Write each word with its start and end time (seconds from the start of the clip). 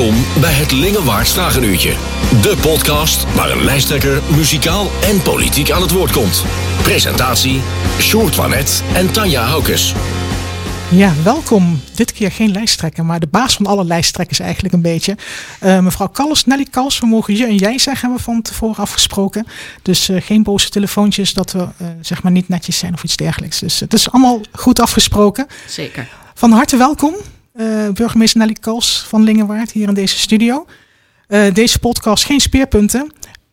Welkom 0.00 0.24
bij 0.40 0.52
het 0.52 0.72
Lingewaard 0.72 1.28
Vragenuurtje. 1.28 1.90
De 2.42 2.56
podcast 2.62 3.34
waar 3.34 3.50
een 3.50 3.64
lijsttrekker 3.64 4.22
muzikaal 4.36 4.86
en 5.02 5.22
politiek 5.22 5.70
aan 5.70 5.82
het 5.82 5.90
woord 5.90 6.12
komt. 6.12 6.44
Presentatie 6.82 7.60
Sjoerd 7.98 8.36
Wanet 8.36 8.82
en 8.94 9.12
Tanja 9.12 9.42
Houkes. 9.42 9.94
Ja, 10.90 11.12
welkom. 11.24 11.80
Dit 11.94 12.12
keer 12.12 12.32
geen 12.32 12.50
lijsttrekker, 12.52 13.04
maar 13.04 13.20
de 13.20 13.26
baas 13.26 13.54
van 13.54 13.66
alle 13.66 13.84
lijsttrekkers 13.84 14.38
eigenlijk 14.38 14.74
een 14.74 14.82
beetje. 14.82 15.16
Uh, 15.62 15.80
mevrouw 15.80 16.08
Kals, 16.08 16.44
Nelly 16.44 16.66
Kals, 16.70 16.98
we 16.98 17.06
mogen 17.06 17.36
je 17.36 17.46
en 17.46 17.56
jij 17.56 17.78
zeggen, 17.78 18.00
hebben 18.00 18.18
we 18.18 18.32
van 18.32 18.42
tevoren 18.42 18.82
afgesproken. 18.82 19.46
Dus 19.82 20.08
uh, 20.08 20.22
geen 20.22 20.42
boze 20.42 20.68
telefoontjes 20.68 21.32
dat 21.32 21.52
we 21.52 21.58
uh, 21.58 21.88
zeg 22.00 22.22
maar 22.22 22.32
niet 22.32 22.48
netjes 22.48 22.78
zijn 22.78 22.94
of 22.94 23.04
iets 23.04 23.16
dergelijks. 23.16 23.58
Dus 23.58 23.80
het 23.80 23.92
is 23.92 24.10
allemaal 24.10 24.40
goed 24.52 24.80
afgesproken. 24.80 25.46
Zeker. 25.66 26.08
Van 26.34 26.52
harte 26.52 26.76
welkom, 26.76 27.14
burgemeester 27.94 28.40
Nelly 28.40 28.56
Kals 28.60 29.04
van 29.08 29.22
Lingenwaard 29.22 29.72
hier 29.72 29.88
in 29.88 29.94
deze 29.94 30.18
studio. 30.18 30.66
deze 31.52 31.78
podcast 31.78 32.24
geen 32.24 32.40
speerpunten 32.40 33.12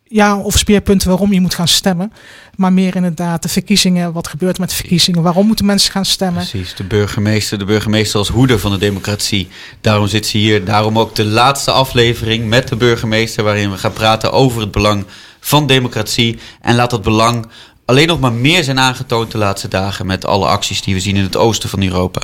ja, 0.09 0.37
of 0.37 0.57
speerpunten 0.57 1.07
waarom 1.09 1.33
je 1.33 1.41
moet 1.41 1.53
gaan 1.53 1.67
stemmen. 1.67 2.13
Maar 2.55 2.73
meer 2.73 2.95
inderdaad 2.95 3.41
de 3.41 3.49
verkiezingen. 3.49 4.13
Wat 4.13 4.27
gebeurt 4.27 4.59
met 4.59 4.69
de 4.69 4.75
verkiezingen? 4.75 5.21
Waarom 5.21 5.47
moeten 5.47 5.65
mensen 5.65 5.91
gaan 5.91 6.05
stemmen? 6.05 6.47
Precies, 6.47 6.75
de 6.75 6.83
burgemeester. 6.83 7.57
De 7.57 7.65
burgemeester 7.65 8.19
als 8.19 8.27
hoeder 8.27 8.59
van 8.59 8.71
de 8.71 8.77
democratie. 8.77 9.47
Daarom 9.81 10.07
zit 10.07 10.25
ze 10.25 10.37
hier. 10.37 10.65
Daarom 10.65 10.99
ook 10.99 11.15
de 11.15 11.25
laatste 11.25 11.71
aflevering 11.71 12.47
met 12.47 12.67
de 12.67 12.75
burgemeester. 12.75 13.43
Waarin 13.43 13.71
we 13.71 13.77
gaan 13.77 13.93
praten 13.93 14.31
over 14.31 14.61
het 14.61 14.71
belang 14.71 15.05
van 15.39 15.67
democratie. 15.67 16.39
En 16.61 16.75
laat 16.75 16.89
dat 16.89 17.01
belang 17.01 17.45
alleen 17.85 18.07
nog 18.07 18.19
maar 18.19 18.33
meer 18.33 18.63
zijn 18.63 18.79
aangetoond 18.79 19.31
de 19.31 19.37
laatste 19.37 19.67
dagen. 19.67 20.05
Met 20.05 20.25
alle 20.25 20.45
acties 20.45 20.81
die 20.81 20.93
we 20.93 20.99
zien 20.99 21.15
in 21.15 21.23
het 21.23 21.37
oosten 21.37 21.69
van 21.69 21.83
Europa. 21.83 22.21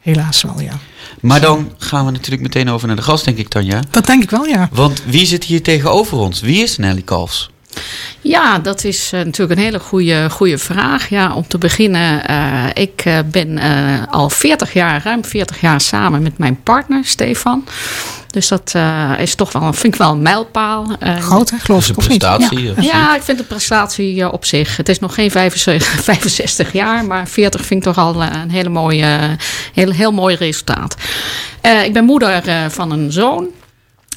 Helaas 0.00 0.42
wel, 0.42 0.60
ja. 0.60 0.78
Maar 1.20 1.40
dan 1.40 1.72
gaan 1.78 2.04
we 2.04 2.10
natuurlijk 2.10 2.42
meteen 2.42 2.70
over 2.70 2.86
naar 2.86 2.96
de 2.96 3.02
gast, 3.02 3.24
denk 3.24 3.38
ik, 3.38 3.48
Tanja. 3.48 3.82
Dat 3.90 4.06
denk 4.06 4.22
ik 4.22 4.30
wel, 4.30 4.44
ja. 4.44 4.68
Want 4.72 5.02
wie 5.06 5.26
zit 5.26 5.44
hier 5.44 5.62
tegenover 5.62 6.18
ons? 6.18 6.40
Wie 6.40 6.62
is 6.62 6.76
Nelly 6.76 7.02
Kalfs? 7.02 7.50
Ja, 8.20 8.58
dat 8.58 8.84
is 8.84 9.12
uh, 9.14 9.20
natuurlijk 9.20 9.58
een 9.58 9.64
hele 9.64 9.78
goede, 9.78 10.30
goede 10.30 10.58
vraag. 10.58 11.08
Ja, 11.08 11.34
om 11.34 11.48
te 11.48 11.58
beginnen, 11.58 12.30
uh, 12.30 12.64
ik 12.74 13.04
uh, 13.04 13.18
ben 13.26 13.58
al 14.10 14.30
40 14.30 14.72
jaar, 14.72 15.00
ruim 15.04 15.24
40 15.24 15.60
jaar 15.60 15.80
samen 15.80 16.22
met 16.22 16.38
mijn 16.38 16.62
partner 16.62 17.04
Stefan. 17.04 17.64
Dus 18.26 18.48
dat 18.48 18.74
is 19.18 19.34
toch 19.34 19.52
wel, 19.52 19.72
vind 19.72 19.94
ik 19.94 20.00
wel 20.00 20.10
een 20.10 20.22
mijlpaal. 20.22 20.96
Groot, 21.18 21.50
hè, 21.50 21.58
geloof 21.58 21.88
ik, 21.88 21.96
of 21.96 22.08
niet? 22.08 22.22
Ja. 22.22 22.72
ja, 22.80 23.16
ik 23.16 23.22
vind 23.22 23.38
de 23.38 23.44
prestatie 23.44 24.32
op 24.32 24.44
zich. 24.44 24.76
Het 24.76 24.88
is 24.88 24.98
nog 24.98 25.14
geen 25.14 25.30
65, 25.30 26.02
65 26.02 26.72
jaar, 26.82 27.04
maar 27.04 27.28
40 27.28 27.64
vind 27.64 27.86
ik 27.86 27.92
toch 27.92 28.04
al 28.04 28.22
een 28.22 28.50
hele 28.50 28.68
mooie, 28.68 29.36
heel, 29.74 29.90
heel 29.90 30.12
mooi 30.12 30.36
resultaat. 30.36 30.96
ik 31.84 31.92
ben 31.92 32.04
moeder 32.04 32.42
van 32.70 32.90
een 32.90 33.12
zoon 33.12 33.48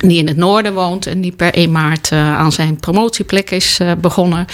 die 0.05 0.17
in 0.17 0.27
het 0.27 0.37
noorden 0.37 0.73
woont 0.73 1.07
en 1.07 1.21
die 1.21 1.31
per 1.31 1.53
1 1.53 1.71
maart 1.71 2.11
uh, 2.13 2.37
aan 2.37 2.51
zijn 2.51 2.79
promotieplek 2.79 3.51
is 3.51 3.79
uh, 3.81 3.91
begonnen. 4.01 4.45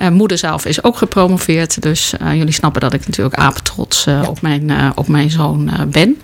Uh, 0.00 0.08
moeder 0.08 0.38
zelf 0.38 0.64
is 0.64 0.84
ook 0.84 0.96
gepromoveerd. 0.96 1.82
Dus 1.82 2.14
jullie 2.20 2.52
snappen 2.52 2.80
dat 2.80 2.92
ik 2.92 3.06
natuurlijk 3.06 3.34
apetrots 3.34 4.04
ja. 4.04 4.22
op, 4.22 4.40
mijn, 4.40 4.92
op 4.94 5.08
mijn 5.08 5.30
zoon 5.30 5.70
ben. 5.88 6.20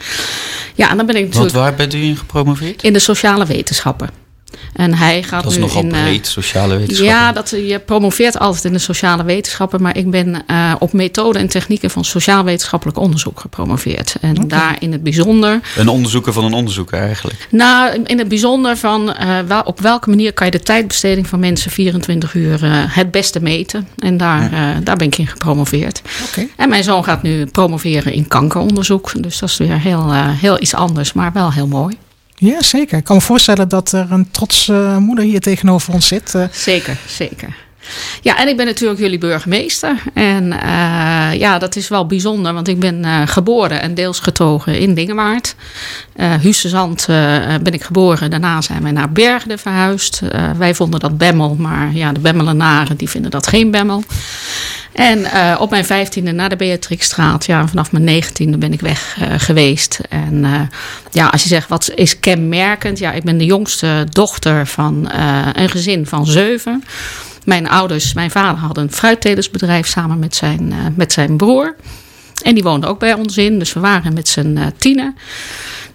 Ja, 0.74 0.90
en 0.90 0.96
dan 0.96 1.06
ben 1.06 1.16
ik 1.16 1.24
natuurlijk... 1.24 1.52
Want 1.52 1.64
waar 1.64 1.74
bent 1.74 1.94
u 1.94 2.02
in 2.02 2.16
gepromoveerd? 2.16 2.82
In 2.82 2.92
de 2.92 2.98
sociale 2.98 3.46
wetenschappen. 3.46 4.19
En 4.72 4.94
hij 4.94 5.22
gaat 5.22 5.42
dat 5.42 5.52
is 5.52 5.58
nu 5.58 5.64
nogal 5.64 5.82
in, 5.82 5.88
breed, 5.88 6.26
sociale 6.26 6.76
wetenschappen. 6.76 7.16
Ja, 7.16 7.32
dat, 7.32 7.50
je 7.50 7.78
promoveert 7.78 8.38
altijd 8.38 8.64
in 8.64 8.72
de 8.72 8.78
sociale 8.78 9.24
wetenschappen. 9.24 9.82
Maar 9.82 9.96
ik 9.96 10.10
ben 10.10 10.42
uh, 10.50 10.74
op 10.78 10.92
methoden 10.92 11.40
en 11.40 11.48
technieken 11.48 11.90
van 11.90 12.04
sociaal-wetenschappelijk 12.04 12.98
onderzoek 12.98 13.40
gepromoveerd. 13.40 14.16
En 14.20 14.30
okay. 14.30 14.46
daar 14.46 14.76
in 14.78 14.92
het 14.92 15.02
bijzonder... 15.02 15.60
Een 15.76 15.88
onderzoeker 15.88 16.32
van 16.32 16.44
een 16.44 16.52
onderzoeker 16.52 16.98
eigenlijk? 16.98 17.46
Nou, 17.50 18.02
in 18.04 18.18
het 18.18 18.28
bijzonder 18.28 18.76
van 18.76 19.16
uh, 19.20 19.38
wel, 19.46 19.62
op 19.62 19.80
welke 19.80 20.08
manier 20.08 20.32
kan 20.32 20.46
je 20.46 20.52
de 20.52 20.60
tijdbesteding 20.60 21.26
van 21.26 21.40
mensen 21.40 21.70
24 21.70 22.34
uur 22.34 22.64
uh, 22.64 22.70
het 22.72 23.10
beste 23.10 23.40
meten. 23.40 23.88
En 23.98 24.16
daar, 24.16 24.54
ja. 24.54 24.80
daar 24.80 24.96
ben 24.96 25.06
ik 25.06 25.18
in 25.18 25.26
gepromoveerd. 25.26 26.02
Okay. 26.28 26.50
En 26.56 26.68
mijn 26.68 26.84
zoon 26.84 27.04
gaat 27.04 27.22
nu 27.22 27.46
promoveren 27.46 28.12
in 28.12 28.28
kankeronderzoek. 28.28 29.12
Dus 29.22 29.38
dat 29.38 29.48
is 29.48 29.56
weer 29.56 29.80
heel, 29.80 30.12
heel 30.14 30.60
iets 30.60 30.74
anders, 30.74 31.12
maar 31.12 31.32
wel 31.32 31.52
heel 31.52 31.66
mooi. 31.66 31.98
Ja, 32.40 32.62
zeker. 32.62 32.98
Ik 32.98 33.04
kan 33.04 33.16
me 33.16 33.22
voorstellen 33.22 33.68
dat 33.68 33.92
er 33.92 34.12
een 34.12 34.30
trotse 34.30 34.96
moeder 34.98 35.24
hier 35.24 35.40
tegenover 35.40 35.94
ons 35.94 36.06
zit. 36.06 36.34
Uh. 36.34 36.44
Zeker, 36.50 36.98
zeker. 37.06 37.56
Ja, 38.22 38.38
en 38.38 38.48
ik 38.48 38.56
ben 38.56 38.66
natuurlijk 38.66 39.00
jullie 39.00 39.18
burgemeester. 39.18 40.02
En 40.14 40.44
uh, 40.44 41.34
ja, 41.34 41.58
dat 41.58 41.76
is 41.76 41.88
wel 41.88 42.06
bijzonder, 42.06 42.52
want 42.52 42.68
ik 42.68 42.78
ben 42.78 43.28
geboren 43.28 43.80
en 43.80 43.94
deels 43.94 44.20
getogen 44.20 44.78
in 44.78 44.94
Dingewaard. 44.94 45.54
Uh, 46.16 46.34
Hussezand 46.34 47.06
ben 47.62 47.72
ik 47.72 47.82
geboren. 47.82 48.30
Daarna 48.30 48.60
zijn 48.60 48.82
wij 48.82 48.92
naar 48.92 49.12
Bergen 49.12 49.58
verhuisd. 49.58 50.20
wij 50.58 50.74
vonden 50.74 51.00
dat 51.00 51.18
Bemmel, 51.18 51.56
maar 51.58 51.94
ja, 51.94 52.12
de 52.12 52.20
Bemmelenaren 52.20 52.96
die 52.96 53.10
vinden 53.10 53.30
dat 53.30 53.46
geen 53.46 53.70
Bemmel. 53.70 54.04
En 54.92 55.26
op 55.58 55.70
mijn 55.70 55.84
vijftiende 55.84 56.32
naar 56.32 56.48
de 56.48 56.56
Beatrixstraat. 56.56 57.46
Ja, 57.46 57.68
vanaf 57.68 57.92
mijn 57.92 58.04
negentiende 58.04 58.58
ben 58.58 58.72
ik 58.72 58.80
weg 58.80 59.18
geweest. 59.36 60.00
En 60.08 60.46
ja, 61.10 61.26
als 61.26 61.42
je 61.42 61.48
zegt 61.48 61.68
wat 61.68 61.90
is 61.94 62.20
kenmerkend. 62.20 62.98
Ja, 62.98 63.12
ik 63.12 63.22
ben 63.22 63.38
de 63.38 63.44
jongste 63.44 64.06
dochter 64.10 64.66
van 64.66 65.10
een 65.52 65.68
gezin 65.68 66.06
van 66.06 66.26
zeven. 66.26 66.84
Mijn 67.44 67.68
ouders, 67.68 68.14
mijn 68.14 68.30
vader 68.30 68.60
had 68.60 68.76
een 68.76 68.92
fruitteelersbedrijf 68.92 69.86
samen 69.86 70.18
met 70.18 70.36
zijn, 70.36 70.74
met 70.96 71.12
zijn 71.12 71.36
broer. 71.36 71.76
En 72.42 72.54
die 72.54 72.62
woonde 72.62 72.86
ook 72.86 72.98
bij 72.98 73.14
ons 73.14 73.36
in. 73.36 73.58
Dus 73.58 73.72
we 73.72 73.80
waren 73.80 74.14
met 74.14 74.28
z'n 74.28 74.72
tienen. 74.76 75.16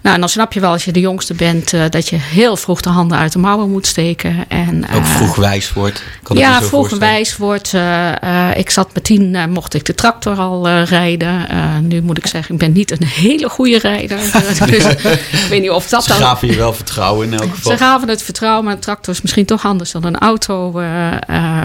Nou, 0.00 0.14
en 0.14 0.20
dan 0.20 0.30
snap 0.30 0.52
je 0.52 0.60
wel 0.60 0.70
als 0.70 0.84
je 0.84 0.92
de 0.92 1.00
jongste 1.00 1.34
bent 1.34 1.72
uh, 1.72 1.84
dat 1.90 2.08
je 2.08 2.16
heel 2.16 2.56
vroeg 2.56 2.80
de 2.80 2.88
handen 2.88 3.18
uit 3.18 3.32
de 3.32 3.38
mouwen 3.38 3.70
moet 3.70 3.86
steken. 3.86 4.44
En, 4.48 4.84
uh, 4.90 4.96
ook 4.96 5.04
vroeg 5.04 5.36
wijs 5.36 5.72
wordt. 5.72 6.02
Kan 6.22 6.36
ja, 6.36 6.62
vroeg 6.62 6.90
wijs 6.98 7.36
wordt. 7.36 7.72
Uh, 7.72 8.56
ik 8.56 8.70
zat 8.70 8.94
met 8.94 9.04
tien, 9.04 9.50
mocht 9.50 9.74
ik 9.74 9.84
de 9.84 9.94
tractor 9.94 10.36
al 10.36 10.68
rijden. 10.68 11.46
nu 11.86 12.02
moet 12.02 12.18
ik 12.18 12.26
zeggen, 12.26 12.54
ik 12.54 12.60
ben 12.60 12.72
niet 12.72 12.90
een 12.90 13.06
hele 13.06 13.48
goede 13.48 13.78
rijder. 13.78 14.18
dus 14.70 14.84
ik 14.84 15.46
weet 15.48 15.60
niet 15.60 15.70
of 15.70 15.88
dat 15.88 16.02
Ze 16.02 16.08
dan... 16.08 16.18
Ze 16.18 16.24
gaven 16.24 16.48
je 16.48 16.56
wel 16.56 16.72
vertrouwen 16.72 17.26
in 17.26 17.38
elk 17.38 17.54
geval. 17.54 17.72
Ze 17.72 17.78
gaven 17.78 18.08
het 18.08 18.22
vertrouwen, 18.22 18.64
maar 18.64 18.74
een 18.74 18.80
tractor 18.80 19.14
is 19.14 19.22
misschien 19.22 19.44
toch 19.44 19.64
anders 19.64 19.90
dan 19.90 20.04
een 20.04 20.18
auto. 20.18 20.70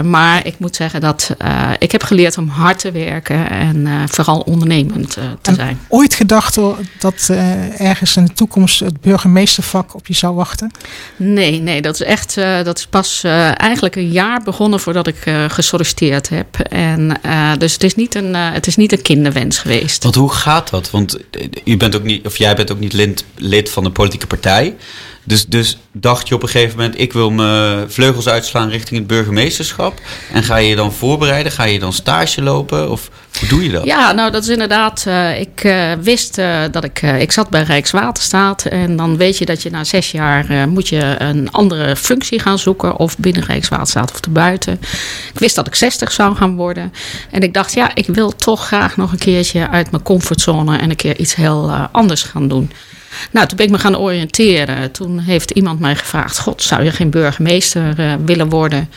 maar 0.03 0.45
ik 0.45 0.55
moet 0.57 0.75
zeggen 0.75 1.01
dat 1.01 1.35
ik 1.79 1.91
heb 1.91 2.03
geleerd 2.03 2.37
om 2.37 2.47
hard 2.47 2.79
te 2.79 2.91
werken 2.91 3.49
en 3.49 3.87
vooral 4.09 4.39
ondernemend 4.39 5.09
te 5.11 5.21
en 5.41 5.55
zijn. 5.55 5.79
Ooit 5.87 6.13
gedacht 6.13 6.59
dat 6.99 7.29
ergens 7.77 8.15
in 8.15 8.30
de 8.31 8.37
toekomst 8.37 8.79
het 8.79 9.01
burgemeestervak 9.01 9.95
op 9.95 10.07
je 10.07 10.13
zou 10.13 10.35
wachten? 10.35 10.71
Nee, 11.15 11.61
nee 11.61 11.81
dat 11.81 11.93
is 11.93 12.01
echt 12.01 12.37
uh, 12.37 12.63
dat 12.63 12.77
is 12.77 12.87
pas 12.87 13.23
uh, 13.25 13.59
eigenlijk 13.59 13.95
een 13.95 14.11
jaar 14.11 14.43
begonnen 14.43 14.79
voordat 14.79 15.07
ik 15.07 15.25
uh, 15.25 15.49
gesolliciteerd 15.49 16.29
heb. 16.29 16.59
En, 16.59 17.19
dus 17.57 17.73
het 17.73 17.83
is, 17.83 17.95
niet 17.95 18.15
een, 18.15 18.35
het 18.35 18.67
is 18.67 18.75
niet 18.75 18.91
een 18.91 19.01
kinderwens 19.01 19.59
geweest. 19.59 20.03
Want 20.03 20.15
hoe 20.15 20.31
gaat 20.31 20.69
dat? 20.69 20.91
Want 20.91 21.17
u 21.63 21.77
bent 21.77 21.95
ook 21.95 22.03
niet, 22.03 22.25
of 22.25 22.37
jij 22.37 22.55
bent 22.55 22.71
ook 22.71 22.79
niet 22.79 22.93
lid, 22.93 23.25
lid 23.35 23.69
van 23.69 23.85
een 23.85 23.91
politieke 23.91 24.27
partij. 24.27 24.75
Dus, 25.23 25.45
dus 25.45 25.77
dacht 25.91 26.27
je 26.27 26.35
op 26.35 26.43
een 26.43 26.49
gegeven 26.49 26.77
moment, 26.77 26.99
ik 26.99 27.13
wil 27.13 27.31
mijn 27.31 27.91
vleugels 27.91 28.27
uitslaan 28.27 28.69
richting 28.69 28.99
het 28.99 29.07
burgemeesterschap. 29.07 29.99
En 30.33 30.43
ga 30.43 30.55
je 30.55 30.69
je 30.69 30.75
dan 30.75 30.93
voorbereiden? 30.93 31.51
Ga 31.51 31.63
je 31.63 31.79
dan 31.79 31.93
stage 31.93 32.41
lopen? 32.41 32.91
Of 32.91 33.09
hoe 33.39 33.47
doe 33.47 33.63
je 33.63 33.71
dat? 33.71 33.85
Ja, 33.85 34.11
nou 34.11 34.31
dat 34.31 34.43
is 34.43 34.49
inderdaad, 34.49 35.05
uh, 35.07 35.39
ik 35.39 35.63
uh, 35.63 35.91
wist 36.01 36.37
uh, 36.37 36.61
dat 36.71 36.83
ik, 36.83 37.01
ik 37.01 37.31
zat 37.31 37.49
bij 37.49 37.63
Rijkswaterstaat. 37.63 38.65
En 38.65 38.95
dan 38.95 39.17
weet 39.17 39.37
je 39.37 39.45
dat 39.45 39.61
je 39.61 39.69
na 39.69 39.83
zes 39.83 40.11
jaar 40.11 40.69
moet 40.69 40.87
je 40.87 41.15
een 41.17 41.51
andere 41.51 41.95
functie 41.95 42.39
gaan 42.39 42.59
zoeken. 42.59 42.97
Of 42.97 43.17
binnen 43.17 43.45
Rijkswaterstaat 43.45 44.11
of 44.11 44.19
te 44.19 44.29
buiten. 44.29 44.79
Ik 45.33 45.39
wist 45.39 45.55
dat 45.55 45.67
ik 45.67 45.75
60 45.75 46.11
zou 46.11 46.35
gaan 46.35 46.55
worden. 46.55 46.93
En 47.31 47.41
ik 47.41 47.53
dacht, 47.53 47.73
ja, 47.73 47.95
ik 47.95 48.07
wil 48.07 48.35
toch 48.35 48.65
graag 48.65 48.97
nog 48.97 49.11
een 49.11 49.17
keertje 49.17 49.69
uit 49.69 49.91
mijn 49.91 50.03
comfortzone. 50.03 50.77
En 50.77 50.89
een 50.89 50.95
keer 50.95 51.17
iets 51.17 51.35
heel 51.35 51.71
anders 51.91 52.23
gaan 52.23 52.47
doen. 52.47 52.71
Nou, 53.31 53.47
toen 53.47 53.57
ben 53.57 53.65
ik 53.65 53.71
me 53.71 53.77
gaan 53.77 53.97
oriënteren. 53.97 54.91
Toen 54.91 55.19
heeft 55.19 55.51
iemand 55.51 55.79
mij 55.79 55.95
gevraagd: 55.95 56.39
God, 56.39 56.61
zou 56.61 56.83
je 56.83 56.91
geen 56.91 57.09
burgemeester 57.09 57.99
uh, 57.99 58.13
willen 58.25 58.49
worden? 58.49 58.89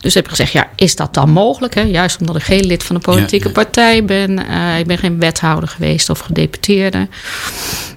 Dus 0.00 0.14
heb 0.14 0.24
ik 0.24 0.30
gezegd: 0.30 0.52
Ja, 0.52 0.68
is 0.76 0.96
dat 0.96 1.14
dan 1.14 1.30
mogelijk? 1.30 1.74
Hè? 1.74 1.82
Juist 1.82 2.20
omdat 2.20 2.36
ik 2.36 2.42
geen 2.42 2.66
lid 2.66 2.82
van 2.82 2.96
een 2.96 3.02
politieke 3.02 3.48
ja, 3.48 3.54
ja. 3.54 3.62
partij 3.62 4.04
ben. 4.04 4.30
Uh, 4.50 4.78
ik 4.78 4.86
ben 4.86 4.98
geen 4.98 5.18
wethouder 5.18 5.68
geweest 5.68 6.10
of 6.10 6.18
gedeputeerde. 6.18 7.08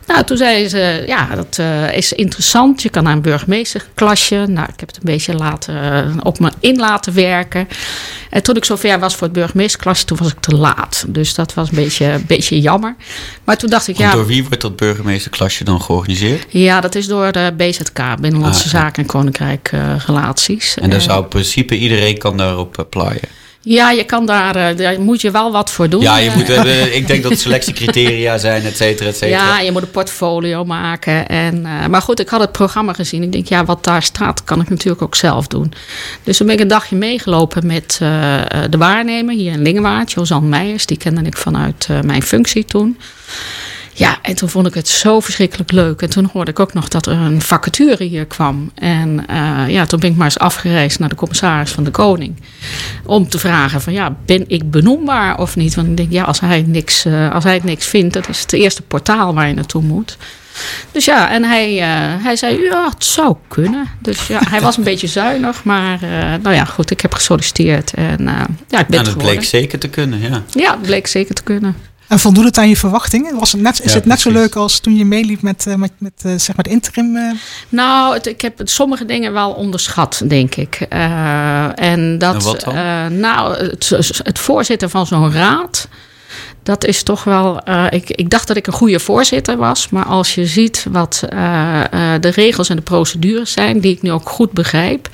Nou, 0.08 0.24
toen 0.24 0.38
zei 0.38 0.68
ze, 0.68 1.04
ja, 1.08 1.36
dat 1.36 1.58
uh, 1.60 1.94
is 1.94 2.14
interessant. 2.14 2.82
Je 2.82 2.90
kan 2.90 3.04
naar 3.04 3.14
een 3.14 3.22
burgemeesterklasje. 3.22 4.36
Nou, 4.36 4.68
ik 4.74 4.80
heb 4.80 4.88
het 4.88 4.98
een 4.98 5.04
beetje 5.04 5.34
laten, 5.34 6.14
op 6.24 6.40
me 6.40 6.52
in 6.60 6.76
laten 6.76 7.14
werken. 7.14 7.68
En 8.30 8.44
toen 8.44 8.56
ik 8.56 8.66
zover 8.66 9.00
was 9.00 9.16
voor 9.16 9.28
het 9.28 9.36
burgemeesterklasje, 9.36 10.06
toen 10.06 10.18
was 10.18 10.32
ik 10.32 10.40
te 10.40 10.56
laat. 10.56 11.06
Dus 11.08 11.34
dat 11.34 11.54
was 11.54 11.70
een 11.70 11.76
beetje, 11.76 12.06
een 12.06 12.26
beetje 12.28 12.60
jammer. 12.60 12.96
Maar 13.44 13.58
toen 13.58 13.70
dacht 13.70 13.88
ik, 13.88 13.98
ja... 13.98 14.12
door 14.12 14.26
wie 14.26 14.44
wordt 14.44 14.62
dat 14.62 14.76
burgemeesterklasje 14.76 15.64
dan 15.64 15.82
georganiseerd? 15.82 16.46
Ja, 16.50 16.82
dat 16.82 16.96
is 16.96 17.08
door 17.08 17.32
de 17.32 17.54
BZK, 17.58 18.00
Binnenlandse 18.22 18.64
ah, 18.64 18.70
Zaken 18.70 19.04
en 19.04 19.10
Koninkrijk 19.10 19.72
uh, 19.74 19.96
Relaties. 20.06 20.78
En 20.78 20.90
daar 20.90 21.02
zou 21.02 21.24
in 21.24 21.30
principe 21.30 21.78
iedereen 21.78 22.18
kan 22.18 22.38
daarop 22.38 22.80
applyen? 22.80 23.43
Ja, 23.66 23.92
je 23.92 24.04
kan 24.04 24.26
daar, 24.26 24.56
eh, 24.56 24.78
daar 24.78 25.02
moet 25.02 25.22
je 25.22 25.32
wel 25.32 25.52
wat 25.52 25.72
voor 25.72 25.90
doen. 25.90 26.02
Ja, 26.02 26.18
je 26.18 26.32
moet, 26.36 26.50
uh, 26.50 26.96
ik 27.00 27.08
denk 27.08 27.24
dat 27.24 27.40
selectiecriteria 27.40 28.38
zijn, 28.38 28.66
et 28.66 28.78
cetera, 28.78 29.10
et 29.10 29.18
cetera. 29.18 29.38
Ja, 29.38 29.60
je 29.60 29.72
moet 29.72 29.82
een 29.82 29.92
portfolio 29.92 30.66
maken. 30.66 31.28
En, 31.28 31.62
maar 31.62 32.02
goed, 32.02 32.20
ik 32.20 32.30
had 32.30 32.40
het 32.40 32.52
programma 32.52 32.94
gezien. 32.94 33.24
Ik 33.24 33.32
denk, 33.32 33.48
ja, 33.48 33.66
wat 33.66 33.84
daar 33.84 34.04
staat, 34.04 34.44
kan 34.44 34.62
ik 34.62 34.70
natuurlijk 34.70 35.02
ook 35.02 35.16
zelf 35.16 35.48
doen. 35.48 35.74
Dus 36.24 36.38
toen 36.38 36.48
ben 36.48 36.56
ik 36.56 36.62
een 36.62 36.68
dagje 36.68 36.96
meegelopen 36.96 37.66
met 37.66 37.98
de 38.70 38.78
waarnemer 38.78 39.36
hier 39.36 39.52
in 39.52 39.62
Lingewaard, 39.62 40.12
Jozan 40.12 40.50
Meijers. 40.50 40.86
Die 40.86 40.98
kende 40.98 41.22
ik 41.22 41.38
vanuit 41.38 41.88
mijn 42.02 42.24
functie 42.24 42.66
toen. 42.66 42.98
Ja, 43.94 44.18
en 44.22 44.36
toen 44.36 44.50
vond 44.50 44.68
ik 44.68 44.74
het 44.74 44.88
zo 44.88 45.20
verschrikkelijk 45.20 45.72
leuk. 45.72 46.02
En 46.02 46.10
toen 46.10 46.30
hoorde 46.34 46.52
ik 46.52 46.60
ook 46.60 46.74
nog 46.74 46.88
dat 46.88 47.06
er 47.06 47.18
een 47.18 47.42
vacature 47.42 48.04
hier 48.04 48.26
kwam. 48.26 48.72
En 48.76 49.26
uh, 49.30 49.64
ja, 49.68 49.86
toen 49.86 50.00
ben 50.00 50.10
ik 50.10 50.16
maar 50.16 50.26
eens 50.26 50.40
afgereisd 50.40 51.00
naar 51.00 51.10
de 51.10 51.16
commissaris 51.16 51.72
van 51.72 51.84
de 51.84 51.92
Koning. 51.92 52.36
Om 53.06 53.30
te 53.30 53.40
vragen 53.40 53.82
van 53.82 53.94
ja, 53.94 54.16
ben 54.26 54.44
ik 54.48 54.72
benoembaar 54.72 55.40
of 55.40 55.56
niet? 55.56 55.76
Want 55.76 55.88
ik 55.88 55.98
denk, 55.98 56.12
ja, 56.12 56.24
als 56.24 56.40
hij, 56.40 56.64
niks, 56.68 57.06
uh, 57.06 57.34
als 57.34 57.44
hij 57.44 57.54
het 57.54 57.64
niks 57.64 57.86
vindt, 57.86 58.14
dat 58.14 58.30
is 58.30 58.40
het 58.40 58.54
eerste 58.54 58.82
portaal 58.82 59.34
waar 59.34 59.48
je 59.48 59.54
naartoe 59.54 59.82
moet. 59.82 60.18
Dus 60.92 61.06
ja, 61.06 61.32
en 61.32 61.44
hij, 61.44 61.74
uh, 61.74 62.24
hij 62.24 62.36
zei, 62.36 62.62
ja, 62.62 62.90
het 62.90 63.06
zou 63.06 63.36
kunnen. 63.48 63.88
Dus 64.00 64.28
ja, 64.28 64.42
hij 64.50 64.62
was 64.62 64.78
een 64.78 64.84
beetje 64.94 65.08
zuinig. 65.08 65.64
Maar 65.64 66.00
nou 66.42 66.56
ja, 66.56 66.66
goed, 66.66 66.92
ik 66.92 67.02
heb 67.02 67.14
gesolliciteerd. 67.14 67.94
En 67.94 68.24
ja, 68.68 68.80
ik 68.80 68.88
ben 68.88 69.00
En 69.00 69.06
het 69.06 69.18
bleek 69.18 69.44
zeker 69.44 69.80
te 69.80 69.88
kunnen, 69.90 70.20
ja. 70.20 70.44
Ja, 70.52 70.72
het 70.72 70.82
bleek 70.82 71.08
zeker 71.08 71.36
te 71.36 71.44
kunnen. 71.44 71.76
En 72.08 72.20
voldoet 72.20 72.44
het 72.44 72.58
aan 72.58 72.70
je 72.70 72.78
verwachtingen? 72.78 73.40
Was 73.40 73.52
het 73.52 73.62
net, 73.62 73.82
is 73.84 73.92
ja, 73.92 73.98
het 73.98 74.06
net 74.06 74.20
zo 74.20 74.32
leuk 74.32 74.56
als 74.56 74.80
toen 74.80 74.96
je 74.96 75.06
meeliep 75.06 75.42
met, 75.42 75.66
uh, 75.68 75.76
met, 75.76 75.92
met 75.98 76.14
uh, 76.26 76.32
zeg 76.38 76.56
maar 76.56 76.64
de 76.64 76.70
interim? 76.70 77.16
Uh... 77.16 77.32
Nou, 77.70 78.14
het, 78.14 78.26
ik 78.26 78.42
heb 78.42 78.62
sommige 78.64 79.06
dingen 79.06 79.34
wel 79.34 79.52
onderschat, 79.52 80.22
denk 80.28 80.56
ik. 80.56 80.76
en 80.80 82.18
dat, 82.18 82.64
en 82.64 83.20
nou, 83.20 83.58
het, 83.58 83.90
het, 84.24 84.40
voorzitten 84.40 84.90
van 84.90 85.08
zo'n 85.08 85.34
raad. 85.34 85.88
Dat 86.64 86.86
is 86.86 87.04
toch 87.04 87.24
wel. 87.24 87.62
ik, 87.90 88.10
ik 88.10 88.30
dacht 88.30 88.48
dat 88.48 88.58
ik 88.58 88.68
een 88.68 88.74
goede 88.74 89.00
voorzitter 89.00 89.58
was. 89.58 89.90
Maar 89.90 90.06
als 90.06 90.36
je 90.36 90.46
ziet 90.46 90.86
wat 90.92 91.24
de 92.20 92.32
regels 92.36 92.70
en 92.70 92.76
de 92.76 92.82
procedures 92.82 93.52
zijn, 93.52 93.80
die 93.80 93.92
ik 93.92 94.02
nu 94.02 94.12
ook 94.12 94.30
goed 94.30 94.52
begrijp 94.52 95.10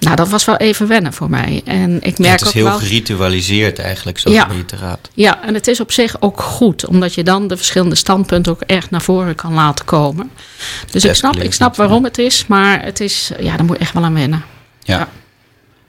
nou, 0.00 0.16
dat 0.16 0.28
was 0.28 0.44
wel 0.44 0.56
even 0.56 0.86
wennen 0.88 1.12
voor 1.12 1.30
mij. 1.30 1.62
En 1.64 1.94
ik 2.02 2.18
merk 2.18 2.24
ja, 2.24 2.30
het 2.30 2.40
is 2.40 2.46
ook 2.46 2.52
heel 2.52 2.64
wel, 2.64 2.78
geritualiseerd 2.78 3.78
eigenlijk, 3.78 4.18
zo 4.18 4.30
ja. 4.30 4.48
Ja, 5.14 5.42
en 5.42 5.54
het 5.54 5.66
is 5.66 5.80
op 5.80 5.92
zich 5.92 6.16
ook 6.20 6.40
goed, 6.40 6.86
omdat 6.86 7.14
je 7.14 7.22
dan 7.24 7.48
de 7.48 7.56
verschillende 7.56 7.94
standpunten 7.94 8.52
ook 8.52 8.60
echt 8.60 8.90
naar 8.90 9.02
voren 9.02 9.34
kan 9.34 9.52
laten 9.54 9.84
komen. 9.84 10.30
Dus 10.90 11.04
ik 11.04 11.14
snap, 11.14 11.36
ik 11.36 11.52
snap 11.52 11.76
waarom 11.76 12.04
het 12.04 12.18
is, 12.18 12.46
maar 12.46 12.84
het 12.84 13.00
is, 13.00 13.30
ja, 13.40 13.56
daar 13.56 13.64
moet 13.66 13.76
je 13.76 13.82
echt 13.82 13.92
wel 13.92 14.04
aan 14.04 14.14
wennen. 14.14 14.44
Ja. 14.82 14.98
ja. 14.98 15.08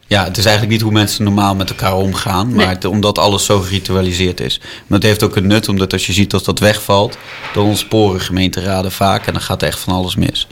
ja. 0.07 0.23
het 0.23 0.37
is 0.37 0.45
eigenlijk 0.45 0.73
niet 0.75 0.83
hoe 0.83 0.91
mensen 0.93 1.23
normaal 1.23 1.55
met 1.55 1.69
elkaar 1.69 1.95
omgaan, 1.95 2.47
maar 2.47 2.65
Nee. 2.65 2.75
het- 2.75 2.85
omdat 2.85 3.17
alles 3.17 3.45
zo 3.45 3.59
geritualiseerd 3.59 4.39
is. 4.39 4.59
Maar 4.87 4.97
het 4.99 5.07
heeft 5.07 5.23
ook 5.23 5.35
een 5.35 5.47
nut, 5.47 5.69
omdat 5.69 5.93
als 5.93 6.05
je 6.07 6.13
ziet 6.13 6.31
dat 6.31 6.45
dat 6.45 6.59
wegvalt, 6.59 7.17
dan 7.53 7.65
ontsporen 7.65 8.21
gemeenteraden 8.21 8.91
vaak 8.91 9.25
en 9.27 9.33
dan 9.33 9.41
gaat 9.41 9.61
er 9.61 9.67
echt 9.67 9.79
van 9.79 9.93
alles 9.93 10.15
mis. 10.15 10.47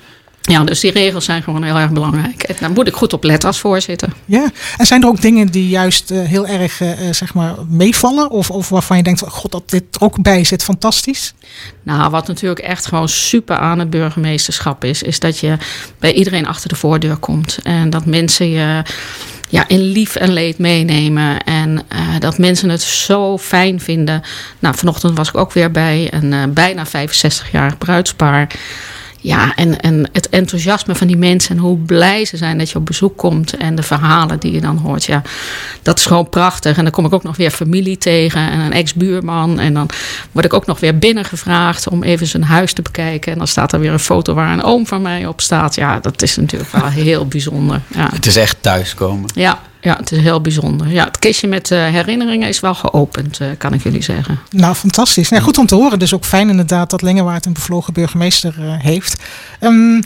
Ja, 0.48 0.64
dus 0.64 0.80
die 0.80 0.92
regels 0.92 1.26
zijn 1.26 1.44
gewoon 1.44 1.64
heel 1.64 1.78
erg 1.78 1.92
belangrijk. 1.92 2.44
En 2.44 2.56
daar 2.60 2.72
moet 2.72 2.88
ik 2.88 2.94
goed 2.94 3.14
op 3.14 3.24
letten 3.24 3.50
als 3.50 3.60
voorzitter. 3.60 4.10
Ja. 4.26 4.52
En 4.78 4.86
zijn 4.86 5.02
er 5.02 5.08
ook 5.08 5.22
dingen 5.22 5.48
die 5.48 5.68
juist 5.68 6.12
eh, 6.12 6.24
heel 6.24 6.48
erg 6.48 6.82
eh, 6.82 7.08
eh, 7.08 7.14
zeg 7.14 7.34
maar 7.34 7.54
meevallen? 7.70 8.30
Of, 8.30 8.52
of 8.52 8.70
waarvan 8.70 8.98
je 8.98 9.04
denkt, 9.04 9.20
van, 9.20 9.30
god, 9.30 9.52
dat 9.52 9.70
dit 9.70 9.84
er 9.96 10.02
ook 10.02 10.22
bij 10.22 10.44
zit, 10.44 10.64
fantastisch? 10.64 11.34
Nou, 11.84 12.10
wat 12.10 12.28
natuurlijk 12.28 12.60
echt 12.60 12.86
gewoon 12.86 13.10
super 13.10 13.58
aan 13.58 13.80
het 13.80 13.90
burgemeesterschap 13.90 14.84
is, 14.84 15.04
is 15.04 15.20
dat 15.20 15.40
je 15.40 15.58
bij 16.00 16.14
iedereen 16.14 16.48
achter 16.48 16.70
de 16.70 16.76
voordeur 16.76 17.18
komt. 17.18 17.60
En 17.64 17.90
dat 17.90 18.06
mensen 18.06 18.50
je 18.50 18.82
ja, 19.50 19.68
in 19.68 19.82
lief 19.82 20.16
en 20.16 20.34
leed 20.34 20.58
meenemen. 20.58 21.44
En 21.44 21.86
dat 22.20 22.38
mensen 22.38 22.70
het 22.70 22.82
zo 22.82 23.38
fijn 23.38 23.80
vinden. 23.80 24.22
Nou, 24.60 24.76
vanochtend 24.76 25.18
was 25.18 25.30
ik 25.30 25.38
ook 25.38 25.54
weer 25.54 25.72
bij 25.72 26.14
een 26.14 26.54
bijna 26.54 26.86
65-jarig 26.88 27.78
bruidspaar. 27.78 28.48
Ja, 29.26 29.56
en, 29.56 29.80
en 29.80 30.10
het 30.12 30.25
enthousiasme 30.36 30.96
van 30.96 31.08
die 31.08 31.18
mensen 31.18 31.56
en 31.56 31.62
hoe 31.62 31.78
blij 31.78 32.26
ze 32.26 32.38
zijn 32.38 32.58
dat 32.58 32.70
je 32.70 32.78
op 32.78 32.86
bezoek 32.86 33.18
komt 33.18 33.58
en 33.58 33.76
de 33.76 33.84
verhalen 33.84 34.40
die 34.40 34.52
je 34.52 34.62
dan 34.62 34.78
hoort. 34.78 35.04
Ja, 35.04 35.22
dat 35.82 36.00
is 36.00 36.06
gewoon 36.06 36.30
prachtig. 36.30 36.78
En 36.78 36.84
dan 36.84 36.92
kom 36.94 37.06
ik 37.06 37.14
ook 37.14 37.24
nog 37.24 37.38
weer 37.38 37.52
familie 37.52 37.98
tegen 37.98 38.52
en 38.52 38.60
een 38.60 38.74
ex-buurman. 38.74 39.60
En 39.60 39.74
dan 39.74 39.90
word 40.32 40.46
ik 40.46 40.54
ook 40.54 40.66
nog 40.66 40.80
weer 40.80 40.98
binnengevraagd 40.98 41.88
om 41.90 42.04
even 42.04 42.28
zijn 42.28 42.44
huis 42.44 42.74
te 42.74 42.82
bekijken. 42.82 43.32
En 43.32 43.38
dan 43.38 43.48
staat 43.48 43.74
er 43.74 43.80
weer 43.80 43.92
een 43.92 44.00
foto 44.00 44.34
waar 44.34 44.54
een 44.54 44.64
oom 44.64 44.88
van 44.88 45.02
mij 45.02 45.26
op 45.26 45.42
staat. 45.42 45.76
Ja, 45.76 46.00
dat 46.00 46.22
is 46.22 46.36
natuurlijk 46.36 46.72
wel 46.72 46.88
heel 47.06 47.28
bijzonder. 47.28 47.82
Ja. 47.88 48.10
Het 48.14 48.26
is 48.26 48.36
echt 48.36 48.58
thuiskomen. 48.62 49.30
Ja, 49.36 49.60
ja, 49.86 49.96
het 49.98 50.12
is 50.12 50.20
heel 50.20 50.42
bijzonder. 50.42 50.88
Ja, 50.88 51.06
het 51.06 51.20
kistje 51.20 51.48
met 51.48 51.72
uh, 51.72 51.86
herinneringen 51.88 52.48
is 52.48 52.60
wel 52.60 52.76
geopend, 52.76 53.40
uh, 53.40 53.48
kan 53.58 53.74
ik 53.74 53.84
jullie 53.84 54.04
zeggen. 54.04 54.40
Nou, 54.50 54.76
fantastisch. 54.76 55.30
Nou, 55.30 55.44
goed 55.44 55.58
om 55.58 55.66
te 55.66 55.76
horen. 55.76 56.00
Dus 56.00 56.14
ook 56.14 56.26
fijn 56.26 56.50
inderdaad 56.50 56.90
dat 56.90 57.02
Lingewaard 57.02 57.46
een 57.46 57.54
bevlogen 57.54 57.94
burgemeester 57.94 58.56
uh, 58.60 58.74
heeft. 58.78 59.24
Um, 59.62 60.02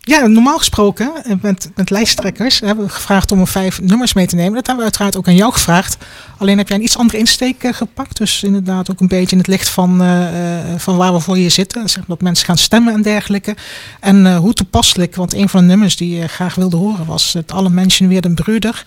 ja, 0.00 0.26
normaal 0.26 0.58
gesproken 0.58 1.12
met, 1.42 1.70
met 1.74 1.90
lijsttrekkers 1.90 2.60
hebben 2.60 2.84
we 2.84 2.90
gevraagd 2.90 3.32
om 3.32 3.40
er 3.40 3.46
vijf 3.46 3.80
nummers 3.80 4.12
mee 4.12 4.26
te 4.26 4.34
nemen. 4.34 4.54
Dat 4.54 4.66
hebben 4.66 4.76
we 4.76 4.90
uiteraard 4.90 5.16
ook 5.16 5.28
aan 5.28 5.34
jou 5.34 5.52
gevraagd. 5.52 5.96
Alleen 6.38 6.58
heb 6.58 6.68
jij 6.68 6.76
een 6.76 6.82
iets 6.82 6.96
andere 6.96 7.18
insteek 7.18 7.64
uh, 7.64 7.72
gepakt. 7.72 8.16
Dus 8.16 8.42
inderdaad 8.42 8.90
ook 8.90 9.00
een 9.00 9.08
beetje 9.08 9.32
in 9.32 9.38
het 9.38 9.46
licht 9.46 9.68
van, 9.68 10.02
uh, 10.02 10.28
van 10.76 10.96
waar 10.96 11.12
we 11.12 11.20
voor 11.20 11.36
hier 11.36 11.50
zitten. 11.50 11.88
Zeg, 11.88 12.04
dat 12.06 12.20
mensen 12.20 12.46
gaan 12.46 12.58
stemmen 12.58 12.92
en 12.92 13.02
dergelijke. 13.02 13.56
En 14.00 14.36
hoe 14.36 14.52
toepasselijk, 14.52 15.14
want 15.14 15.34
een 15.34 15.48
van 15.48 15.60
de 15.60 15.66
nummers 15.66 15.96
die 15.96 16.16
je 16.16 16.28
graag 16.28 16.54
wilde 16.54 16.76
horen 16.76 17.06
was 17.06 17.32
het 17.32 17.52
Alle 17.52 17.70
Mensen 17.70 18.08
Weer 18.08 18.20
den 18.20 18.34
Bruder. 18.34 18.84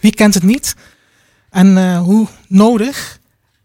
Wie 0.00 0.14
kent 0.14 0.34
het 0.34 0.42
niet? 0.42 0.74
En 1.50 1.96
hoe 1.96 2.26
nodig 2.48 3.18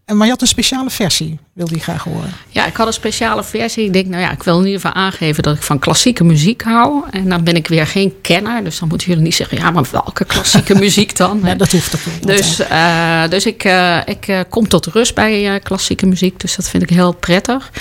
en, 0.10 0.18
maar 0.18 0.26
je 0.26 0.32
had 0.32 0.42
een 0.42 0.48
speciale 0.48 0.90
versie, 0.90 1.40
wilde 1.60 1.76
je 1.76 1.82
graag 1.82 2.04
horen. 2.04 2.34
Ja, 2.50 2.66
ik 2.66 2.76
had 2.76 2.88
een 2.88 2.94
speciale 2.94 3.44
versie. 3.44 3.86
Ik 3.86 3.94
denk, 3.94 4.06
nou 4.06 4.22
ja, 4.22 4.32
ik 4.32 4.44
wil 4.44 4.60
in 4.60 4.66
ieder 4.66 4.82
geval 4.82 5.02
aangeven 5.02 5.44
dat 5.44 5.56
ik 5.56 5.62
van 5.62 5.80
klassieke 5.80 6.24
muziek 6.24 6.62
hou. 6.62 7.04
En 7.12 7.30
dan 7.30 7.44
ben 7.44 7.56
ik 7.56 7.68
weer 7.68 7.88
geen 7.88 8.14
kenner. 8.22 8.64
Dus 8.64 8.80
dan 8.80 8.88
moeten 8.88 9.08
jullie 9.08 9.24
niet 9.24 9.36
zeggen, 9.36 9.58
ja, 9.58 9.72
maar 9.72 9.86
welke 9.92 10.26
klassieke 10.26 10.76
muziek 10.86 11.18
dan? 11.18 11.42
Ja, 11.44 11.56
dat 11.56 11.72
hoeft 11.72 11.96
ook 11.96 12.14
niet. 12.14 12.28
Dus, 12.28 12.60
uh, 12.60 13.28
dus 13.30 13.46
ik, 13.46 13.64
uh, 13.64 13.98
ik 14.06 14.28
uh, 14.28 14.40
kom 14.50 14.68
tot 14.68 14.86
rust 14.86 15.16
bij 15.16 15.60
klassieke 15.64 16.06
muziek. 16.06 16.40
Dus 16.40 16.56
dat 16.56 16.70
vind 16.70 16.84
ik 16.84 16.90
heel 16.90 17.12
prettig. 17.12 17.72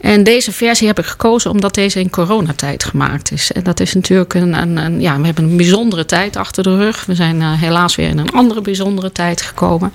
En 0.00 0.22
deze 0.22 0.52
versie 0.52 0.86
heb 0.86 0.98
ik 0.98 1.04
gekozen 1.04 1.50
omdat 1.50 1.74
deze 1.74 2.00
in 2.00 2.10
coronatijd 2.10 2.84
gemaakt 2.84 3.32
is. 3.32 3.52
En 3.52 3.62
dat 3.62 3.80
is 3.80 3.94
natuurlijk 3.94 4.34
een, 4.34 4.52
een, 4.52 4.76
een 4.76 5.00
ja, 5.00 5.18
we 5.18 5.24
hebben 5.24 5.44
een 5.44 5.56
bijzondere 5.56 6.04
tijd 6.04 6.36
achter 6.36 6.62
de 6.62 6.76
rug. 6.76 7.04
We 7.04 7.14
zijn 7.14 7.36
uh, 7.36 7.52
helaas 7.60 7.94
weer 7.94 8.08
in 8.08 8.18
een 8.18 8.30
andere 8.30 8.60
bijzondere 8.60 9.12
tijd 9.12 9.42
gekomen. 9.42 9.92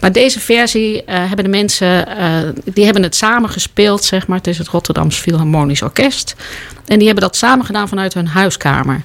Maar 0.00 0.12
deze 0.12 0.40
versie 0.40 0.94
uh, 0.94 1.02
hebben 1.06 1.44
de 1.44 1.50
mensen, 1.50 2.08
uh, 2.08 2.31
die 2.64 2.84
hebben 2.84 3.02
het 3.02 3.16
samen 3.16 3.50
gespeeld, 3.50 4.04
zeg 4.04 4.26
maar. 4.26 4.38
Het 4.38 4.46
is 4.46 4.58
het 4.58 4.68
Rotterdams 4.68 5.16
Philharmonisch 5.16 5.82
Orkest. 5.82 6.34
En 6.86 6.98
die 6.98 7.06
hebben 7.06 7.24
dat 7.24 7.36
samen 7.36 7.66
gedaan 7.66 7.88
vanuit 7.88 8.14
hun 8.14 8.26
huiskamer. 8.26 9.02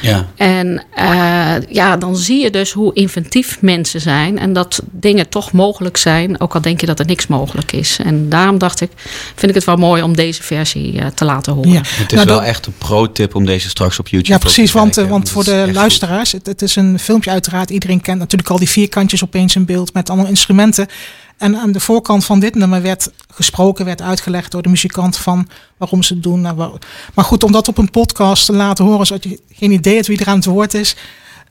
Ja. 0.00 0.26
En 0.36 0.82
uh, 0.98 1.68
ja, 1.68 1.96
dan 1.96 2.16
zie 2.16 2.42
je 2.42 2.50
dus 2.50 2.72
hoe 2.72 2.94
inventief 2.94 3.60
mensen 3.60 4.00
zijn. 4.00 4.38
En 4.38 4.52
dat 4.52 4.82
dingen 4.90 5.28
toch 5.28 5.52
mogelijk 5.52 5.96
zijn. 5.96 6.40
Ook 6.40 6.54
al 6.54 6.60
denk 6.60 6.80
je 6.80 6.86
dat 6.86 6.98
er 6.98 7.06
niks 7.06 7.26
mogelijk 7.26 7.72
is. 7.72 7.98
En 8.04 8.28
daarom 8.28 8.58
dacht 8.58 8.80
ik, 8.80 8.90
vind 9.34 9.48
ik 9.48 9.54
het 9.54 9.64
wel 9.64 9.76
mooi 9.76 10.02
om 10.02 10.16
deze 10.16 10.42
versie 10.42 10.92
uh, 10.92 11.06
te 11.06 11.24
laten 11.24 11.52
horen. 11.52 11.72
Ja. 11.72 11.78
Het 11.78 12.12
is 12.12 12.16
nou, 12.16 12.26
wel 12.26 12.36
dan, 12.36 12.44
echt 12.44 12.66
een 12.66 12.74
pro-tip 12.78 13.34
om 13.34 13.46
deze 13.46 13.68
straks 13.68 13.98
op 13.98 14.08
YouTube 14.08 14.32
ja, 14.32 14.38
precies, 14.38 14.70
te 14.70 14.78
want, 14.78 14.94
kijken. 14.94 15.12
want 15.12 15.30
voor 15.30 15.44
de 15.44 15.68
luisteraars, 15.72 16.32
het, 16.32 16.46
het, 16.46 16.62
is 16.62 16.76
een 16.76 16.98
filmpje 16.98 17.30
uiteraard. 17.30 17.70
Iedereen 17.70 18.00
kent 18.00 18.18
natuurlijk 18.18 18.50
al 18.50 18.58
die 18.58 18.68
vierkantjes 18.68 19.24
opeens 19.24 19.56
in 19.56 19.64
beeld 19.64 19.92
met 19.92 20.08
allemaal 20.08 20.28
instrumenten. 20.28 20.88
En 21.40 21.56
aan 21.56 21.72
de 21.72 21.80
voorkant 21.80 22.24
van 22.24 22.40
dit 22.40 22.54
nummer 22.54 22.82
werd 22.82 23.10
gesproken, 23.34 23.84
werd 23.84 24.02
uitgelegd 24.02 24.50
door 24.50 24.62
de 24.62 24.68
muzikant 24.68 25.16
van 25.16 25.48
waarom 25.76 26.02
ze 26.02 26.14
het 26.14 26.22
doen. 26.22 26.40
Maar 27.14 27.24
goed, 27.24 27.44
om 27.44 27.52
dat 27.52 27.68
op 27.68 27.78
een 27.78 27.90
podcast 27.90 28.46
te 28.46 28.52
laten 28.52 28.84
horen, 28.84 29.06
zodat 29.06 29.24
je 29.24 29.40
geen 29.52 29.70
idee 29.70 29.94
hebt 29.94 30.06
wie 30.06 30.18
er 30.18 30.28
aan 30.28 30.36
het 30.36 30.44
woord 30.44 30.74
is, 30.74 30.96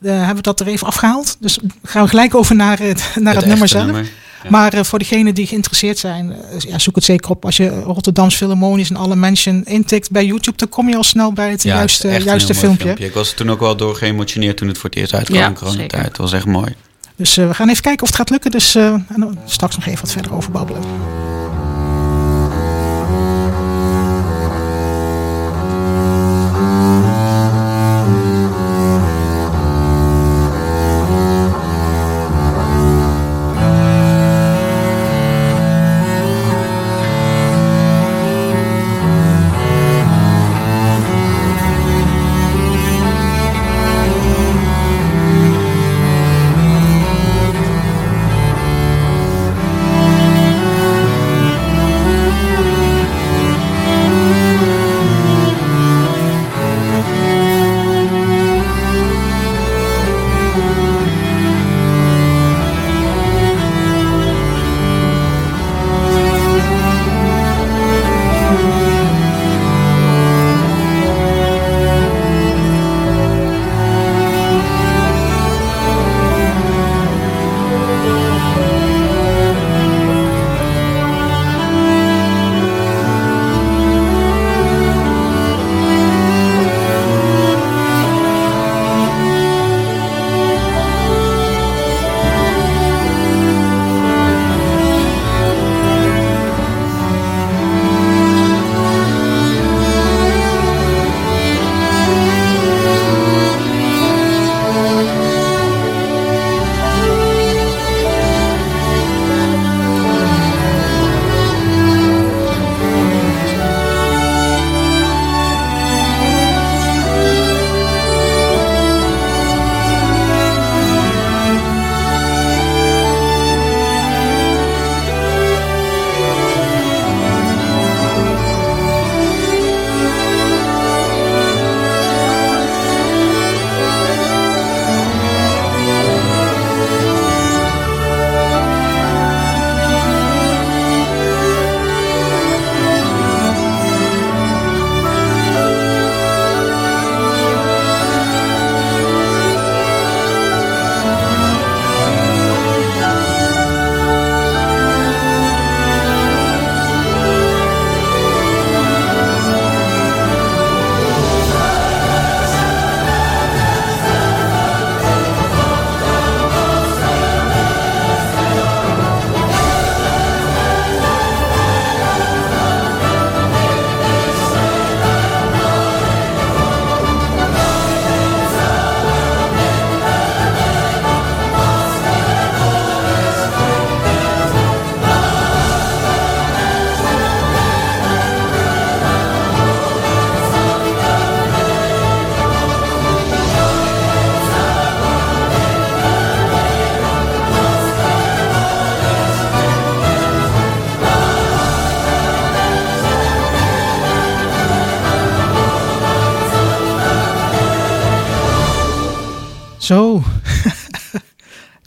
uh, 0.00 0.16
hebben 0.16 0.36
we 0.36 0.42
dat 0.42 0.60
er 0.60 0.66
even 0.66 0.86
afgehaald. 0.86 1.36
Dus 1.40 1.58
gaan 1.82 2.02
we 2.02 2.08
gelijk 2.08 2.34
over 2.34 2.56
naar 2.56 2.78
het, 2.78 3.10
naar 3.20 3.34
het, 3.34 3.42
het 3.42 3.50
nummer 3.50 3.68
zelf. 3.68 3.84
Nummer. 3.84 4.10
Ja. 4.42 4.50
Maar 4.50 4.74
uh, 4.74 4.82
voor 4.82 4.98
degenen 4.98 5.34
die 5.34 5.46
geïnteresseerd 5.46 5.98
zijn, 5.98 6.36
uh, 6.52 6.58
ja, 6.58 6.78
zoek 6.78 6.94
het 6.94 7.04
zeker 7.04 7.30
op. 7.30 7.44
Als 7.44 7.56
je 7.56 7.80
Rotterdams 7.80 8.36
Philharmonisch 8.36 8.90
en 8.90 8.96
alle 8.96 9.16
mensen 9.16 9.64
intikt 9.64 10.10
bij 10.10 10.24
YouTube, 10.24 10.56
dan 10.56 10.68
kom 10.68 10.88
je 10.88 10.96
al 10.96 11.04
snel 11.04 11.32
bij 11.32 11.50
het 11.50 11.62
ja, 11.62 11.76
juiste, 11.76 12.08
het 12.08 12.22
juiste 12.22 12.54
filmpje. 12.54 12.84
filmpje. 12.84 13.04
Ik 13.04 13.14
was 13.14 13.32
toen 13.32 13.50
ook 13.50 13.60
wel 13.60 13.76
door 13.76 13.94
geëmotioneerd 13.94 14.56
toen 14.56 14.68
het 14.68 14.78
voor 14.78 14.90
het 14.90 14.98
eerst 14.98 15.14
uitkwam 15.14 15.54
Ja, 15.60 15.70
zeker. 15.70 16.02
Dat 16.02 16.16
was 16.16 16.32
echt 16.32 16.46
mooi. 16.46 16.74
Dus 17.20 17.38
uh, 17.38 17.46
we 17.46 17.54
gaan 17.54 17.68
even 17.68 17.82
kijken 17.82 18.02
of 18.02 18.08
het 18.08 18.16
gaat 18.16 18.30
lukken. 18.30 18.50
Dus 18.50 18.76
uh, 18.76 18.84
en 18.84 19.04
dan 19.16 19.38
straks 19.44 19.76
nog 19.76 19.86
even 19.86 20.00
wat 20.00 20.12
verder 20.12 20.34
over 20.34 20.50
babbelen. 20.50 20.82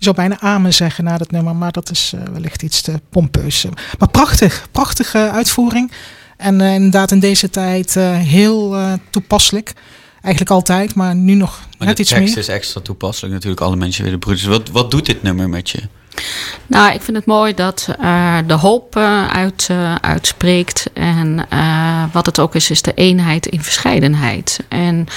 Ik 0.03 0.09
zou 0.15 0.27
bijna 0.27 0.41
amen 0.41 0.73
zeggen 0.73 1.03
na 1.03 1.17
dat 1.17 1.31
nummer, 1.31 1.55
maar 1.55 1.71
dat 1.71 1.89
is 1.89 2.11
uh, 2.15 2.21
wellicht 2.31 2.63
iets 2.63 2.81
te 2.81 3.01
pompeus. 3.09 3.65
Maar 3.99 4.09
prachtig, 4.09 4.67
prachtige 4.71 5.17
uitvoering. 5.17 5.91
En 6.37 6.59
uh, 6.59 6.73
inderdaad 6.73 7.11
in 7.11 7.19
deze 7.19 7.49
tijd 7.49 7.95
uh, 7.95 8.17
heel 8.17 8.77
toepasselijk. 9.09 9.73
Eigenlijk 10.21 10.55
altijd, 10.55 10.95
maar 10.95 11.15
nu 11.15 11.33
nog 11.33 11.59
maar 11.77 11.87
net 11.87 11.99
iets 11.99 12.11
meer. 12.11 12.19
de 12.19 12.25
tekst 12.25 12.49
is 12.49 12.55
extra 12.55 12.81
toepasselijk 12.81 13.33
natuurlijk. 13.33 13.61
Alle 13.61 13.75
mensen 13.75 14.03
willen 14.03 14.19
broeders. 14.19 14.45
Wat, 14.45 14.69
wat 14.69 14.91
doet 14.91 15.05
dit 15.05 15.23
nummer 15.23 15.49
met 15.49 15.69
je? 15.69 15.81
Nou, 16.67 16.93
ik 16.93 17.01
vind 17.01 17.17
het 17.17 17.25
mooi 17.25 17.53
dat 17.53 17.87
uh, 18.01 18.37
de 18.47 18.53
hoop 18.53 18.95
uh, 18.95 19.27
uit, 19.27 19.67
uh, 19.71 19.95
uitspreekt. 19.95 20.89
En 20.93 21.47
wat 22.11 22.25
het 22.25 22.39
ook 22.39 22.55
is, 22.55 22.69
is 22.69 22.81
de 22.81 22.93
eenheid 22.93 23.45
in 23.45 23.63
verscheidenheid. 23.63 24.59
En 24.67 25.07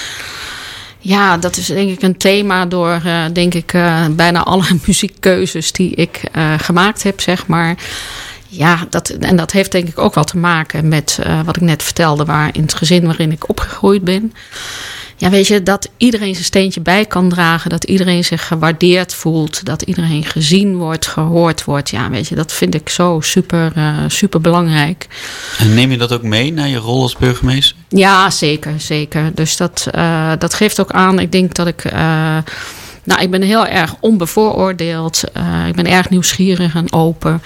ja, 1.07 1.37
dat 1.37 1.57
is 1.57 1.65
denk 1.65 1.89
ik 1.89 2.01
een 2.01 2.17
thema 2.17 2.65
door, 2.65 3.01
denk 3.33 3.53
ik, 3.53 3.71
bijna 4.11 4.43
alle 4.43 4.65
muziekkeuzes 4.87 5.71
die 5.71 5.95
ik 5.95 6.21
gemaakt 6.57 7.03
heb, 7.03 7.21
zeg 7.21 7.47
maar. 7.47 7.75
Ja, 8.47 8.87
dat, 8.89 9.09
en 9.09 9.35
dat 9.35 9.51
heeft 9.51 9.71
denk 9.71 9.87
ik 9.87 9.99
ook 9.99 10.15
wel 10.15 10.23
te 10.23 10.37
maken 10.37 10.87
met 10.87 11.19
wat 11.45 11.55
ik 11.55 11.61
net 11.61 11.83
vertelde, 11.83 12.25
waar 12.25 12.49
in 12.51 12.61
het 12.61 12.73
gezin 12.73 13.05
waarin 13.05 13.31
ik 13.31 13.49
opgegroeid 13.49 14.03
ben 14.03 14.33
ja, 15.19 15.29
weet 15.29 15.47
je, 15.47 15.63
dat 15.63 15.89
iedereen 15.97 16.33
zijn 16.33 16.45
steentje 16.45 16.81
bij 16.81 17.05
kan 17.05 17.29
dragen. 17.29 17.69
Dat 17.69 17.83
iedereen 17.83 18.23
zich 18.23 18.47
gewaardeerd 18.47 19.13
voelt. 19.13 19.65
Dat 19.65 19.81
iedereen 19.81 20.23
gezien 20.23 20.75
wordt, 20.75 21.07
gehoord 21.07 21.63
wordt. 21.63 21.89
Ja, 21.89 22.09
weet 22.09 22.27
je, 22.27 22.35
dat 22.35 22.53
vind 22.53 22.75
ik 22.75 22.89
zo 22.89 23.21
super, 23.21 23.71
uh, 23.77 23.97
super 24.07 24.41
belangrijk. 24.41 25.07
En 25.57 25.73
neem 25.73 25.91
je 25.91 25.97
dat 25.97 26.13
ook 26.13 26.23
mee 26.23 26.53
naar 26.53 26.67
je 26.67 26.77
rol 26.77 27.01
als 27.01 27.15
burgemeester? 27.15 27.75
Ja, 27.89 28.29
zeker, 28.29 28.73
zeker. 28.79 29.31
Dus 29.35 29.57
dat, 29.57 29.87
uh, 29.95 30.31
dat 30.37 30.53
geeft 30.53 30.79
ook 30.79 30.91
aan. 30.91 31.19
Ik 31.19 31.31
denk 31.31 31.53
dat 31.53 31.67
ik. 31.67 31.85
Uh, 31.85 31.91
nou, 33.03 33.21
ik 33.21 33.31
ben 33.31 33.41
heel 33.41 33.67
erg 33.67 33.95
onbevooroordeeld. 33.99 35.23
ik 35.67 35.75
ben 35.75 35.87
erg 35.87 36.09
nieuwsgierig 36.09 36.75
en 36.75 36.93
open. 36.93 37.41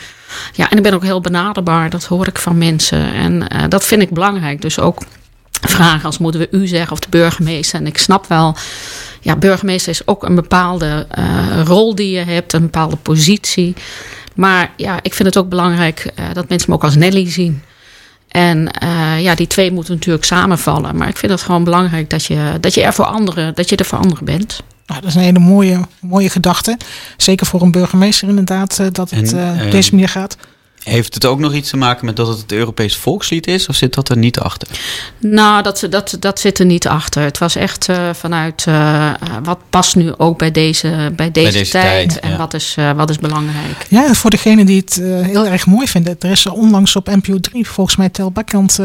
Ja, 0.53 0.69
en 0.69 0.77
ik 0.77 0.83
ben 0.83 0.93
ook 0.93 1.03
heel 1.03 1.21
benaderbaar. 1.21 1.89
Dat 1.89 2.05
hoor 2.05 2.27
ik 2.27 2.37
van 2.39 2.57
mensen. 2.57 3.13
En 3.13 3.47
dat 3.69 3.85
vind 3.85 4.01
ik 4.01 4.09
belangrijk. 4.09 4.61
Dus 4.61 4.79
ook 4.79 5.01
vragen 5.61 6.05
als 6.05 6.17
moeten 6.17 6.41
we 6.41 6.47
u 6.51 6.67
zeggen 6.67 6.91
of 6.91 6.99
de 6.99 7.09
burgemeester. 7.09 7.79
En 7.79 7.87
ik 7.87 7.97
snap 7.97 8.27
wel, 8.27 8.55
ja, 9.21 9.35
burgemeester 9.35 9.91
is 9.91 10.07
ook 10.07 10.23
een 10.23 10.35
bepaalde 10.35 11.07
uh, 11.19 11.61
rol 11.63 11.95
die 11.95 12.11
je 12.11 12.23
hebt, 12.23 12.53
een 12.53 12.61
bepaalde 12.61 12.95
positie. 12.95 13.75
Maar 14.35 14.71
ja, 14.77 14.99
ik 15.01 15.13
vind 15.13 15.27
het 15.27 15.37
ook 15.37 15.49
belangrijk 15.49 16.11
uh, 16.19 16.25
dat 16.33 16.49
mensen 16.49 16.69
me 16.69 16.75
ook 16.75 16.83
als 16.83 16.95
Nelly 16.95 17.31
zien. 17.31 17.61
En 18.27 18.69
uh, 18.83 19.21
ja, 19.21 19.35
die 19.35 19.47
twee 19.47 19.71
moeten 19.71 19.93
natuurlijk 19.93 20.25
samenvallen. 20.25 20.95
Maar 20.95 21.07
ik 21.07 21.17
vind 21.17 21.31
het 21.31 21.41
gewoon 21.41 21.63
belangrijk 21.63 22.09
dat 22.09 22.25
je, 22.25 22.57
dat 22.59 22.73
je 22.73 22.83
er 22.83 22.93
voor 22.93 23.05
anderen, 23.05 23.55
dat 23.55 23.69
je 23.69 23.75
er 23.75 23.85
voor 23.85 23.97
anderen 23.97 24.25
bent. 24.25 24.61
Nou, 24.85 25.01
dat 25.01 25.09
is 25.09 25.15
een 25.15 25.21
hele 25.21 25.39
mooie, 25.39 25.79
mooie 25.99 26.29
gedachte. 26.29 26.77
Zeker 27.17 27.45
voor 27.45 27.61
een 27.61 27.71
burgemeester 27.71 28.27
inderdaad, 28.27 28.77
dat 28.91 29.09
het 29.09 29.33
en, 29.33 29.65
op 29.65 29.71
deze 29.71 29.91
manier 29.91 30.09
gaat. 30.09 30.37
Heeft 30.83 31.13
het 31.13 31.25
ook 31.25 31.39
nog 31.39 31.53
iets 31.53 31.69
te 31.69 31.77
maken 31.77 32.05
met 32.05 32.15
dat 32.15 32.27
het 32.27 32.37
het 32.39 32.51
Europees 32.51 32.95
volkslied 32.95 33.47
is? 33.47 33.67
Of 33.67 33.75
zit 33.75 33.93
dat 33.93 34.09
er 34.09 34.17
niet 34.17 34.39
achter? 34.39 34.67
Nou, 35.17 35.63
dat, 35.63 35.87
dat, 35.89 36.17
dat 36.19 36.39
zit 36.39 36.59
er 36.59 36.65
niet 36.65 36.87
achter. 36.87 37.23
Het 37.23 37.37
was 37.37 37.55
echt 37.55 37.87
uh, 37.89 38.09
vanuit 38.13 38.65
uh, 38.69 39.13
wat 39.43 39.59
past 39.69 39.95
nu 39.95 40.13
ook 40.17 40.37
bij 40.37 40.51
deze, 40.51 40.87
bij 41.15 41.31
deze, 41.31 41.51
bij 41.51 41.59
deze 41.59 41.71
tijd, 41.71 42.09
tijd. 42.09 42.19
En 42.19 42.29
ja. 42.29 42.37
wat, 42.37 42.53
is, 42.53 42.75
uh, 42.79 42.91
wat 42.91 43.09
is 43.09 43.17
belangrijk. 43.17 43.85
Ja, 43.89 44.13
voor 44.13 44.29
degene 44.29 44.65
die 44.65 44.79
het 44.79 44.95
heel 45.03 45.45
erg 45.45 45.65
mooi 45.65 45.87
vinden. 45.87 46.15
Er 46.19 46.31
is 46.31 46.45
onlangs 46.45 46.95
op 46.95 47.07
NPO 47.07 47.39
3 47.39 47.67
volgens 47.67 47.95
mij 47.95 48.09
Tel 48.09 48.31
Bakkant 48.31 48.79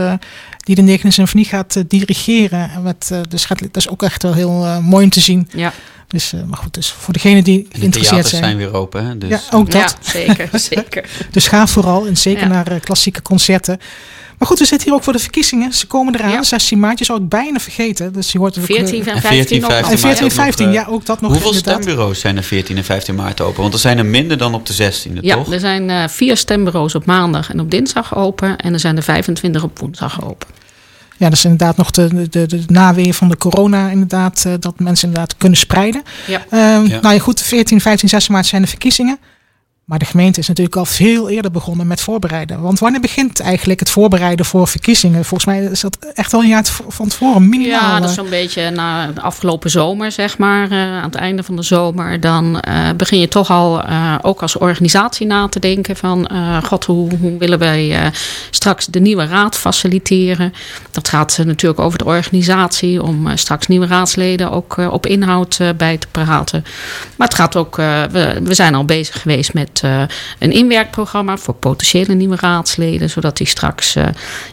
die 0.56 0.74
de 0.74 0.82
negende 0.82 1.12
symfonie 1.12 1.46
gaat 1.46 1.84
dirigeren. 1.88 2.70
Met, 2.82 3.12
dus 3.28 3.44
gaat, 3.44 3.58
dat 3.58 3.76
is 3.76 3.88
ook 3.88 4.02
echt 4.02 4.22
wel 4.22 4.34
heel 4.34 4.80
mooi 4.82 5.04
om 5.04 5.10
te 5.10 5.20
zien. 5.20 5.48
Ja. 5.52 5.72
Dus, 6.08 6.32
uh, 6.32 6.42
maar 6.42 6.58
goed, 6.58 6.74
dus 6.74 6.90
voor 6.90 7.12
degenen 7.12 7.44
die 7.44 7.68
geïnteresseerd 7.70 8.26
zijn. 8.26 8.42
zijn 8.42 8.56
weer 8.56 8.74
open, 8.74 9.06
hè? 9.06 9.18
Dus, 9.18 9.28
ja, 9.28 9.40
ook 9.50 9.70
dat. 9.70 9.96
Ja, 10.02 10.10
zeker, 10.10 10.48
zeker. 10.70 11.08
dus 11.30 11.48
ga 11.48 11.66
vooral 11.66 12.06
en 12.06 12.16
zeker 12.16 12.42
ja. 12.42 12.48
naar 12.48 12.72
uh, 12.72 12.80
klassieke 12.80 13.22
concerten. 13.22 13.80
Maar 14.38 14.48
goed, 14.48 14.58
we 14.58 14.64
zitten 14.64 14.88
hier 14.88 14.96
ook 14.96 15.04
voor 15.04 15.12
de 15.12 15.18
verkiezingen. 15.18 15.72
Ze 15.72 15.86
komen 15.86 16.14
eraan. 16.14 16.30
Ja. 16.30 16.42
16 16.42 16.78
maart. 16.78 16.98
Je 16.98 17.04
zou 17.04 17.18
het 17.18 17.28
bijna 17.28 17.58
vergeten. 17.58 18.12
Dus 18.12 18.32
je 18.32 18.38
hoort 18.38 18.58
14 18.60 19.06
en 19.06 19.20
15, 19.20 19.20
14, 19.20 19.60
15, 19.60 19.92
en 19.92 19.98
14 19.98 20.24
en 20.24 20.32
15, 20.32 20.72
ja, 20.72 20.86
ook 20.88 21.06
dat 21.06 21.20
nog. 21.20 21.30
Hoeveel 21.30 21.52
inderdaad. 21.52 21.82
stembureaus 21.82 22.20
zijn 22.20 22.36
er 22.36 22.42
14 22.42 22.76
en 22.76 22.84
15 22.84 23.14
maart 23.14 23.40
open? 23.40 23.62
Want 23.62 23.74
er 23.74 23.80
zijn 23.80 23.98
er 23.98 24.06
minder 24.06 24.38
dan 24.38 24.54
op 24.54 24.66
de 24.66 24.92
16e, 24.92 25.20
ja, 25.20 25.34
toch? 25.34 25.52
er 25.52 25.60
zijn 25.60 25.88
uh, 25.88 26.08
vier 26.08 26.36
stembureaus 26.36 26.94
op 26.94 27.06
maandag 27.06 27.50
en 27.50 27.60
op 27.60 27.70
dinsdag 27.70 28.16
open. 28.16 28.56
En 28.56 28.72
er 28.72 28.80
zijn 28.80 28.96
er 28.96 29.02
25 29.02 29.62
op 29.62 29.78
woensdag 29.78 30.24
open. 30.24 30.48
Ja, 31.18 31.28
dat 31.28 31.38
is 31.38 31.44
inderdaad 31.44 31.76
nog 31.76 31.90
de, 31.90 32.28
de, 32.28 32.46
de 32.46 32.62
naweer 32.66 33.14
van 33.14 33.28
de 33.28 33.36
corona, 33.36 33.88
inderdaad, 33.88 34.44
uh, 34.46 34.52
dat 34.60 34.80
mensen 34.80 35.08
inderdaad 35.08 35.36
kunnen 35.36 35.58
spreiden. 35.58 36.02
Ja. 36.26 36.40
Um, 36.76 36.86
ja. 36.86 37.00
Nou 37.00 37.14
ja, 37.14 37.20
goed, 37.20 37.42
14, 37.42 37.80
15, 37.80 38.08
16 38.08 38.34
maart 38.34 38.46
zijn 38.46 38.62
de 38.62 38.68
verkiezingen. 38.68 39.18
Maar 39.86 39.98
de 39.98 40.04
gemeente 40.04 40.40
is 40.40 40.48
natuurlijk 40.48 40.76
al 40.76 40.84
veel 40.84 41.28
eerder 41.28 41.50
begonnen 41.50 41.86
met 41.86 42.00
voorbereiden. 42.00 42.60
Want 42.60 42.78
wanneer 42.78 43.00
begint 43.00 43.40
eigenlijk 43.40 43.80
het 43.80 43.90
voorbereiden 43.90 44.46
voor 44.46 44.68
verkiezingen? 44.68 45.24
Volgens 45.24 45.44
mij 45.44 45.64
is 45.64 45.80
dat 45.80 45.98
echt 46.14 46.32
wel 46.32 46.40
een 46.40 46.48
jaar 46.48 46.64
van 46.88 47.08
tevoren, 47.08 47.48
minimaal. 47.48 47.80
Ja, 47.80 48.00
dat 48.00 48.08
is 48.08 48.14
zo'n 48.14 48.28
beetje 48.28 48.70
na 48.70 49.06
de 49.06 49.20
afgelopen 49.20 49.70
zomer, 49.70 50.12
zeg 50.12 50.38
maar. 50.38 50.72
Uh, 50.72 50.78
aan 50.78 51.02
het 51.02 51.14
einde 51.14 51.42
van 51.42 51.56
de 51.56 51.62
zomer. 51.62 52.20
Dan 52.20 52.62
uh, 52.68 52.88
begin 52.96 53.20
je 53.20 53.28
toch 53.28 53.50
al 53.50 53.88
uh, 53.88 54.14
ook 54.22 54.42
als 54.42 54.58
organisatie 54.58 55.26
na 55.26 55.48
te 55.48 55.60
denken 55.60 55.96
van... 55.96 56.30
god, 56.64 56.84
hoe, 56.84 57.16
hoe 57.20 57.38
willen 57.38 57.58
wij 57.58 58.12
straks 58.50 58.86
de 58.86 59.00
nieuwe 59.00 59.26
raad 59.26 59.56
faciliteren? 59.56 60.52
Dat 60.90 61.08
gaat 61.08 61.38
natuurlijk 61.44 61.80
over 61.80 61.98
de 61.98 62.04
organisatie... 62.04 63.02
om 63.02 63.36
straks 63.36 63.66
nieuwe 63.66 63.86
raadsleden 63.86 64.50
ook 64.50 64.76
op 64.76 65.06
inhoud 65.06 65.58
bij 65.76 65.96
te 65.96 66.06
praten. 66.10 66.64
Maar 67.16 67.28
het 67.28 67.36
gaat 67.36 67.56
ook... 67.56 67.76
we, 67.76 68.40
we 68.42 68.54
zijn 68.54 68.74
al 68.74 68.84
bezig 68.84 69.22
geweest 69.22 69.54
met 69.54 69.75
uh, 69.84 70.02
een 70.38 70.52
inwerkprogramma 70.52 71.36
voor 71.36 71.54
potentiële 71.54 72.14
nieuwe 72.14 72.36
raadsleden. 72.40 73.10
Zodat 73.10 73.36
die 73.36 73.46
straks 73.46 73.96
uh, 73.96 74.04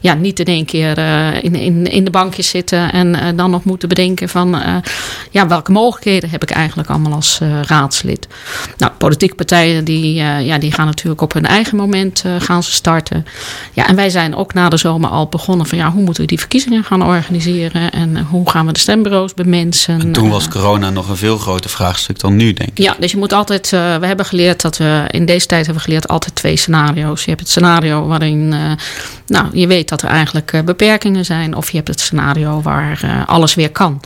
ja, 0.02 0.14
niet 0.14 0.40
in 0.40 0.46
één 0.46 0.66
keer 0.66 0.98
uh, 0.98 1.44
in, 1.44 1.56
in, 1.56 1.86
in 1.86 2.04
de 2.04 2.12
bankjes 2.12 2.50
zitten 2.50 2.92
en 2.92 3.36
dan 3.36 3.52
nog 3.52 3.64
moeten 3.64 3.90
bedenken 3.90 4.30
van 4.30 4.62
ja, 5.32 5.48
welke 5.48 5.72
mogelijkheden 5.72 6.30
heb 6.30 6.44
ik 6.44 6.52
eigenlijk 6.52 6.90
allemaal 6.90 7.14
als 7.14 7.40
raadslid. 7.62 8.28
Nou, 8.78 8.92
politieke 8.98 9.36
partijen 9.36 9.84
die, 9.84 10.14
ja, 10.14 10.58
die 10.58 10.72
gaan 10.72 10.86
natuurlijk 10.86 11.22
op 11.22 11.34
hun 11.34 11.46
eigen 11.46 11.78
moment 11.78 12.24
gaan 12.40 12.64
ze 12.64 12.72
starten. 12.72 13.26
Ja, 13.74 13.88
en 13.88 13.96
wij 13.96 14.10
zijn 14.10 14.36
ook 14.36 14.54
na 14.54 14.70
de 14.70 14.78
zomer 14.78 15.10
al 15.10 15.28
begonnen 15.28 15.66
van 15.66 15.78
ja, 15.78 15.92
hoe 15.92 16.04
moeten 16.04 16.22
we 16.22 16.28
die 16.28 16.40
verkiezingen 16.40 16.84
gaan 16.84 17.04
organiseren 17.04 17.92
en 17.92 18.18
hoe 18.18 18.50
gaan 18.50 18.66
we 18.66 18.72
de 18.72 18.80
stembureaus 18.80 19.34
bemensen. 19.34 20.00
En 20.00 20.12
toen 20.12 20.30
was 20.30 20.48
corona 20.48 20.90
nog 20.90 21.10
een 21.10 21.18
veel 21.18 21.38
groter 21.38 21.70
vraagstuk 21.70 22.20
dan 22.20 22.36
nu, 22.36 22.54
denk 22.54 22.70
ik. 22.70 22.78
Ja, 22.78 22.96
dus 23.00 23.12
je 23.12 23.18
moet 23.18 23.34
altijd, 23.34 23.70
we 23.70 24.06
hebben 24.06 24.26
geleerd 24.26 24.62
dat 24.62 24.78
we 24.78 25.04
in 25.14 25.26
deze 25.26 25.46
tijd 25.46 25.66
hebben 25.66 25.84
we 25.84 25.90
geleerd 25.90 26.08
altijd 26.08 26.36
twee 26.36 26.56
scenario's. 26.56 27.24
Je 27.24 27.30
hebt 27.30 27.42
het 27.42 27.50
scenario 27.50 28.08
waarin 28.08 28.52
uh, 28.52 28.72
nou, 29.28 29.48
je 29.52 29.68
weet 29.68 29.90
dat 29.90 30.02
er 30.02 30.10
eigenlijk 30.10 30.52
uh, 30.54 30.62
beperkingen 30.62 31.26
zijn. 31.26 31.56
Of 31.56 31.70
je 31.70 31.76
hebt 31.76 31.88
het 31.88 32.00
scenario 32.00 32.62
waar 32.62 33.02
uh, 33.06 33.28
alles 33.28 33.56
weer 33.56 33.72
kan. 33.72 34.02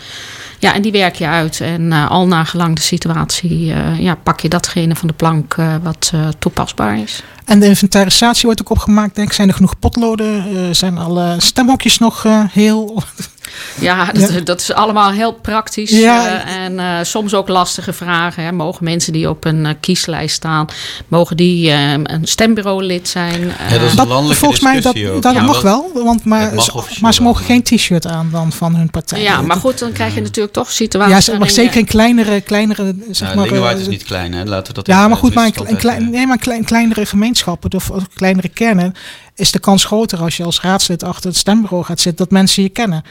Ja, 0.59 0.73
en 0.73 0.81
die 0.81 0.91
werk 0.91 1.15
je 1.15 1.27
uit. 1.27 1.61
En 1.61 1.91
al 1.91 2.27
nagelang 2.27 2.75
de 2.75 2.81
situatie 2.81 3.65
ja, 3.99 4.15
pak 4.23 4.39
je 4.39 4.49
datgene 4.49 4.95
van 4.95 5.07
de 5.07 5.13
plank 5.13 5.55
wat 5.83 6.13
toepasbaar 6.39 6.99
is. 6.99 7.23
En 7.47 7.59
de 7.59 7.65
inventarisatie 7.65 8.45
wordt 8.45 8.61
ook 8.61 8.69
opgemaakt, 8.69 9.15
denk 9.15 9.27
ik. 9.27 9.33
Zijn 9.33 9.47
er 9.47 9.53
genoeg 9.53 9.79
potloden? 9.79 10.75
zijn 10.75 10.97
alle 10.97 11.35
stemhokjes 11.37 11.97
nog 11.97 12.25
heel... 12.51 13.03
Ja, 13.79 14.05
dat, 14.05 14.31
ja. 14.33 14.39
dat, 14.39 14.59
is 14.59 14.73
allemaal 14.73 15.11
heel 15.11 15.33
praktisch. 15.33 15.89
Ja. 15.89 16.45
Uh, 16.45 16.55
en 16.55 16.73
uh, 16.73 16.97
soms 17.01 17.33
ook 17.33 17.47
lastige 17.47 17.93
vragen. 17.93 18.43
Hè. 18.43 18.51
Mogen 18.51 18.83
mensen 18.83 19.13
die 19.13 19.29
op 19.29 19.45
een 19.45 19.65
uh, 19.65 19.71
kieslijst 19.79 20.35
staan, 20.35 20.67
mogen 21.07 21.37
die 21.37 21.71
een 21.71 22.19
stembureau-lid 22.23 23.07
zijn? 23.07 23.41
Ja, 23.69 23.77
dat 23.77 23.81
is 23.81 23.97
een 23.97 24.07
landelijke 24.07 24.35
Volgens 24.35 24.61
mij 24.61 24.81
dat, 24.81 24.97
ook. 25.05 25.21
dat 25.21 25.33
ja, 25.33 25.41
mag 25.41 25.61
wel, 25.61 25.91
want 25.93 26.23
maar, 26.23 26.53
maar 27.01 27.13
ze 27.13 27.21
mogen 27.21 27.45
geen 27.45 27.63
t-shirt 27.63 28.07
aan 28.07 28.29
dan 28.31 28.51
van 28.51 28.75
hun 28.75 28.89
partij. 28.89 29.21
Ja, 29.21 29.41
maar 29.41 29.57
goed, 29.57 29.79
dan 29.79 29.91
krijg 29.91 30.15
je 30.15 30.21
natuurlijk 30.21 30.53
toch 30.53 30.71
situaties. 30.71 31.25
Ja, 31.25 31.37
maar 31.37 31.49
zeker 31.49 31.77
een 31.77 31.85
kleinere, 31.85 32.41
kleinere 32.41 32.95
zeg 33.11 33.35
maar. 33.35 33.77
is 33.77 33.87
niet 33.87 34.03
klein, 34.03 34.33
hè? 34.33 34.43
Laten 34.43 34.67
we 34.67 34.73
dat 34.73 34.87
Ja, 34.87 35.07
maar 35.07 35.17
goed, 35.17 35.33
maar 35.33 35.45
een, 35.45 35.69
een 35.69 35.77
klein, 35.77 36.09
nee, 36.09 36.27
maar 36.27 36.37
klein, 36.37 36.63
kleinere 36.63 37.05
gemeenschappen 37.44 38.08
kleinere 38.13 38.50
kernen 38.50 38.93
is 39.36 39.52
de 39.52 39.60
kans 39.60 39.86
groter 39.86 40.19
als 40.19 40.38
je 40.38 40.43
als 40.43 40.62
raadslid 40.62 41.04
achter 41.04 41.30
het 41.30 41.38
stembureau 41.38 41.84
gaat 41.84 42.00
zitten 42.00 42.26
dat 42.26 42.34
mensen 42.34 42.63
je 42.63 42.69
kennen. 42.69 43.04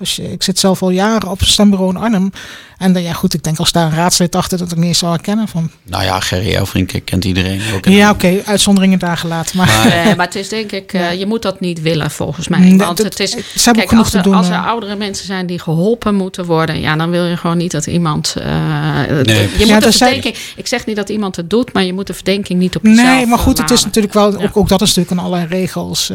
Als 0.00 0.16
je, 0.16 0.32
ik 0.32 0.42
zit 0.42 0.58
zelf 0.58 0.82
al 0.82 0.90
jaren 0.90 1.30
op 1.30 1.40
een 1.40 1.46
stembureau 1.46 1.94
in 1.94 2.00
Arnhem. 2.00 2.30
En 2.78 2.92
dan, 2.92 3.02
ja, 3.02 3.12
goed, 3.12 3.34
ik 3.34 3.42
denk 3.42 3.58
als 3.58 3.72
daar 3.72 3.86
een 3.86 3.94
raadslid 3.94 4.34
achter 4.34 4.58
dat 4.58 4.72
ik 4.72 4.78
niet 4.78 4.96
zou 4.96 5.12
herkennen. 5.12 5.48
Van. 5.48 5.70
Nou 5.82 6.04
ja, 6.04 6.20
Gerry 6.20 6.54
Elfrink 6.54 6.92
kent 7.04 7.24
iedereen 7.24 7.60
ook. 7.74 7.84
Ja, 7.84 8.10
oké, 8.10 8.26
okay, 8.26 8.42
uitzonderingen 8.44 8.98
daar 8.98 9.16
gelaten. 9.16 9.56
Maar, 9.56 9.66
maar, 9.66 10.04
nee, 10.04 10.16
maar 10.16 10.26
het 10.26 10.34
is 10.34 10.48
denk 10.48 10.72
ik, 10.72 10.92
uh, 10.92 11.14
je 11.14 11.26
moet 11.26 11.42
dat 11.42 11.60
niet 11.60 11.80
willen 11.80 12.10
volgens 12.10 12.48
mij. 12.48 12.58
Nee, 12.58 12.76
want 12.76 12.96
dat, 12.96 13.06
het 13.06 13.20
is, 13.20 13.30
ze 13.30 13.70
kijk, 13.70 13.92
als, 13.92 14.14
er, 14.14 14.22
doen, 14.22 14.34
als 14.34 14.48
er 14.48 14.64
oudere 14.64 14.96
mensen 14.96 15.26
zijn 15.26 15.46
die 15.46 15.58
geholpen 15.58 16.14
moeten 16.14 16.44
worden, 16.44 16.80
ja, 16.80 16.96
dan 16.96 17.10
wil 17.10 17.24
je 17.24 17.36
gewoon 17.36 17.56
niet 17.56 17.70
dat 17.70 17.86
iemand. 17.86 18.34
Uh, 18.38 18.44
nee. 18.44 19.48
Je 19.58 19.66
ja, 19.66 19.74
moet 19.74 19.82
de 19.82 19.92
verdenking, 19.92 20.36
zijn... 20.36 20.54
ik 20.56 20.66
zeg 20.66 20.86
niet 20.86 20.96
dat 20.96 21.08
iemand 21.08 21.36
het 21.36 21.50
doet, 21.50 21.72
maar 21.72 21.84
je 21.84 21.92
moet 21.92 22.06
de 22.06 22.14
verdenking 22.14 22.58
niet 22.58 22.76
op 22.76 22.84
jezelf 22.84 23.06
Nee, 23.06 23.26
maar 23.26 23.38
goed, 23.38 23.56
uh, 23.56 23.62
het 23.62 23.70
is 23.70 23.84
natuurlijk 23.84 24.14
wel, 24.14 24.40
ook, 24.40 24.56
ook 24.56 24.68
dat 24.68 24.80
is 24.80 24.94
natuurlijk 24.94 25.18
aan 25.20 25.26
allerlei 25.26 25.46
regels 25.48 26.10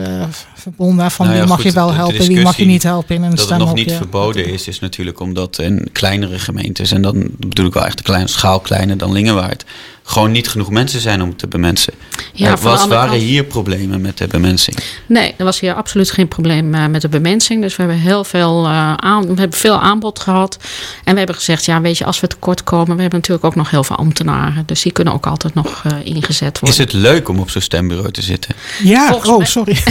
uh, 0.68 0.74
verbonden. 0.74 1.12
Van 1.12 1.26
Nou 1.26 1.38
ja, 1.38 1.44
wie 1.44 1.52
mag 1.52 1.62
goed, 1.62 1.72
je 1.72 1.78
wel 1.78 1.94
helpen, 1.94 2.28
wie 2.28 2.42
mag 2.42 2.58
je 2.58 2.66
niet 2.66 2.84
helpen 2.84 3.16
in 3.16 3.24
een 3.24 3.30
Dat 3.30 3.40
het 3.40 3.50
nog 3.50 3.58
stemhokje. 3.58 3.86
niet 3.86 3.94
verboden 3.94 4.46
is, 4.46 4.68
is 4.68 4.80
natuurlijk 4.80 5.20
omdat 5.20 5.60
in 5.60 5.88
kleinere 5.92 6.40
gemeentes, 6.40 6.92
en 6.92 7.02
dan 7.02 7.30
bedoel 7.38 7.66
ik 7.66 7.74
wel 7.74 7.86
echt 7.86 7.98
de 7.98 8.04
kleine 8.04 8.28
schaal 8.28 8.60
kleiner 8.60 8.98
dan 8.98 9.12
Lingewaard, 9.12 9.66
gewoon 10.08 10.32
niet 10.32 10.48
genoeg 10.50 10.70
mensen 10.70 11.00
zijn 11.02 11.22
om 11.22 11.36
te 11.36 11.48
bemensen. 11.48 11.94
Ja, 12.34 12.50
er 12.52 12.58
was, 12.62 12.88
waren 12.88 13.10
kant- 13.10 13.22
hier 13.22 13.44
problemen 13.44 14.02
met 14.02 14.18
de 14.18 14.28
bemensing. 14.28 14.78
Nee, 15.06 15.34
er 15.38 15.46
was 15.46 15.60
hier 15.60 15.74
absoluut 15.74 16.12
geen 16.12 16.28
probleem 16.28 16.74
eh, 16.74 16.86
met 16.88 17.02
de 17.02 17.10
bemensing. 17.10 17.62
Dus 17.62 17.76
we 17.76 17.84
hebben 17.84 18.02
heel 18.02 18.24
veel, 18.24 18.66
eh, 18.66 18.94
aan, 18.94 19.22
we 19.22 19.40
hebben 19.40 19.58
veel 19.60 19.80
aanbod 19.80 20.20
gehad. 20.20 20.58
En 21.04 21.12
we 21.12 21.18
hebben 21.18 21.36
gezegd, 21.36 21.66
ja, 21.66 21.82
weet 21.82 21.98
je, 21.98 22.06
als 22.06 22.20
we 22.20 22.28
tekort 22.28 22.64
komen, 22.64 22.96
we 22.96 23.02
hebben 23.02 23.20
natuurlijk 23.20 23.46
ook 23.46 23.56
nog 23.56 23.70
heel 23.70 23.84
veel 23.84 23.96
ambtenaren. 23.96 24.64
Dus 24.66 24.82
die 24.82 24.92
kunnen 24.92 25.14
ook 25.14 25.26
altijd 25.26 25.54
nog 25.54 25.82
eh, 25.86 25.92
ingezet 26.04 26.60
worden. 26.60 26.70
Is 26.70 26.78
het 26.78 26.94
leuk 26.94 27.30
om 27.30 27.40
op 27.40 27.50
zo'n 27.50 27.62
stembureau 27.62 28.12
te 28.12 28.22
zitten? 28.22 28.56
Ja, 28.84 29.08
Volgens 29.10 29.30
oh, 29.30 29.38
mij- 29.38 29.46
sorry. 29.48 29.78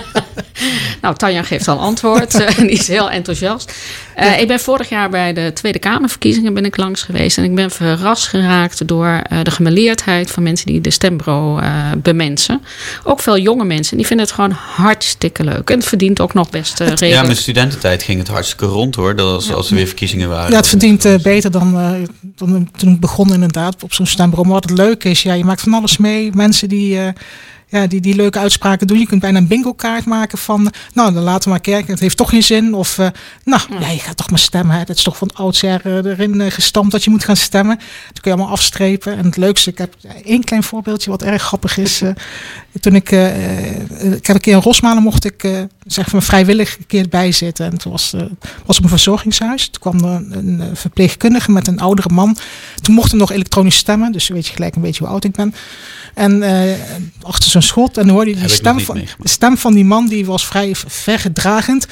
Nou, 1.01 1.15
Tanja 1.15 1.43
geeft 1.43 1.67
al 1.67 1.79
antwoord. 1.79 2.33
eh, 2.33 2.57
die 2.67 2.69
is 2.69 2.87
heel 2.87 3.09
enthousiast. 3.11 3.73
Eh, 4.15 4.39
Ik 4.41 4.47
ben 4.47 4.59
vorig 4.59 4.89
jaar 4.89 5.09
bij 5.09 5.33
de 5.33 5.51
Tweede 5.53 5.79
Kamerverkiezingen 5.79 6.53
ben 6.53 6.65
ik 6.65 6.77
langs 6.77 7.01
geweest. 7.01 7.37
En 7.37 7.43
ik 7.43 7.55
ben 7.55 7.71
verrast 7.71 8.27
geraakt 8.27 8.87
door 8.87 9.07
eh, 9.23 9.39
de 9.43 9.51
gemeleerdheid 9.51 10.31
van 10.31 10.43
mensen 10.43 10.65
die 10.65 10.81
de 10.81 10.91
stembureau 10.91 11.61
eh, 11.61 11.69
bemensen. 11.97 12.61
Ook 13.03 13.19
veel 13.19 13.37
jonge 13.37 13.63
mensen. 13.65 13.97
Die 13.97 14.05
vinden 14.05 14.25
het 14.25 14.35
gewoon 14.35 14.51
hartstikke 14.51 15.43
leuk. 15.43 15.69
En 15.69 15.77
het 15.77 15.87
verdient 15.87 16.19
ook 16.21 16.33
nog 16.33 16.49
best 16.49 16.79
eh, 16.79 17.09
Ja, 17.09 17.21
mijn 17.21 17.35
studententijd 17.35 18.03
ging 18.03 18.19
het 18.19 18.27
hartstikke 18.27 18.65
rond 18.65 18.95
hoor. 18.95 19.15
Dat 19.15 19.27
als, 19.33 19.53
als 19.53 19.69
er 19.69 19.75
weer 19.75 19.87
verkiezingen 19.87 20.29
waren. 20.29 20.51
Ja, 20.51 20.57
het 20.57 20.67
verdient 20.67 21.05
eh, 21.05 21.15
beter 21.15 21.51
dan, 21.51 21.79
eh, 21.79 21.91
dan 22.35 22.69
toen 22.77 22.93
ik 22.93 22.99
begon 22.99 23.33
inderdaad 23.33 23.83
op 23.83 23.93
zo'n 23.93 24.05
stembureau. 24.05 24.47
Maar 24.49 24.59
wat 24.61 24.69
het 24.69 24.77
leuke 24.79 25.09
is, 25.09 25.23
ja, 25.23 25.33
je 25.33 25.43
maakt 25.45 25.61
van 25.61 25.73
alles 25.73 25.97
mee. 25.97 26.29
Mensen 26.33 26.69
die, 26.69 26.99
eh, 26.99 27.07
ja, 27.71 27.87
die, 27.87 28.01
die 28.01 28.15
leuke 28.15 28.39
uitspraken 28.39 28.87
doen. 28.87 28.99
Je 28.99 29.07
kunt 29.07 29.21
bijna 29.21 29.37
een 29.37 29.47
bingo 29.47 29.73
kaart 29.73 30.05
maken 30.05 30.37
van, 30.37 30.73
nou 30.93 31.13
dan 31.13 31.23
laten 31.23 31.43
we 31.43 31.49
maar 31.49 31.59
kijken. 31.59 31.91
Het 31.91 31.99
heeft 31.99 32.17
toch 32.17 32.29
geen 32.29 32.43
zin. 32.43 32.73
Of, 32.73 32.97
eh, 32.97 33.07
nou 33.43 33.61
ja, 33.79 33.89
je 33.89 33.99
gaat 33.99 34.17
toch 34.17 34.29
maar 34.29 34.39
stemmen. 34.39 34.73
Hè. 34.73 34.79
Het 34.79 34.89
is 34.89 35.03
toch 35.03 35.17
van 35.17 35.29
oudsher 35.33 35.81
eh, 35.83 36.11
erin 36.11 36.41
eh, 36.41 36.51
gestampt 36.51 36.91
dat 36.91 37.03
je 37.03 37.09
moet 37.09 37.23
gaan 37.23 37.35
stemmen. 37.35 37.75
Dat 38.07 38.21
kun 38.21 38.31
je 38.31 38.37
allemaal 38.37 38.53
afstrepen. 38.53 39.17
En 39.17 39.25
het 39.25 39.37
leukste, 39.37 39.69
ik 39.69 39.77
heb 39.77 39.95
één 40.23 40.43
klein 40.43 40.63
voorbeeldje 40.63 41.09
wat 41.09 41.21
erg 41.21 41.41
grappig 41.41 41.77
is. 41.77 42.01
toen 42.79 42.95
ik, 42.95 43.11
ik 43.11 44.27
heb 44.27 44.35
een 44.35 44.41
keer 44.41 44.53
in 44.53 44.61
Rosmalen 44.61 45.03
mocht 45.03 45.25
ik 45.25 45.67
zeg 45.85 46.11
maar 46.11 46.23
vrijwillig 46.23 46.77
een 46.77 46.85
keer 46.87 47.07
bijzitten. 47.09 47.65
En 47.65 47.77
toen 47.77 47.91
was, 47.91 48.13
was 48.65 48.77
op 48.77 48.83
een 48.83 48.89
verzorgingshuis. 48.89 49.69
Toen 49.69 49.81
kwam 49.81 50.09
er 50.09 50.37
een 50.37 50.69
verpleegkundige 50.73 51.51
met 51.51 51.67
een 51.67 51.79
oudere 51.79 52.09
man. 52.13 52.37
Toen 52.81 52.95
mochten 52.95 53.17
nog 53.17 53.31
elektronisch 53.31 53.75
stemmen. 53.75 54.11
Dus 54.11 54.27
weet 54.27 54.47
je 54.47 54.53
gelijk 54.53 54.75
een 54.75 54.81
beetje 54.81 55.03
hoe 55.03 55.13
oud 55.13 55.23
ik 55.23 55.31
ben. 55.31 55.53
En 56.13 56.43
achter 57.21 57.49
zo'n 57.49 57.60
schot. 57.63 57.97
En 57.97 58.05
dan 58.05 58.15
hoorde 58.15 58.29
je 58.31 58.35
die 58.39 58.47
stem 58.49 58.79
van, 58.79 58.95
de 59.19 59.29
stem 59.29 59.57
van 59.57 59.73
die 59.73 59.85
man. 59.85 60.07
Die 60.07 60.25
was 60.25 60.45
vrij 60.45 60.75
vergedragend. 60.87 61.87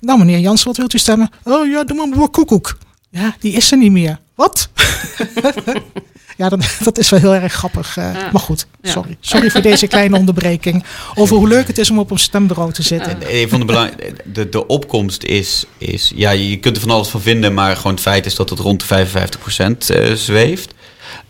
Nou 0.00 0.18
meneer 0.18 0.38
Jansen, 0.38 0.66
wat 0.66 0.76
wilt 0.76 0.94
u 0.94 0.98
stemmen? 0.98 1.30
Oh 1.44 1.66
ja, 1.66 1.84
doe 1.84 1.96
maar 1.96 2.08
mevrouw 2.08 2.26
Koekoek. 2.28 2.78
Ja, 3.10 3.34
die 3.40 3.52
is 3.52 3.70
er 3.72 3.78
niet 3.78 3.92
meer. 3.92 4.18
Wat? 4.34 4.68
ja, 6.36 6.48
dat, 6.48 6.66
dat 6.82 6.98
is 6.98 7.08
wel 7.10 7.20
heel 7.20 7.34
erg 7.34 7.52
grappig. 7.52 7.96
eh, 7.96 8.14
Ja. 8.14 8.28
Maar 8.32 8.40
goed, 8.40 8.66
Ja. 8.82 8.90
sorry. 8.90 9.16
Sorry 9.20 9.50
voor 9.50 9.60
deze 9.62 9.86
kleine 9.86 10.16
onderbreking. 10.16 10.84
Over 11.14 11.36
hoe 11.36 11.48
leuk 11.48 11.66
het 11.66 11.78
is 11.78 11.90
om 11.90 11.98
op 11.98 12.10
een 12.10 12.18
stembureau 12.18 12.72
te 12.72 12.82
zitten. 12.82 13.18
Een 13.28 13.48
van 13.48 13.58
de, 13.60 13.64
belang, 13.66 13.90
de, 14.24 14.48
de 14.48 14.66
opkomst 14.66 15.22
is, 15.22 15.64
is, 15.78 16.12
ja, 16.14 16.30
je 16.30 16.56
kunt 16.56 16.76
er 16.76 16.82
van 16.82 16.90
alles 16.90 17.08
van 17.08 17.20
vinden, 17.20 17.54
maar 17.54 17.76
gewoon 17.76 17.92
het 17.92 18.00
feit 18.02 18.26
is 18.26 18.34
dat 18.34 18.50
het 18.50 18.58
rond 18.58 18.88
de 18.88 19.06
55% 19.06 19.86
eh, 19.88 20.12
zweeft. 20.12 20.74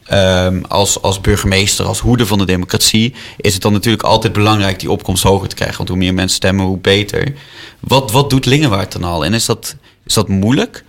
Ehm, 0.04 0.62
als, 0.68 1.02
als 1.02 1.20
burgemeester, 1.20 1.84
als 1.84 2.00
hoeder 2.00 2.26
van 2.26 2.38
de 2.38 2.46
democratie, 2.46 3.14
is 3.36 3.52
het 3.52 3.62
dan 3.62 3.72
natuurlijk 3.72 4.02
altijd 4.02 4.32
belangrijk 4.32 4.80
die 4.80 4.90
opkomst 4.90 5.22
hoger 5.22 5.48
te 5.48 5.54
krijgen. 5.54 5.76
Want 5.76 5.88
hoe 5.88 5.98
meer 5.98 6.14
mensen 6.14 6.36
stemmen, 6.36 6.66
hoe 6.66 6.78
beter. 6.78 7.32
Wat, 7.80 8.10
wat 8.10 8.30
doet 8.30 8.46
Lingewaard 8.46 8.92
dan 8.92 9.04
al? 9.04 9.24
En 9.24 9.34
is 9.34 9.46
dat, 9.46 9.76
is 10.06 10.14
dat 10.14 10.28
moeilijk? 10.28 10.84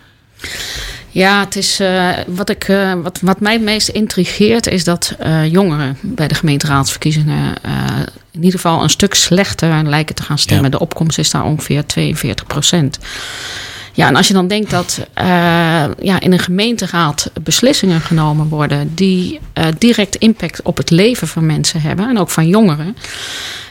Ja, 1.09 1.39
het 1.39 1.55
is, 1.55 1.79
eh, 1.79 2.09
wat, 2.27 2.49
ik, 2.49 2.63
eh, 2.63 2.93
wat, 3.03 3.19
wat 3.21 3.39
mij 3.39 3.53
het 3.53 3.61
meest 3.61 3.87
intrigeert 3.87 4.67
is 4.67 4.83
dat 4.83 5.15
eh, 5.19 5.51
jongeren 5.51 5.97
bij 6.01 6.27
de 6.27 6.35
gemeenteraadsverkiezingen 6.35 7.53
in 8.31 8.43
ieder 8.43 8.59
geval 8.59 8.83
een 8.83 8.89
stuk 8.89 9.13
slechter 9.13 9.83
lijken 9.83 10.15
te 10.15 10.23
gaan 10.23 10.37
stemmen. 10.37 10.71
Ja. 10.71 10.77
De 10.77 10.79
opkomst 10.79 11.17
is 11.17 11.31
daar 11.31 11.43
ongeveer 11.43 11.85
42 11.85 12.45
procent. 12.45 12.99
Ja, 13.95 14.07
en 14.07 14.15
als 14.15 14.27
je 14.27 14.33
dan 14.33 14.47
denkt 14.47 14.69
dat 14.69 15.07
eh, 15.13 15.25
ja, 15.99 16.19
in 16.19 16.31
een 16.31 16.39
gemeenteraad 16.39 17.31
beslissingen 17.41 18.01
genomen 18.01 18.47
worden 18.47 18.95
die 18.95 19.39
eh, 19.53 19.65
direct 19.77 20.15
impact 20.15 20.61
op 20.61 20.77
het 20.77 20.89
leven 20.89 21.27
van 21.27 21.45
mensen 21.45 21.81
hebben 21.81 22.09
en 22.09 22.17
ook 22.17 22.29
van 22.29 22.47
jongeren. 22.47 22.95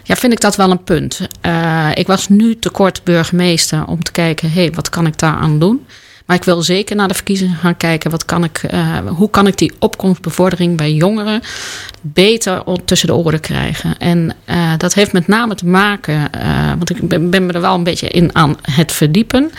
Ja, 0.03 0.17
vind 0.17 0.33
ik 0.33 0.41
dat 0.41 0.57
wel 0.57 0.71
een 0.71 0.85
punt. 0.85 1.21
Eh, 1.41 1.91
ik 1.95 2.07
was 2.07 2.29
nu 2.29 2.59
tekort 2.59 3.01
burgemeester 3.05 3.87
om 3.87 4.03
te 4.03 4.13
kijken, 4.13 4.53
hé, 4.53 4.61
hey, 4.61 4.73
wat 4.73 4.89
kan 4.89 5.07
ik 5.07 5.19
daaraan 5.19 5.59
doen? 5.59 5.87
Maar 6.25 6.37
ik 6.37 6.45
wil 6.45 6.63
zeker 6.63 6.97
naar 6.97 7.09
de 7.09 7.15
verkiezingen 7.15 7.57
gaan 7.57 7.77
kijken. 7.77 8.11
Wat 8.11 8.25
kan 8.25 8.45
ik, 8.45 8.59
eh, 8.63 8.99
hoe 9.07 9.31
kan 9.31 9.47
ik 9.47 9.59
die 9.59 9.73
opkomstbevordering 9.79 10.77
bij 10.77 10.93
jongeren 10.93 11.43
beter 12.01 12.63
tussen 12.85 13.09
de 13.09 13.15
oren 13.15 13.41
krijgen? 13.41 13.99
En 13.99 14.35
eh, 14.45 14.73
dat 14.77 14.95
heeft 14.95 15.13
met 15.13 15.27
name 15.27 15.55
te 15.55 15.67
maken, 15.67 16.33
eh, 16.33 16.69
want 16.69 16.91
ik 16.91 17.09
ben, 17.09 17.31
ben 17.31 17.47
me 17.47 17.53
er 17.53 17.61
wel 17.61 17.75
een 17.75 17.85
beetje 17.85 18.09
in 18.09 18.35
aan 18.35 18.57
het 18.63 18.93
verdiepen. 18.93 19.51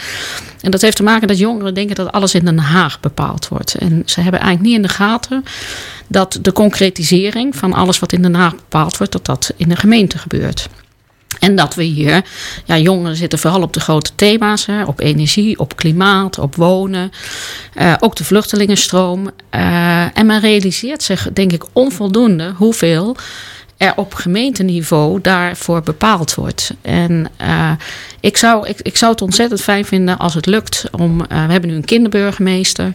En 0.62 0.72
dat 0.72 0.82
heeft 0.82 0.98
te 0.98 1.04
maken 1.04 1.28
dat 1.28 1.38
jongeren 1.38 1.74
denken 1.74 1.96
dat 1.96 2.12
alles 2.12 2.36
in 2.36 2.46
Den 2.46 2.58
Haag 2.58 3.00
bepaald 3.00 3.48
wordt. 3.48 3.76
En 3.76 4.02
ze 4.06 4.22
hebben 4.22 4.40
eigenlijk 4.40 4.70
niet 4.70 4.78
in 4.78 4.88
de 4.88 4.94
gaten 4.94 5.44
dat 6.08 6.40
de 6.42 6.52
concretisering 6.52 7.56
van 7.56 7.74
alles 7.74 8.00
wat 8.00 8.12
in 8.12 8.22
Den 8.22 8.36
Haag 8.36 8.56
bepaald 8.56 8.98
wordt, 8.98 9.14
dat 9.14 9.26
dat 9.26 9.54
in 9.58 9.70
de 9.70 9.76
gemeente 9.76 10.18
gebeurt. 10.18 10.70
En 11.46 11.56
dat 11.56 11.76
we 11.76 11.84
hier, 11.84 12.22
ja, 12.66 12.78
jongeren 12.78 13.16
zitten 13.16 13.40
vooral 13.40 13.62
op 13.62 13.74
de 13.74 13.80
grote 13.80 14.12
thema's, 14.16 14.66
hè, 14.66 14.84
op 14.84 15.00
energie, 15.00 15.60
op 15.60 15.76
klimaat, 15.76 16.40
op 16.40 16.56
wonen, 16.56 17.12
eh, 17.74 17.94
ook 18.00 18.16
de 18.16 18.24
vluchtelingenstroom. 18.24 19.30
Eh, 19.50 20.18
en 20.18 20.26
men 20.26 20.40
realiseert 20.40 21.04
zich, 21.04 21.28
denk 21.34 21.52
ik, 21.52 21.64
onvoldoende 21.74 22.54
hoeveel 22.56 23.16
er 23.78 23.94
op 23.96 24.14
gemeenteniveau 24.14 25.22
daarvoor 25.22 25.82
bepaald 25.82 26.36
wordt. 26.36 26.74
En 26.82 27.28
uh, 27.42 27.72
ik, 28.20 28.38
zou, 28.38 28.68
ik, 28.68 28.80
ik 28.82 28.98
zou 28.98 29.12
het 29.12 29.22
ontzettend 29.22 29.62
fijn 29.62 29.86
vinden 29.86 30.18
als 30.18 30.34
het 30.34 30.46
lukt 30.46 30.86
om. 30.92 31.18
We 31.18 31.36
hebben 31.36 31.70
nu 31.70 31.76
een 31.76 31.86
kinderburgemeester. 31.86 32.94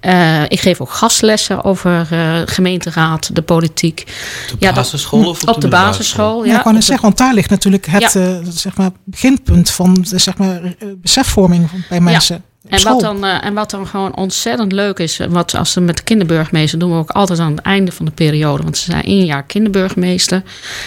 Uh, 0.00 0.42
ik 0.42 0.60
geef 0.60 0.80
ook 0.80 0.90
gastlessen 0.90 1.64
over 1.64 2.08
uh, 2.12 2.40
gemeenteraad, 2.44 3.34
de 3.34 3.42
politiek. 3.42 4.04
Op 4.52 4.60
de 4.60 4.72
basisschool 4.72 5.28
of 5.28 5.42
op, 5.42 5.48
op 5.48 5.54
de, 5.54 5.60
de 5.60 5.68
basisschool? 5.68 6.44
Ja, 6.44 6.50
ja 6.50 6.56
ik 6.56 6.62
kan 6.62 6.74
het 6.74 6.84
zeggen, 6.84 7.04
want 7.04 7.18
daar 7.18 7.34
ligt 7.34 7.50
natuurlijk 7.50 7.86
het 7.86 8.12
ja. 8.12 8.20
uh, 8.20 8.36
zeg 8.48 8.76
maar, 8.76 8.90
beginpunt 9.04 9.70
van 9.70 10.06
de 10.10 10.18
zeg 10.18 10.36
maar, 10.36 10.60
besefvorming 11.02 11.68
bij 11.88 12.00
mensen. 12.00 12.44
En 12.68 12.82
wat, 12.82 13.00
dan, 13.00 13.24
uh, 13.24 13.44
en 13.44 13.54
wat 13.54 13.70
dan 13.70 13.86
gewoon 13.86 14.16
ontzettend 14.16 14.72
leuk 14.72 14.98
is, 14.98 15.20
wat 15.28 15.54
als 15.54 15.74
we 15.74 15.80
met 15.80 15.96
de 15.96 16.02
kinderburgemeester 16.02 16.78
doen 16.78 16.90
we 16.90 16.96
ook 16.96 17.10
altijd 17.10 17.38
aan 17.38 17.50
het 17.50 17.60
einde 17.60 17.92
van 17.92 18.04
de 18.04 18.10
periode, 18.10 18.62
want 18.62 18.78
ze 18.78 18.90
zijn 18.90 19.04
één 19.04 19.24
jaar 19.24 19.42
kinderburgemeester, 19.42 20.42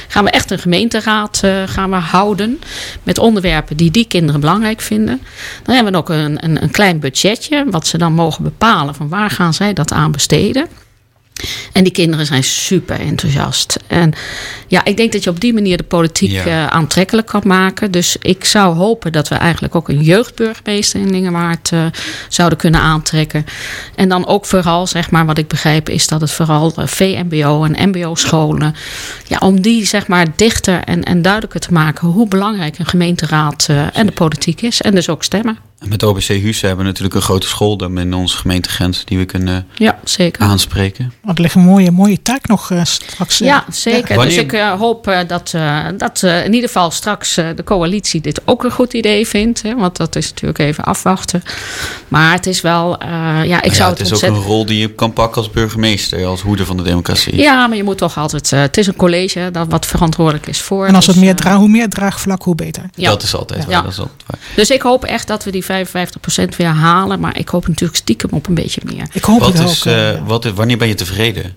gaan 0.08 0.24
we 0.24 0.30
echt 0.30 0.52
een 0.52 0.60
gemeenteraad 0.60 1.42
uh, 1.46 1.64
gaan 1.66 1.90
we 1.90 1.96
houden 1.96 2.60
met 3.04 3.18
onderwerpen 3.18 3.78
die 3.78 3.92
die 3.92 4.08
kinderen 4.08 4.42
belangrijk 4.42 4.82
vinden. 4.82 5.22
Dan 5.64 5.76
hebben 5.76 5.94
we 5.94 6.00
ook 6.00 6.10
een, 6.10 6.44
een, 6.44 6.64
een 6.64 6.72
klein 6.72 7.00
budgetje, 7.00 7.66
wat 7.70 7.88
ze 7.88 7.98
dan 7.98 8.14
mogen 8.14 8.44
bepalen 8.44 8.96
van 8.96 9.10
waar 9.10 9.30
gaan 9.30 9.54
zij 9.54 9.74
dat 9.74 9.92
aan 9.92 10.12
besteden. 10.12 10.68
En 11.74 11.84
die 11.84 11.92
kinderen 11.92 12.26
zijn 12.26 12.44
super 12.44 13.00
enthousiast. 13.00 13.78
En 13.88 14.14
ja, 14.68 14.86
ik 14.86 14.98
denk 14.98 15.12
dat 15.12 15.24
je 15.24 15.30
op 15.30 15.40
die 15.40 15.54
manier 15.54 15.78
de 15.78 15.84
politiek 15.84 16.32
ja. 16.32 16.46
uh, 16.46 16.68
aantrekkelijk 16.68 17.28
kan 17.28 17.42
maken. 17.46 17.92
Dus 17.92 18.16
ik 18.22 18.46
zou 18.46 18.76
hopen 18.76 19.12
dat 19.12 19.28
we 19.28 19.36
eigenlijk 19.36 19.76
ook 19.76 19.90
een 19.90 20.02
jeugdburgemeester 20.02 21.00
in 21.00 21.10
Lingewaard 21.10 21.72
uh, 21.72 21.86
zouden 22.30 22.58
kunnen 22.58 22.82
aantrekken. 22.82 23.46
En 23.96 24.10
dan 24.10 24.28
ook 24.28 24.46
vooral, 24.46 24.88
zeg 24.88 25.12
maar, 25.12 25.26
wat 25.26 25.38
ik 25.38 25.48
begrijp, 25.48 25.90
is 25.90 26.08
dat 26.08 26.22
het 26.22 26.32
vooral 26.32 26.74
uh, 26.80 26.88
VMBO 26.88 27.64
en 27.64 27.90
MBO-scholen. 27.90 28.76
Ja, 29.28 29.38
om 29.38 29.62
die 29.62 29.86
zeg 29.86 30.08
maar 30.08 30.28
dichter 30.36 30.84
en, 30.84 31.04
en 31.04 31.22
duidelijker 31.22 31.60
te 31.60 31.74
maken 31.74 32.08
hoe 32.08 32.28
belangrijk 32.28 32.80
een 32.80 32.86
gemeenteraad 32.86 33.68
uh, 33.70 33.98
en 33.98 34.06
de 34.06 34.12
politiek 34.12 34.62
is. 34.62 34.82
En 34.82 34.96
dus 34.96 35.10
ook 35.10 35.24
stemmen. 35.24 35.58
Met 35.88 36.04
OBC 36.04 36.28
Husse 36.28 36.66
hebben 36.66 36.86
we 36.86 36.92
natuurlijk 36.92 37.16
een 37.16 37.22
grote 37.22 37.48
school 37.48 37.78
dan 37.78 37.98
in 38.00 38.14
onze 38.14 38.38
gemeentegrens 38.38 39.06
die 39.06 39.18
we 39.18 39.26
kunnen 39.26 39.68
ja, 39.76 40.00
zeker. 40.04 40.42
aanspreken. 40.42 41.14
Oh, 41.24 41.32
er 41.36 41.42
ligt 41.42 41.56
een 41.56 41.62
mooie, 41.62 41.92
mooie 41.92 42.22
taak 42.22 42.48
nog 42.48 42.70
uh, 42.70 42.84
straks. 42.84 43.42
Uh, 43.42 43.48
ja, 43.48 43.66
zeker. 43.70 44.18
Ja. 44.18 44.24
Dus 44.24 44.38
ik 44.38 44.54
uh, 44.54 44.80
hoop 44.80 45.24
dat, 45.28 45.56
dat 45.98 46.24
in 46.24 46.54
ieder 46.54 46.70
geval 46.70 46.92
straks 46.92 47.36
de 47.36 47.64
coalitie 47.64 48.22
dit 48.22 48.42
ook 48.46 48.64
een 48.64 48.72
goed 48.72 48.94
idee 48.94 49.28
vindt. 49.28 49.62
Hè, 49.62 49.76
want 49.76 49.98
dat 49.98 50.16
is 50.16 50.30
natuurlijk 50.30 50.60
even 50.60 50.84
afwachten. 50.84 51.44
Maar 52.08 52.32
het 52.34 52.46
is 52.46 52.62
wel, 52.62 53.04
ja, 53.44 53.62
ik 53.62 53.70
ja, 53.70 53.74
zou 53.74 53.90
het 53.90 53.98
het 53.98 54.08
is 54.08 54.12
ontzettend... 54.12 54.32
ook 54.32 54.38
een 54.38 54.52
rol 54.52 54.66
die 54.66 54.80
je 54.80 54.90
kan 54.90 55.14
pakken 55.14 55.42
als 55.42 55.52
burgemeester, 55.52 56.26
als 56.26 56.42
hoeder 56.42 56.66
van 56.66 56.78
de 56.78 56.84
democratie. 56.84 57.36
Ja, 57.36 57.68
maar 57.68 57.78
je 57.78 57.84
moet 57.84 57.98
toch 57.98 58.18
altijd, 58.18 58.50
het 58.50 58.78
is 58.78 58.88
een 58.88 58.96
college 58.96 59.50
dat 59.52 59.68
wat 59.70 59.86
verantwoordelijk 59.86 60.48
is 60.48 60.62
voor. 60.62 60.86
En 60.88 60.96
als 60.96 61.06
dus, 61.06 61.16
het 61.16 61.24
meer 61.24 61.36
dra 61.36 61.58
hoe 61.58 61.68
meer 61.68 61.90
draagvlak, 61.90 62.44
hoe 62.44 62.56
beter. 62.56 62.84
Ja. 62.96 63.10
Dat 63.10 63.24
is 63.24 63.36
altijd 63.36 63.66
waar. 63.66 63.84
Dat 63.84 63.92
is 63.92 64.00
altijd 64.00 64.24
waar. 64.28 64.40
Dus 64.56 64.70
ik 64.70 64.82
hoop 64.82 65.04
echt 65.04 65.28
dat 65.28 65.44
we 65.44 65.52
die 65.52 65.66
55% 65.74 66.56
weer 66.58 66.68
halen. 66.68 67.20
Maar 67.20 67.38
ik 67.38 67.50
hoop 67.50 67.68
natuurlijk 67.68 68.00
stiekem 68.00 68.30
op 68.32 68.48
een 68.48 68.54
beetje 68.54 68.82
meer. 68.86 69.08
Ik 69.12 69.24
hoop 69.24 69.40
wat 69.40 69.58
het 69.58 69.70
is, 69.70 69.88
ook. 69.88 69.94
Uh, 69.94 70.28
wat, 70.28 70.46
wanneer 70.46 70.78
ben 70.78 70.88
je 70.88 70.96
tevreden? 70.96 71.56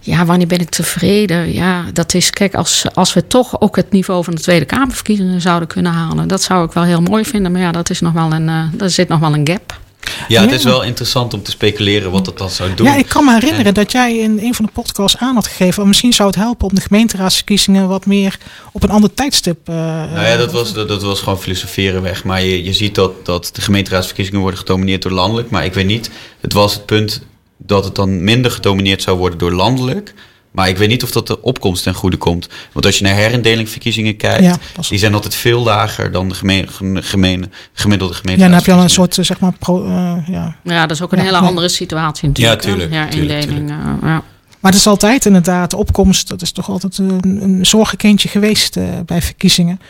Ja, 0.00 0.24
wanneer 0.24 0.46
ben 0.46 0.58
ik 0.58 0.68
tevreden? 0.68 1.52
Ja, 1.52 1.84
dat 1.92 2.14
is, 2.14 2.30
kijk, 2.30 2.54
als, 2.54 2.84
als 2.94 3.14
we 3.14 3.26
toch 3.26 3.60
ook 3.60 3.76
het 3.76 3.90
niveau 3.90 4.24
van 4.24 4.34
de 4.34 4.40
Tweede 4.40 4.64
Kamerverkiezingen 4.64 5.40
zouden 5.40 5.68
kunnen 5.68 5.92
halen, 5.92 6.28
dat 6.28 6.42
zou 6.42 6.66
ik 6.66 6.72
wel 6.72 6.84
heel 6.84 7.02
mooi 7.02 7.24
vinden. 7.24 7.52
Maar 7.52 7.60
ja, 7.60 7.72
dat 7.72 7.90
is 7.90 8.00
nog 8.00 8.12
wel 8.12 8.32
een, 8.32 8.48
uh, 8.48 8.64
daar 8.72 8.90
zit 8.90 9.08
nog 9.08 9.20
wel 9.20 9.34
een 9.34 9.48
gap. 9.48 9.82
Ja, 10.28 10.40
het 10.40 10.52
is 10.52 10.64
wel 10.64 10.82
interessant 10.82 11.34
om 11.34 11.42
te 11.42 11.50
speculeren 11.50 12.10
wat 12.10 12.24
dat 12.24 12.38
dan 12.38 12.50
zou 12.50 12.74
doen. 12.74 12.86
Ja, 12.86 12.96
ik 12.96 13.08
kan 13.08 13.24
me 13.24 13.32
herinneren 13.32 13.74
dat 13.74 13.92
jij 13.92 14.18
in 14.18 14.38
een 14.42 14.54
van 14.54 14.64
de 14.64 14.70
podcasts 14.72 15.18
aan 15.18 15.34
had 15.34 15.46
gegeven. 15.46 15.88
Misschien 15.88 16.12
zou 16.12 16.28
het 16.28 16.38
helpen 16.38 16.68
om 16.68 16.74
de 16.74 16.80
gemeenteraadsverkiezingen 16.80 17.88
wat 17.88 18.06
meer 18.06 18.38
op 18.72 18.82
een 18.82 18.90
ander 18.90 19.14
tijdstip. 19.14 19.68
Uh, 19.68 19.74
nou 19.74 20.26
ja, 20.26 20.36
dat 20.36 20.52
was, 20.52 20.72
dat, 20.72 20.88
dat, 20.88 21.02
was 21.02 21.20
gewoon 21.20 21.40
filosoferen 21.40 22.02
weg. 22.02 22.24
Maar 22.24 22.42
je, 22.42 22.64
je 22.64 22.72
ziet 22.72 22.94
dat, 22.94 23.26
dat 23.26 23.50
de 23.52 23.60
gemeenteraadsverkiezingen 23.60 24.40
worden 24.40 24.58
gedomineerd 24.58 25.02
door 25.02 25.12
landelijk. 25.12 25.50
Maar 25.50 25.64
ik 25.64 25.74
weet 25.74 25.86
niet, 25.86 26.10
het 26.40 26.52
was 26.52 26.74
het 26.74 26.86
punt 26.86 27.22
dat 27.56 27.84
het 27.84 27.94
dan 27.94 28.24
minder 28.24 28.50
gedomineerd 28.50 29.02
zou 29.02 29.18
worden 29.18 29.38
door 29.38 29.52
landelijk. 29.52 30.14
Maar 30.54 30.68
ik 30.68 30.76
weet 30.76 30.88
niet 30.88 31.02
of 31.02 31.10
dat 31.10 31.26
de 31.26 31.42
opkomst 31.42 31.82
ten 31.82 31.94
goede 31.94 32.16
komt. 32.16 32.48
Want 32.72 32.86
als 32.86 32.98
je 32.98 33.04
naar 33.04 33.14
herindelingverkiezingen 33.14 34.16
kijkt, 34.16 34.58
die 34.88 34.98
zijn 34.98 35.14
altijd 35.14 35.34
veel 35.34 35.62
lager 35.62 36.12
dan 36.12 36.28
de 36.28 36.34
gemeen, 36.34 36.68
gemeen, 37.02 37.52
gemiddelde 37.72 38.14
gemeente. 38.14 38.40
Ja, 38.42 38.48
dan 38.48 38.56
heb 38.56 38.66
je 38.66 38.72
al 38.72 38.82
een 38.82 38.90
soort, 38.90 39.14
zeg 39.20 39.40
maar, 39.40 39.52
pro, 39.58 39.86
uh, 39.86 40.16
ja. 40.26 40.56
ja, 40.62 40.80
dat 40.80 40.90
is 40.90 41.02
ook 41.02 41.12
een 41.12 41.18
hele 41.18 41.36
andere 41.36 41.68
situatie 41.68 42.28
natuurlijk. 42.28 42.62
Ja, 42.62 42.68
tuurlijk. 42.68 42.92
Ja, 42.92 43.08
indeling, 43.10 43.70
uh, 43.70 43.76
ja. 44.02 44.22
Maar 44.60 44.72
het 44.72 44.80
is 44.80 44.86
altijd 44.86 45.26
inderdaad, 45.26 45.70
de 45.70 45.76
opkomst, 45.76 46.28
dat 46.28 46.42
is 46.42 46.52
toch 46.52 46.68
altijd 46.68 46.98
een, 46.98 47.42
een 47.42 47.66
zorgenkindje 47.66 48.28
geweest 48.28 48.76
uh, 48.76 48.84
bij 49.06 49.22
verkiezingen. 49.22 49.80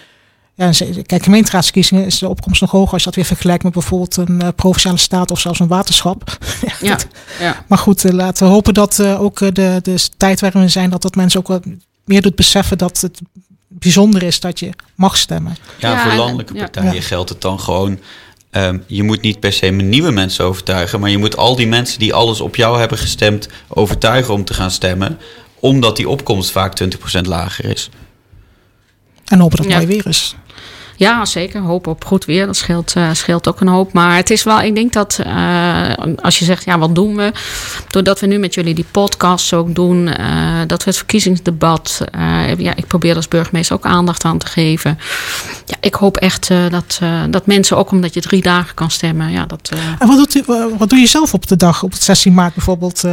Ja, 0.56 0.70
kijk, 1.06 1.22
gemeenteraadsverkiezingen 1.22 2.04
is 2.04 2.18
de 2.18 2.28
opkomst 2.28 2.60
nog 2.60 2.70
hoger 2.70 2.92
als 2.92 3.02
je 3.02 3.06
dat 3.06 3.14
weer 3.14 3.24
vergelijkt 3.24 3.62
met 3.62 3.72
bijvoorbeeld 3.72 4.16
een 4.16 4.40
uh, 4.42 4.48
provinciale 4.56 4.98
staat 4.98 5.30
of 5.30 5.40
zelfs 5.40 5.60
een 5.60 5.68
waterschap. 5.68 6.38
ja, 6.80 6.98
ja, 7.40 7.64
Maar 7.66 7.78
goed, 7.78 8.04
uh, 8.04 8.12
laten 8.12 8.46
we 8.46 8.52
hopen 8.52 8.74
dat 8.74 8.98
uh, 8.98 9.20
ook 9.20 9.38
de, 9.38 9.78
de 9.82 10.08
tijd 10.16 10.40
waarin 10.40 10.60
we 10.62 10.68
zijn, 10.68 10.90
dat 10.90 11.02
dat 11.02 11.14
mensen 11.14 11.40
ook 11.40 11.48
wat 11.48 11.64
meer 12.04 12.22
doet 12.22 12.34
beseffen 12.34 12.78
dat 12.78 13.00
het 13.00 13.20
bijzonder 13.68 14.22
is 14.22 14.40
dat 14.40 14.58
je 14.58 14.70
mag 14.94 15.16
stemmen. 15.16 15.56
Ja, 15.78 15.90
ja 15.90 16.02
voor 16.02 16.12
landelijke 16.12 16.54
partijen 16.54 17.02
geldt 17.02 17.28
het 17.28 17.40
dan 17.40 17.60
gewoon. 17.60 17.98
Um, 18.50 18.84
je 18.86 19.02
moet 19.02 19.20
niet 19.20 19.40
per 19.40 19.52
se 19.52 19.66
nieuwe 19.66 20.10
mensen 20.10 20.44
overtuigen, 20.44 21.00
maar 21.00 21.10
je 21.10 21.18
moet 21.18 21.36
al 21.36 21.56
die 21.56 21.66
mensen 21.66 21.98
die 21.98 22.14
alles 22.14 22.40
op 22.40 22.56
jou 22.56 22.78
hebben 22.78 22.98
gestemd 22.98 23.48
overtuigen 23.68 24.34
om 24.34 24.44
te 24.44 24.54
gaan 24.54 24.70
stemmen, 24.70 25.18
omdat 25.60 25.96
die 25.96 26.08
opkomst 26.08 26.50
vaak 26.50 26.82
20% 27.18 27.20
lager 27.20 27.64
is. 27.64 27.90
En 29.24 29.40
hopen 29.40 29.56
dat 29.56 29.66
het 29.66 29.74
mooi 29.74 29.86
weer 29.86 30.06
is. 30.06 30.36
Ja, 30.96 31.24
zeker. 31.24 31.60
Hoop 31.60 31.86
op 31.86 32.04
goed 32.04 32.24
weer. 32.24 32.46
Dat 32.46 32.56
scheelt, 32.56 32.94
uh, 32.96 33.08
scheelt 33.12 33.48
ook 33.48 33.60
een 33.60 33.68
hoop. 33.68 33.92
Maar 33.92 34.16
het 34.16 34.30
is 34.30 34.42
wel, 34.42 34.60
ik 34.60 34.74
denk 34.74 34.92
dat 34.92 35.20
uh, 35.26 35.90
als 36.22 36.38
je 36.38 36.44
zegt, 36.44 36.64
ja, 36.64 36.78
wat 36.78 36.94
doen 36.94 37.16
we? 37.16 37.32
Doordat 37.88 38.20
we 38.20 38.26
nu 38.26 38.38
met 38.38 38.54
jullie 38.54 38.74
die 38.74 38.86
podcast 38.90 39.52
ook 39.52 39.74
doen, 39.74 40.06
uh, 40.06 40.60
dat 40.66 40.84
we 40.84 40.90
het 40.90 40.96
verkiezingsdebat, 40.96 42.04
ja, 42.56 42.76
ik 42.76 42.86
probeer 42.86 43.16
als 43.16 43.28
burgemeester 43.28 43.76
ook 43.76 43.84
aandacht 43.84 44.24
aan 44.24 44.38
te 44.38 44.46
geven. 44.46 44.98
Ja, 45.66 45.76
ik 45.80 45.94
hoop 45.94 46.16
echt 46.16 46.48
dat, 46.70 47.00
dat 47.30 47.46
mensen, 47.46 47.76
ook 47.76 47.90
omdat 47.90 48.14
je 48.14 48.20
drie 48.20 48.42
dagen 48.42 48.74
kan 48.74 48.90
stemmen, 48.90 49.30
ja, 49.30 49.46
dat. 49.46 49.70
en 49.98 50.06
wat, 50.06 50.16
doet 50.16 50.34
u, 50.34 50.42
wat 50.78 50.88
doe 50.88 50.98
je 50.98 51.06
zelf 51.06 51.34
op 51.34 51.46
de 51.46 51.56
dag, 51.56 51.82
op 51.82 51.92
het 51.92 52.02
16 52.02 52.34
maart 52.34 52.54
bijvoorbeeld? 52.54 53.04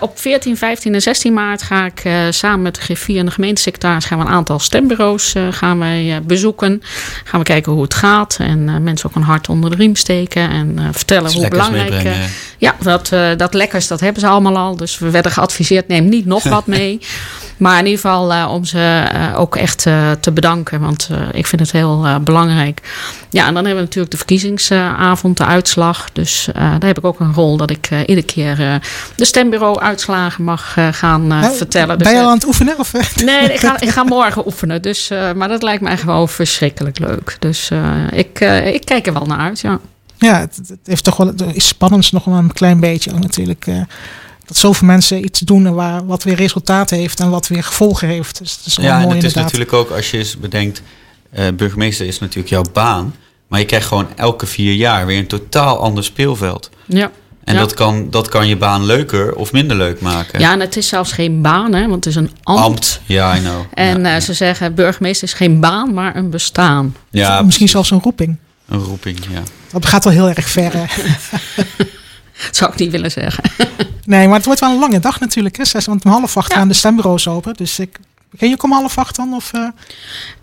op 0.00 0.18
14, 0.18 0.56
15 0.56 0.94
en 0.94 1.02
16 1.02 1.32
maart 1.32 1.62
ga 1.62 1.84
ik 1.84 2.02
samen 2.30 2.62
met 2.62 2.74
de 2.74 2.80
griffier 2.80 3.18
en 3.18 3.24
de 3.24 3.30
gemeentesecretaris 3.30 4.04
gaan 4.04 4.18
we 4.18 4.24
een 4.24 4.30
aantal 4.30 4.58
stembureaus 4.58 5.34
gaan 5.50 5.78
wij, 5.78 6.20
bezoeken 6.26 6.82
gaan 7.24 7.40
we 7.40 7.46
kijken 7.46 7.72
hoe 7.72 7.82
het 7.82 7.94
gaat. 7.94 8.36
En 8.40 8.58
uh, 8.58 8.76
mensen 8.76 9.08
ook 9.08 9.14
een 9.14 9.22
hart 9.22 9.48
onder 9.48 9.70
de 9.70 9.76
riem 9.76 9.96
steken. 9.96 10.50
En 10.50 10.76
uh, 10.78 10.84
vertellen 10.92 11.32
hoe 11.32 11.48
belangrijk. 11.48 12.04
Uh, 12.04 12.12
ja, 12.58 12.76
dat, 12.82 13.12
dat 13.36 13.54
lekkers, 13.54 13.86
dat 13.86 14.00
hebben 14.00 14.20
ze 14.20 14.28
allemaal 14.28 14.56
al. 14.56 14.76
Dus 14.76 14.98
we 14.98 15.10
werden 15.10 15.32
geadviseerd, 15.32 15.88
neem 15.88 16.08
niet 16.08 16.26
nog 16.26 16.42
wat 16.42 16.66
mee. 16.78 17.00
Maar 17.60 17.78
in 17.78 17.84
ieder 17.84 18.00
geval 18.00 18.32
uh, 18.32 18.48
om 18.52 18.64
ze 18.64 19.04
uh, 19.14 19.40
ook 19.40 19.56
echt 19.56 19.86
uh, 19.86 20.10
te 20.10 20.32
bedanken. 20.32 20.80
Want 20.80 21.10
ik 21.32 21.46
vind 21.46 21.60
het 21.60 21.72
heel 21.72 22.20
belangrijk. 22.20 22.80
Ja, 23.30 23.46
en 23.46 23.54
dan 23.54 23.64
hebben 23.64 23.74
we 23.74 23.80
natuurlijk 23.80 24.10
de 24.10 24.16
verkiezingsavond, 24.16 25.36
de 25.36 25.44
uitslag. 25.44 26.12
Dus 26.12 26.48
daar 26.54 26.86
heb 26.86 26.98
ik 26.98 27.04
ook 27.04 27.20
een 27.20 27.34
rol 27.34 27.56
dat 27.56 27.70
ik 27.70 27.88
iedere 27.90 28.22
keer 28.22 28.80
de 29.14 29.24
stembureau-uitslagen 29.24 30.44
mag 30.44 30.76
gaan 30.90 31.44
vertellen. 31.52 31.98
Dus, 31.98 32.06
ben 32.06 32.16
je 32.16 32.22
al 32.22 32.28
aan 32.28 32.34
het 32.34 32.46
oefenen? 32.46 32.78
Of? 32.78 32.92
Nee, 33.24 33.52
ik 33.52 33.60
ga, 33.60 33.80
ik 33.80 33.88
ga 33.88 34.02
morgen 34.02 34.46
oefenen. 34.46 34.82
Dus, 34.82 35.10
maar 35.36 35.48
dat 35.48 35.62
lijkt 35.62 35.82
mij 35.82 35.96
gewoon 35.96 36.28
verschrikkelijk 36.28 36.98
leuk. 37.00 37.36
Dus 37.38 37.70
ik, 38.10 38.40
ik 38.64 38.84
kijk 38.84 39.06
er 39.06 39.12
wel 39.12 39.26
naar 39.26 39.38
uit, 39.38 39.60
ja. 39.60 39.80
Ja, 40.18 40.40
het, 40.40 40.56
het 40.56 40.78
heeft 40.84 41.04
toch 41.04 41.16
wel 41.16 41.26
het 41.26 41.42
is 41.52 41.68
spannend 41.68 42.12
nog 42.12 42.24
wel 42.24 42.34
een 42.34 42.52
klein 42.52 42.80
beetje 42.80 43.12
natuurlijk 43.12 43.66
dat 44.50 44.58
zoveel 44.58 44.86
mensen 44.86 45.24
iets 45.24 45.40
doen 45.40 45.74
waar, 45.74 46.06
wat 46.06 46.22
weer 46.22 46.34
resultaat 46.34 46.90
heeft 46.90 47.20
en 47.20 47.30
wat 47.30 47.48
weer 47.48 47.64
gevolgen 47.64 48.08
heeft. 48.08 48.38
Dus 48.38 48.56
het 48.56 48.66
is 48.66 48.74
ja, 48.74 48.94
mooi 48.94 49.08
en 49.08 49.14
het 49.14 49.24
is 49.24 49.34
natuurlijk 49.34 49.72
ook 49.72 49.90
als 49.90 50.10
je 50.10 50.18
eens 50.18 50.38
bedenkt, 50.38 50.82
uh, 51.38 51.48
burgemeester 51.56 52.06
is 52.06 52.18
natuurlijk 52.18 52.48
jouw 52.48 52.64
baan, 52.72 53.14
maar 53.48 53.58
je 53.58 53.66
krijgt 53.66 53.86
gewoon 53.86 54.06
elke 54.16 54.46
vier 54.46 54.74
jaar 54.74 55.06
weer 55.06 55.18
een 55.18 55.26
totaal 55.26 55.78
ander 55.78 56.04
speelveld. 56.04 56.70
Ja. 56.86 57.10
En 57.50 57.56
dat, 57.56 57.74
kan, 57.74 58.10
dat 58.10 58.28
kan 58.28 58.48
je 58.48 58.56
baan 58.56 58.84
leuker 58.84 59.34
of 59.34 59.52
minder 59.52 59.76
leuk 59.76 60.00
maken. 60.00 60.40
Ja, 60.40 60.52
en 60.52 60.60
het 60.60 60.76
is 60.76 60.88
zelfs 60.88 61.12
geen 61.12 61.42
baan, 61.42 61.74
hè, 61.74 61.80
want 61.80 62.04
het 62.04 62.06
is 62.06 62.14
een 62.14 62.30
ambt. 62.42 62.62
ambt. 62.62 63.00
Ja, 63.06 63.36
I 63.36 63.40
know. 63.40 63.62
En 63.74 64.02
ja, 64.02 64.16
uh, 64.16 64.20
ze 64.20 64.34
zeggen, 64.34 64.74
burgemeester 64.74 65.28
is 65.28 65.34
geen 65.34 65.60
baan, 65.60 65.94
maar 65.94 66.16
een 66.16 66.30
bestaan. 66.30 66.96
Ja, 67.10 67.42
misschien 67.42 67.68
zelfs 67.68 67.90
een 67.90 68.00
roeping. 68.00 68.36
Een 68.68 68.78
roeping, 68.78 69.18
ja. 69.30 69.42
Dat 69.72 69.86
gaat 69.86 70.04
wel 70.04 70.12
heel 70.12 70.28
erg 70.28 70.48
ver. 70.48 70.72
Dat 72.46 72.56
zou 72.56 72.72
ik 72.72 72.78
niet 72.78 72.90
willen 72.90 73.10
zeggen. 73.10 73.44
nee, 74.04 74.26
maar 74.26 74.36
het 74.36 74.44
wordt 74.44 74.60
wel 74.60 74.70
een 74.70 74.78
lange 74.78 75.00
dag 75.00 75.20
natuurlijk. 75.20 75.56
Hè? 75.56 75.64
Zes, 75.64 75.86
want 75.86 76.04
om 76.04 76.10
half 76.10 76.36
acht 76.36 76.52
gaan 76.52 76.68
de 76.68 76.74
stembureaus 76.74 77.28
open. 77.28 77.54
Dus 77.54 77.78
ik 77.78 77.98
Begin 78.30 78.48
je 78.48 78.54
ook 78.54 78.62
om 78.62 78.72
half 78.72 78.98
acht 78.98 79.16
dan? 79.16 79.34
Of, 79.34 79.52
uh... 79.54 79.68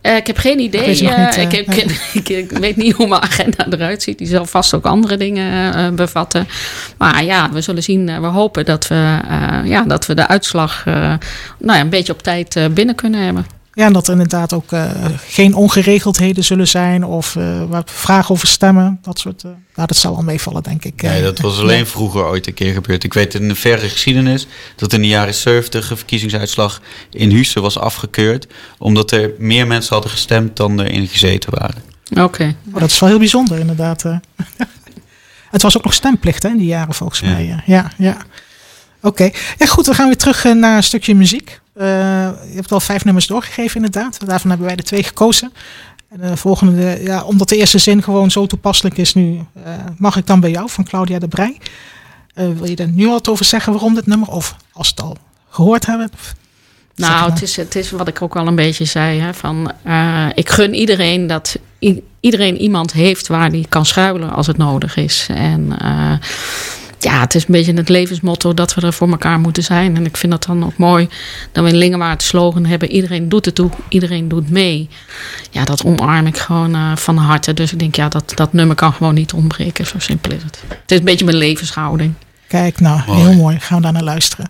uh, 0.01 0.15
ik 0.15 0.27
heb 0.27 0.37
geen 0.37 0.59
idee. 0.59 0.87
Niet, 0.87 1.01
uh, 1.01 1.37
ik, 1.37 1.53
ik, 1.53 1.73
ik, 2.13 2.29
ik, 2.29 2.51
weet 2.51 2.75
niet 2.75 2.93
hoe 2.93 3.07
mijn 3.07 3.21
agenda 3.21 3.65
eruit 3.69 4.03
ziet. 4.03 4.17
Die 4.17 4.27
zal 4.27 4.45
vast 4.45 4.73
ook 4.73 4.85
andere 4.85 5.17
dingen 5.17 5.95
bevatten. 5.95 6.47
Maar 6.97 7.23
ja, 7.23 7.51
we 7.51 7.61
zullen 7.61 7.83
zien. 7.83 8.21
we 8.21 8.27
hopen 8.27 8.65
dat 8.65 8.87
we, 8.87 9.19
ja, 9.63 9.83
dat 9.83 10.05
we 10.05 10.15
de 10.15 10.27
uitslag 10.27 10.85
nou 10.85 11.19
ja, 11.59 11.79
een 11.79 11.89
beetje 11.89 12.13
op 12.13 12.21
tijd 12.21 12.69
binnen 12.73 12.95
kunnen 12.95 13.21
hebben. 13.21 13.56
Ja, 13.77 13.85
en 13.85 13.93
dat 13.93 14.07
er 14.07 14.11
inderdaad 14.11 14.53
ook 14.53 14.71
uh, 14.71 14.91
geen 15.27 15.53
ongeregeldheden 15.53 16.43
zullen 16.43 16.67
zijn 16.67 17.03
of 17.03 17.35
uh, 17.35 17.63
waar 17.63 17.81
vragen 17.85 18.29
over 18.31 18.47
stemmen. 18.47 18.99
Dat 19.01 19.19
soort. 19.19 19.43
Uh, 19.43 19.51
nou, 19.75 19.87
dat 19.87 19.97
zal 19.97 20.13
wel 20.13 20.23
meevallen, 20.23 20.63
denk 20.63 20.85
ik. 20.85 21.01
Nee, 21.01 21.21
dat 21.21 21.39
was 21.39 21.59
alleen 21.59 21.87
vroeger 21.87 22.25
ooit 22.25 22.47
een 22.47 22.53
keer 22.53 22.73
gebeurd. 22.73 23.03
Ik 23.03 23.13
weet 23.13 23.33
in 23.33 23.47
de 23.47 23.55
verre 23.55 23.89
geschiedenis 23.89 24.47
dat 24.75 24.93
in 24.93 25.01
de 25.01 25.07
jaren 25.07 25.33
70 25.33 25.89
een 25.89 25.97
verkiezingsuitslag 25.97 26.81
in 27.09 27.31
Husse 27.31 27.59
was 27.59 27.77
afgekeurd. 27.77 28.47
Omdat 28.77 29.11
er 29.11 29.31
meer 29.37 29.67
mensen 29.67 29.93
hadden 29.93 30.11
gestemd 30.11 30.55
dan 30.55 30.79
er 30.79 30.91
in 30.91 31.07
gezeten 31.07 31.59
waren. 31.59 31.83
Oké. 32.09 32.21
Okay. 32.21 32.55
Oh, 32.73 32.79
dat 32.79 32.89
is 32.89 32.99
wel 32.99 33.09
heel 33.09 33.19
bijzonder, 33.19 33.59
inderdaad. 33.59 34.03
Het 35.51 35.61
was 35.61 35.77
ook 35.77 35.83
nog 35.83 35.93
stemplicht 35.93 36.43
hè, 36.43 36.49
in 36.49 36.57
die 36.57 36.67
jaren, 36.67 36.93
volgens 36.93 37.19
ja. 37.19 37.27
mij. 37.27 37.63
Ja, 37.65 37.91
ja. 37.97 38.17
Oké. 38.97 39.07
Okay. 39.07 39.33
Ja, 39.57 39.65
goed, 39.65 39.85
we 39.85 39.93
gaan 39.93 40.07
weer 40.07 40.17
terug 40.17 40.43
naar 40.43 40.77
een 40.77 40.83
stukje 40.83 41.15
muziek. 41.15 41.59
Uh, 41.79 41.83
je 42.49 42.55
hebt 42.55 42.71
al 42.71 42.79
vijf 42.79 43.05
nummers 43.05 43.27
doorgegeven, 43.27 43.75
inderdaad. 43.75 44.25
Daarvan 44.25 44.49
hebben 44.49 44.67
wij 44.67 44.75
de 44.75 44.83
twee 44.83 45.03
gekozen. 45.03 45.53
En 46.09 46.29
de 46.29 46.37
volgende, 46.37 46.99
ja, 47.01 47.23
omdat 47.23 47.49
de 47.49 47.55
eerste 47.57 47.77
zin 47.77 48.03
gewoon 48.03 48.31
zo 48.31 48.45
toepasselijk 48.45 48.97
is 48.97 49.13
nu, 49.13 49.33
uh, 49.33 49.73
mag 49.97 50.15
ik 50.15 50.27
dan 50.27 50.39
bij 50.39 50.51
jou 50.51 50.69
van 50.69 50.83
Claudia 50.83 51.19
de 51.19 51.27
Brij. 51.27 51.57
Wil 52.33 52.69
je 52.69 52.75
er 52.75 52.87
nu 52.87 53.07
wat 53.07 53.29
over 53.29 53.45
zeggen 53.45 53.73
waarom 53.73 53.93
dit 53.93 54.05
nummer? 54.05 54.27
Of 54.27 54.55
als 54.71 54.87
het 54.87 55.01
al 55.01 55.17
gehoord 55.49 55.85
hebben? 55.85 56.11
Nou, 56.95 57.31
het 57.31 57.41
is, 57.41 57.55
het 57.55 57.75
is 57.75 57.91
wat 57.91 58.07
ik 58.07 58.21
ook 58.21 58.35
al 58.35 58.47
een 58.47 58.55
beetje 58.55 58.85
zei. 58.85 59.19
Hè, 59.19 59.33
van, 59.33 59.71
ik 60.33 60.49
gun 60.49 60.73
iedereen 60.73 61.27
dat 61.27 61.57
iedereen 62.19 62.57
iemand 62.57 62.91
heeft 62.91 63.27
waar 63.27 63.51
die 63.51 63.65
kan 63.69 63.85
schuilen 63.85 64.31
als 64.31 64.47
het 64.47 64.57
nodig 64.57 64.95
is. 64.95 65.27
En 65.29 65.77
ja, 66.99 67.19
het 67.19 67.35
is 67.35 67.41
een 67.41 67.51
beetje 67.51 67.73
het 67.73 67.89
levensmotto 67.89 68.53
dat 68.53 68.73
we 68.73 68.81
er 68.81 68.93
voor 68.93 69.09
elkaar 69.09 69.39
moeten 69.39 69.63
zijn. 69.63 69.95
En 69.95 70.05
ik 70.05 70.17
vind 70.17 70.31
dat 70.31 70.43
dan 70.43 70.65
ook 70.65 70.77
mooi 70.77 71.09
dat 71.51 71.63
we 71.63 71.69
in 71.69 71.77
Lingewaard 71.77 72.23
slogan 72.23 72.65
hebben: 72.65 72.91
iedereen 72.91 73.29
doet 73.29 73.45
het 73.45 73.55
toe, 73.55 73.69
iedereen 73.89 74.27
doet 74.27 74.49
mee. 74.49 74.89
Ja, 75.51 75.65
dat 75.65 75.83
omarm 75.83 76.25
ik 76.25 76.37
gewoon 76.37 76.75
uh, 76.75 76.95
van 76.95 77.17
harte. 77.17 77.53
Dus 77.53 77.71
ik 77.71 77.79
denk, 77.79 77.95
ja, 77.95 78.09
dat, 78.09 78.31
dat 78.35 78.53
nummer 78.53 78.75
kan 78.75 78.93
gewoon 78.93 79.13
niet 79.13 79.33
ontbreken. 79.33 79.85
Zo 79.85 79.99
simpel 79.99 80.31
is 80.31 80.43
het. 80.43 80.63
Het 80.67 80.91
is 80.91 80.97
een 80.97 81.05
beetje 81.05 81.25
mijn 81.25 81.37
levenshouding. 81.37 82.13
Kijk, 82.47 82.79
nou, 82.79 83.01
heel 83.05 83.33
mooi. 83.33 83.59
Gaan 83.59 83.77
we 83.77 83.83
daar 83.83 83.93
naar 83.93 84.03
luisteren. 84.03 84.49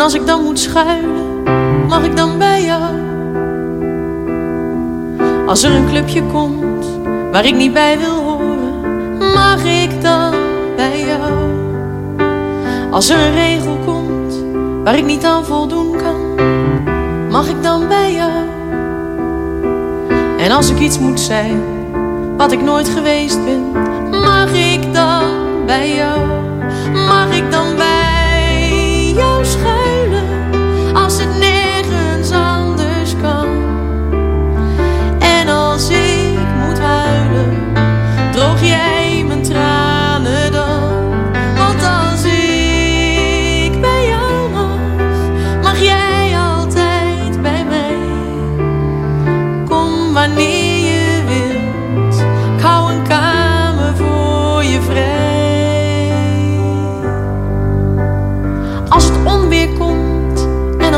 En 0.00 0.06
als 0.06 0.14
ik 0.14 0.26
dan 0.26 0.42
moet 0.42 0.58
schuilen, 0.58 1.42
mag 1.88 2.04
ik 2.04 2.16
dan 2.16 2.38
bij 2.38 2.64
jou? 2.64 2.82
Als 5.46 5.62
er 5.62 5.74
een 5.74 5.88
clubje 5.88 6.22
komt 6.22 6.86
waar 7.32 7.44
ik 7.44 7.54
niet 7.54 7.72
bij 7.72 7.98
wil 7.98 8.22
horen, 8.22 9.32
mag 9.34 9.64
ik 9.64 10.02
dan 10.02 10.34
bij 10.76 11.04
jou? 11.06 11.32
Als 12.90 13.08
er 13.08 13.18
een 13.18 13.34
regel 13.34 13.78
komt 13.84 14.34
waar 14.84 14.96
ik 14.96 15.04
niet 15.04 15.24
aan 15.24 15.44
voldoen 15.44 15.96
kan, 15.96 16.34
mag 17.30 17.48
ik 17.48 17.62
dan 17.62 17.88
bij 17.88 18.12
jou? 18.12 18.48
En 20.38 20.50
als 20.50 20.70
ik 20.70 20.78
iets 20.78 20.98
moet 20.98 21.20
zijn 21.20 21.62
wat 22.36 22.52
ik 22.52 22.62
nooit 22.62 22.88
geweest 22.88 23.44
ben, 23.44 23.70
mag 24.10 24.52
ik 24.52 24.94
dan 24.94 25.22
bij 25.66 25.94
jou? 25.94 26.20
Mag 27.06 27.36
ik 27.36 27.50
dan 27.50 27.76
bij 27.76 27.99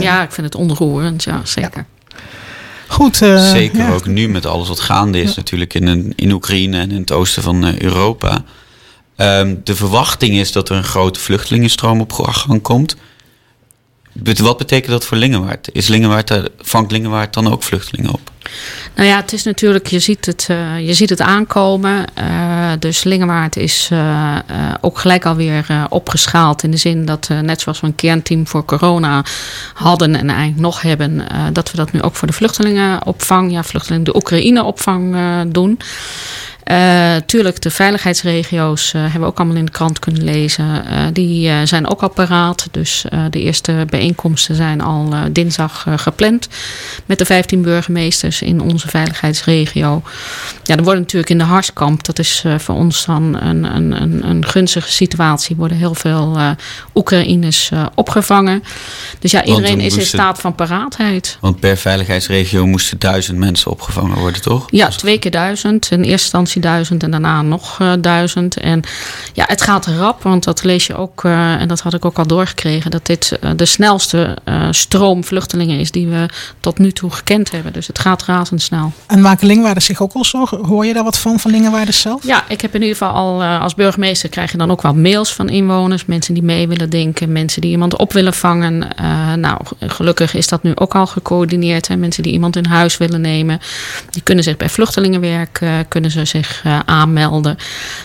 Ja, 0.00 0.22
ik 0.22 0.32
vind 0.32 0.46
het 0.46 0.54
onroerend, 0.54 1.24
ja, 1.24 1.40
zeker. 1.44 1.86
Goed. 2.86 3.22
eh, 3.22 3.50
Zeker 3.50 3.78
ja. 3.78 3.92
ook 3.92 4.06
nu 4.06 4.28
met 4.28 4.46
alles 4.46 4.68
wat 4.68 4.80
gaande 4.80 5.20
is 5.22 5.34
natuurlijk 5.34 5.74
in, 5.74 6.12
in 6.16 6.32
Oekraïne 6.32 6.78
en 6.78 6.90
in 6.90 7.00
het 7.00 7.12
oosten 7.12 7.42
van 7.42 7.64
eh, 7.64 7.78
Europa. 7.78 8.42
Ehm, 9.16 9.54
de 9.64 9.76
verwachting 9.76 10.34
is 10.34 10.52
dat 10.52 10.68
er 10.68 10.76
een 10.76 10.84
grote 10.84 11.20
vluchtelingenstroom 11.20 12.00
op 12.00 12.12
gang 12.12 12.62
komt. 12.62 12.96
Wat 14.42 14.56
betekent 14.58 14.90
dat 14.92 15.04
voor 15.04 15.16
Lingenwaard? 15.16 15.68
Is 15.72 15.88
Lingenwaard, 15.88 16.28
daar- 16.28 16.48
vangt 16.58 16.90
Lingenwaard 16.90 17.34
dan 17.34 17.52
ook 17.52 17.62
vluchtelingen 17.62 18.12
op? 18.12 18.30
Nou 18.94 19.08
ja, 19.08 19.16
het 19.16 19.32
is 19.32 19.42
natuurlijk, 19.42 19.86
je 19.86 19.98
ziet 19.98 20.26
het, 20.26 20.46
eh, 20.48 20.86
je 20.86 20.94
ziet 20.94 21.10
het 21.10 21.20
aankomen. 21.20 22.04
Eh, 22.14 22.55
dus 22.78 23.04
Lingewaard 23.04 23.56
is 23.56 23.88
eh, 23.92 24.36
eh, 24.36 24.74
ook 24.80 24.98
gelijk 24.98 25.24
alweer 25.24 25.64
eh, 25.68 25.84
opgeschaald. 25.88 26.62
In 26.62 26.70
de 26.70 26.76
zin 26.76 27.04
dat, 27.04 27.26
eh, 27.30 27.38
net 27.38 27.60
zoals 27.60 27.80
we 27.80 27.86
een 27.86 27.94
kernteam 27.94 28.46
voor 28.46 28.64
corona 28.64 29.24
hadden 29.74 30.14
en 30.14 30.28
eigenlijk 30.28 30.60
nog 30.60 30.82
hebben, 30.82 31.28
eh, 31.28 31.40
dat 31.52 31.70
we 31.70 31.76
dat 31.76 31.92
nu 31.92 32.02
ook 32.02 32.14
voor 32.14 32.28
de 32.28 32.34
vluchtelingenopvang, 32.34 33.52
ja, 33.52 33.62
vluchtelingen, 33.62 34.04
de 34.04 34.16
Oekraïneopvang 34.16 35.14
eh 35.14 35.40
doen. 35.48 35.78
Eh, 36.66 37.16
tuurlijk, 37.26 37.62
de 37.62 37.70
veiligheidsregio's 37.70 38.92
eh, 38.94 39.00
hebben 39.00 39.20
we 39.20 39.26
ook 39.26 39.38
allemaal 39.38 39.56
in 39.56 39.64
de 39.64 39.70
krant 39.70 39.98
kunnen 39.98 40.24
lezen. 40.24 40.86
Eh, 40.86 41.04
die 41.12 41.66
zijn 41.66 41.90
ook 41.90 42.02
al 42.02 42.08
paraat. 42.08 42.68
Dus 42.70 43.04
de 43.30 43.40
eerste 43.40 43.86
bijeenkomsten 43.90 44.54
zijn 44.54 44.80
al 44.80 45.14
dinsdag 45.32 45.86
gepland. 45.96 46.48
Met 47.06 47.18
de 47.18 47.24
15 47.24 47.62
burgemeesters 47.62 48.42
in 48.42 48.60
onze 48.60 48.88
veiligheidsregio. 48.88 50.02
Ja, 50.62 50.76
er 50.76 50.82
worden 50.82 51.00
natuurlijk 51.00 51.30
in 51.30 51.38
de 51.38 51.44
Harskamp, 51.44 52.04
dat 52.04 52.18
is 52.18 52.44
voor 52.58 52.74
ons 52.74 53.04
dan 53.04 53.40
een, 53.40 53.64
een, 53.64 54.02
een, 54.02 54.28
een 54.28 54.46
gunstige 54.46 54.90
situatie, 54.90 55.56
worden 55.56 55.76
heel 55.76 55.94
veel 55.94 56.38
Oekraïners 56.94 57.70
opgevangen. 57.94 58.62
Dus 59.18 59.30
ja, 59.30 59.44
iedereen 59.44 59.80
is 59.80 59.96
in 59.96 60.06
staat 60.06 60.38
van 60.38 60.54
paraatheid. 60.54 61.38
Want 61.40 61.60
per 61.60 61.76
veiligheidsregio 61.76 62.66
moesten 62.66 62.98
duizend 62.98 63.38
mensen 63.38 63.70
opgevangen 63.70 64.18
worden, 64.18 64.42
toch? 64.42 64.64
Ja, 64.70 64.88
twee 64.88 65.18
keer 65.18 65.30
duizend. 65.30 65.90
In 65.90 65.98
eerste 65.98 66.12
instantie 66.12 66.55
duizend 66.60 67.02
en 67.02 67.10
daarna 67.10 67.42
nog 67.42 67.80
eh, 67.80 67.92
duizend. 67.98 68.56
En 68.56 68.82
ja, 69.32 69.44
het 69.48 69.62
gaat 69.62 69.86
rap, 69.86 70.22
want 70.22 70.44
dat 70.44 70.64
lees 70.64 70.86
je 70.86 70.96
ook, 70.96 71.24
eh, 71.24 71.60
en 71.60 71.68
dat 71.68 71.80
had 71.80 71.94
ik 71.94 72.04
ook 72.04 72.18
al 72.18 72.26
doorgekregen, 72.26 72.90
dat 72.90 73.06
dit 73.06 73.38
eh, 73.40 73.50
de 73.56 73.64
snelste 73.64 74.36
stroom 74.70 75.24
vluchtelingen 75.24 75.78
is 75.78 75.90
die 75.90 76.06
we 76.06 76.28
tot 76.60 76.78
nu 76.78 76.92
toe 76.92 77.10
gekend 77.10 77.50
hebben. 77.50 77.72
Dus 77.72 77.86
het 77.86 77.98
gaat 77.98 78.24
razendsnel. 78.24 78.92
En 79.06 79.20
maken 79.20 79.46
Lingwaarders 79.46 79.84
zich 79.84 80.02
ook 80.02 80.12
wel 80.12 80.24
zorgen? 80.24 80.64
Hoor 80.64 80.86
je 80.86 80.94
daar 80.94 81.04
wat 81.04 81.18
van, 81.18 81.40
van 81.40 81.50
Lingwaarders 81.50 82.00
zelf? 82.00 82.26
Ja, 82.26 82.44
ik 82.48 82.60
heb 82.60 82.74
in 82.74 82.80
ieder 82.80 82.96
geval 82.96 83.14
al 83.14 83.44
als 83.44 83.74
burgemeester 83.74 84.28
krijg 84.28 84.52
je 84.52 84.58
dan 84.58 84.70
ook 84.70 84.82
wel 84.82 84.94
mails 84.94 85.32
van 85.32 85.48
inwoners. 85.48 86.04
Mensen 86.04 86.34
die 86.34 86.42
mee 86.42 86.68
willen 86.68 86.90
denken, 86.90 87.32
mensen 87.32 87.60
die 87.60 87.70
iemand 87.70 87.96
op 87.96 88.12
willen 88.12 88.34
vangen. 88.34 88.88
Nou, 89.40 89.60
gelukkig 89.80 90.34
is 90.34 90.48
dat 90.48 90.62
nu 90.62 90.72
ook 90.74 90.94
al 90.94 91.06
gecoördineerd. 91.06 91.88
Hè. 91.88 91.96
Mensen 91.96 92.22
die 92.22 92.32
iemand 92.32 92.56
in 92.56 92.66
huis 92.66 92.96
willen 92.96 93.20
nemen. 93.20 93.60
Die 94.10 94.22
kunnen 94.22 94.44
zich 94.44 94.56
bij 94.56 94.68
vluchtelingenwerk 94.68 95.60
eh, 95.60 95.72
kunnen 95.88 96.10
ze 96.10 96.24
zich 96.24 96.45
eh, 96.64 96.78
aanmelden. 96.84 97.56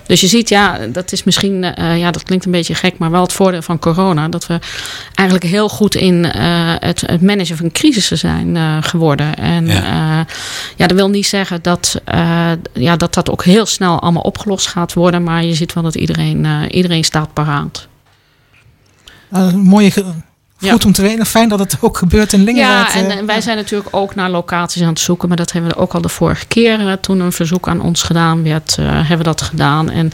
Dus 0.05 0.21
je 0.21 0.27
ziet, 0.27 0.49
ja, 0.49 0.77
dat 0.87 1.11
is 1.11 1.23
misschien, 1.23 1.63
eh, 1.63 1.99
ja, 1.99 2.11
dat 2.11 2.23
klinkt 2.23 2.45
een 2.45 2.51
beetje 2.51 2.75
gek, 2.75 2.97
maar 2.97 3.11
wel 3.11 3.21
het 3.21 3.33
voordeel 3.33 3.61
van 3.61 3.79
corona. 3.79 4.27
Dat 4.29 4.47
we 4.47 4.59
eigenlijk 5.13 5.49
heel 5.49 5.69
goed 5.69 5.95
in 5.95 6.25
eh, 6.31 6.73
het, 6.79 7.01
het 7.05 7.21
managen 7.21 7.57
van 7.57 7.71
crisissen 7.71 8.17
zijn 8.17 8.55
eh, 8.55 8.77
geworden. 8.81 9.35
En 9.35 9.65
Ja. 10.77 10.87
dat 10.87 10.91
wil 10.91 11.09
niet 11.09 11.27
zeggen 11.27 11.61
dat, 11.61 12.01
eh, 12.05 12.51
ja, 12.73 12.95
dat 12.95 13.13
dat 13.13 13.29
ook 13.29 13.43
heel 13.43 13.65
snel 13.65 13.99
allemaal 13.99 14.21
opgelost 14.21 14.67
gaat 14.67 14.93
worden. 14.93 15.23
Maar 15.23 15.43
je 15.43 15.53
ziet 15.53 15.73
wel 15.73 15.83
dat 15.83 15.95
iedereen, 15.95 16.45
eh, 16.45 16.61
iedereen 16.69 17.03
staat 17.03 17.33
paraat. 17.33 17.87
Mooie 19.53 19.91
Ja. 20.61 20.71
Goed 20.71 20.85
om 20.85 20.91
te 20.91 21.01
weten. 21.01 21.25
Fijn 21.25 21.49
dat 21.49 21.59
het 21.59 21.77
ook 21.81 21.97
gebeurt 21.97 22.33
in 22.33 22.43
Lingewaard. 22.43 22.93
Ja, 22.93 22.99
en, 22.99 23.11
eh, 23.11 23.17
en 23.17 23.25
wij 23.25 23.41
zijn 23.41 23.57
natuurlijk 23.57 23.95
ook 23.95 24.15
naar 24.15 24.29
locaties 24.29 24.81
aan 24.81 24.87
het 24.87 24.99
zoeken. 24.99 25.27
Maar 25.27 25.37
dat 25.37 25.51
hebben 25.51 25.71
we 25.71 25.77
ook 25.77 25.93
al 25.93 26.01
de 26.01 26.09
vorige 26.09 26.45
keer 26.45 26.87
eh, 26.87 26.93
toen 26.93 27.19
een 27.19 27.31
verzoek 27.31 27.67
aan 27.67 27.81
ons 27.81 28.03
gedaan 28.03 28.43
werd, 28.43 28.75
eh, 28.79 28.85
hebben 28.85 29.17
we 29.17 29.23
dat 29.23 29.41
gedaan. 29.41 29.89
En 29.89 30.11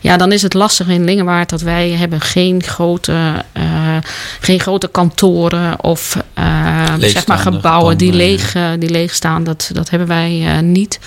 ja, 0.00 0.16
dan 0.16 0.32
is 0.32 0.42
het 0.42 0.54
lastig 0.54 0.88
in 0.88 1.04
Lingewaard 1.04 1.50
dat 1.50 1.60
wij 1.60 1.90
hebben 1.90 2.20
geen 2.20 2.62
grote, 2.62 3.44
eh, 3.52 3.96
geen 4.40 4.60
grote 4.60 4.88
kantoren 4.88 5.84
of 5.84 6.16
eh, 6.34 6.94
zeg 6.98 7.26
maar 7.26 7.38
gebouwen 7.38 7.98
die 7.98 8.12
leeg, 8.12 8.56
die 8.78 8.90
leeg 8.90 9.14
staan. 9.14 9.44
Dat, 9.44 9.70
dat 9.72 9.90
hebben 9.90 10.08
wij 10.08 10.46
eh, 10.46 10.58
niet. 10.62 10.98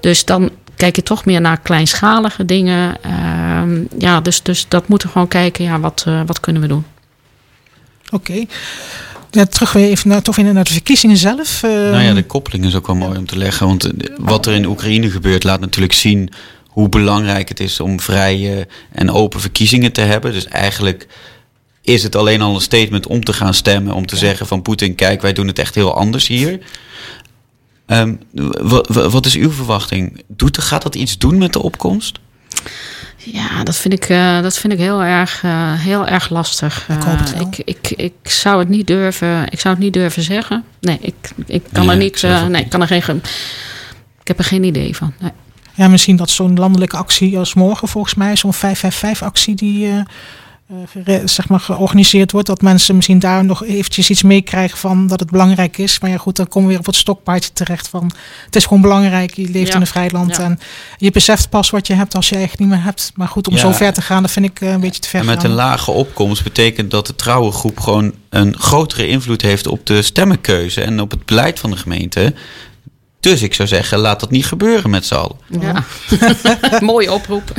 Dus 0.00 0.24
dan 0.24 0.50
kijk 0.76 0.96
je 0.96 1.02
toch 1.02 1.24
meer 1.24 1.40
naar 1.40 1.60
kleinschalige 1.60 2.44
dingen. 2.44 2.96
Ehm, 3.02 3.80
ja, 3.98 4.20
dus, 4.20 4.42
dus 4.42 4.66
dat 4.68 4.88
moeten 4.88 5.06
we 5.08 5.12
gewoon 5.12 5.28
kijken. 5.28 5.64
Ja, 5.64 5.80
wat, 5.80 6.04
eh, 6.06 6.20
wat 6.26 6.40
kunnen 6.40 6.62
we 6.62 6.68
doen? 6.68 6.84
Oké. 8.14 8.44
Ja, 9.30 9.44
terug 9.46 9.72
weer 9.72 9.88
even 9.88 10.08
naar, 10.08 10.22
toch 10.22 10.36
weer 10.36 10.52
naar 10.52 10.64
de 10.64 10.72
verkiezingen 10.72 11.16
zelf. 11.16 11.62
eh, 11.62 11.70
Nou 11.70 12.02
ja, 12.02 12.12
de 12.14 12.24
koppeling 12.24 12.64
is 12.64 12.74
ook 12.74 12.86
wel 12.86 12.96
mooi 12.96 13.18
om 13.18 13.26
te 13.26 13.38
leggen. 13.38 13.66
Want 13.66 13.84
eh, 13.84 14.14
wat 14.18 14.46
er 14.46 14.54
in 14.54 14.66
Oekraïne 14.66 15.10
gebeurt 15.10 15.44
laat 15.44 15.60
natuurlijk 15.60 15.92
zien 15.92 16.30
hoe 16.68 16.88
belangrijk 16.88 17.48
het 17.48 17.60
is 17.60 17.80
om 17.80 18.00
vrije 18.00 18.66
en 18.92 19.10
open 19.10 19.40
verkiezingen 19.40 19.92
te 19.92 20.00
hebben. 20.00 20.32
Dus 20.32 20.46
eigenlijk 20.46 21.06
is 21.82 22.02
het 22.02 22.16
alleen 22.16 22.42
al 22.42 22.54
een 22.54 22.60
statement 22.60 23.06
om 23.06 23.24
te 23.24 23.32
gaan 23.32 23.54
stemmen. 23.54 23.94
Om 23.94 24.06
te 24.06 24.16
zeggen 24.16 24.46
van 24.46 24.62
Poetin, 24.62 24.94
kijk, 24.94 25.22
wij 25.22 25.32
doen 25.32 25.46
het 25.46 25.58
echt 25.58 25.74
heel 25.74 25.94
anders 25.96 26.26
hier. 26.26 26.58
Ehm, 27.86 28.14
wa- 28.62 28.84
wa- 28.88 29.08
wat 29.08 29.26
is 29.26 29.34
uw 29.34 29.50
verwachting? 29.50 30.22
Doet, 30.28 30.58
gaat 30.58 30.82
dat 30.82 30.94
iets 30.94 31.18
doen 31.18 31.38
met 31.38 31.52
de 31.52 31.62
opkomst? 31.62 32.18
Ja, 33.24 33.62
dat 33.64 33.76
vind 33.76 33.94
ik, 33.94 34.04
eh, 34.08 34.40
dat 34.40 34.58
vind 34.58 34.72
ik 34.72 34.78
heel, 34.78 35.02
erg, 35.02 35.42
eh, 35.44 35.72
heel 35.72 36.06
erg 36.06 36.30
lastig. 36.30 36.88
Ik 36.88 37.02
hoop 37.02 37.18
het 37.18 37.32
Eh, 37.34 37.40
ik, 37.40 37.58
ik, 37.64 37.90
ik 37.96 38.30
zou 38.30 38.58
het 38.58 38.68
niet 38.68 38.86
durven. 38.86 39.46
Ik 39.50 39.60
zou 39.60 39.74
het 39.74 39.82
niet 39.84 39.92
durven 39.92 40.22
zeggen. 40.22 40.64
Nee, 40.80 40.98
ik, 41.00 41.14
ik 41.46 41.62
kan 41.72 41.86
Nee, 41.86 41.96
er 41.96 42.02
niet. 42.02 42.22
eh, 42.24 42.40
nee, 42.40 42.48
niet. 42.48 42.60
ik 42.60 42.68
kan 42.68 42.80
er 42.80 42.86
geen. 42.86 43.02
ge- 43.02 43.20
Ik 44.20 44.28
heb 44.28 44.38
er 44.38 44.44
geen 44.44 44.64
idee 44.64 44.96
van. 44.96 45.12
Nee. 45.20 45.30
Ja, 45.74 45.88
misschien 45.88 46.16
dat 46.16 46.30
zo'n 46.30 46.56
landelijke 46.56 46.96
actie 46.96 47.38
als 47.38 47.54
morgen 47.54 47.88
volgens 47.88 48.14
mij, 48.14 48.36
zo'n 48.36 48.54
555-actie 48.54 49.54
die 49.54 50.02
zeg 51.24 51.48
maar 51.48 51.60
georganiseerd 51.60 52.32
wordt, 52.32 52.46
dat 52.46 52.62
mensen 52.62 52.94
misschien 52.94 53.18
daar 53.18 53.44
nog 53.44 53.64
eventjes 53.64 54.10
iets 54.10 54.22
meekrijgen 54.22 54.78
van 54.78 55.06
dat 55.06 55.20
het 55.20 55.30
belangrijk 55.30 55.78
is. 55.78 55.98
Maar 56.00 56.10
ja 56.10 56.16
goed, 56.16 56.36
dan 56.36 56.48
komen 56.48 56.62
we 56.62 56.68
weer 56.68 56.78
op 56.78 56.86
het 56.86 56.96
stokpaardje 56.96 57.52
terecht 57.52 57.88
van 57.88 58.12
het 58.44 58.56
is 58.56 58.64
gewoon 58.64 58.82
belangrijk, 58.82 59.34
je 59.34 59.48
leeft 59.50 59.68
Ja. 59.68 59.74
in 59.74 59.80
een 59.80 59.86
vrij 59.86 60.10
land 60.10 60.36
Ja. 60.36 60.42
en 60.42 60.58
je 60.96 61.10
beseft 61.10 61.48
pas 61.50 61.70
wat 61.70 61.86
je 61.86 61.94
hebt 61.94 62.14
als 62.14 62.28
je 62.28 62.36
eigenlijk 62.36 62.68
niet 62.68 62.76
meer 62.78 62.86
hebt. 62.86 63.12
Maar 63.14 63.28
goed, 63.28 63.48
om 63.48 63.54
Ja. 63.54 63.60
zo 63.60 63.72
ver 63.72 63.92
te 63.92 64.02
gaan, 64.02 64.22
dat 64.22 64.30
vind 64.30 64.46
ik 64.46 64.60
eh, 64.60 64.70
een 64.70 64.80
beetje 64.80 65.00
te 65.00 65.08
ver 65.08 65.20
En 65.20 65.26
met 65.26 65.40
gaan. 65.40 65.50
een 65.50 65.56
lage 65.56 65.90
opkomst 65.90 66.42
betekent 66.42 66.90
dat 66.90 67.06
de 67.06 67.14
trouwe 67.16 67.52
groep 67.52 67.80
gewoon 67.80 68.12
een 68.28 68.58
grotere 68.58 69.06
invloed 69.08 69.42
heeft 69.42 69.66
op 69.66 69.86
de 69.86 70.02
stemmenkeuze 70.02 70.80
en 70.82 71.00
op 71.00 71.10
het 71.10 71.24
beleid 71.24 71.58
van 71.58 71.70
de 71.70 71.76
gemeente. 71.76 72.34
Dus 73.24 73.42
ik 73.42 73.54
zou 73.54 73.68
zeggen, 73.68 73.98
laat 73.98 74.20
dat 74.20 74.30
niet 74.30 74.46
gebeuren 74.46 74.90
met 74.90 75.06
z'n 75.06 75.14
allen. 75.14 75.36
Ja. 75.60 75.84
Mooie 76.80 77.12
oproep. 77.12 77.52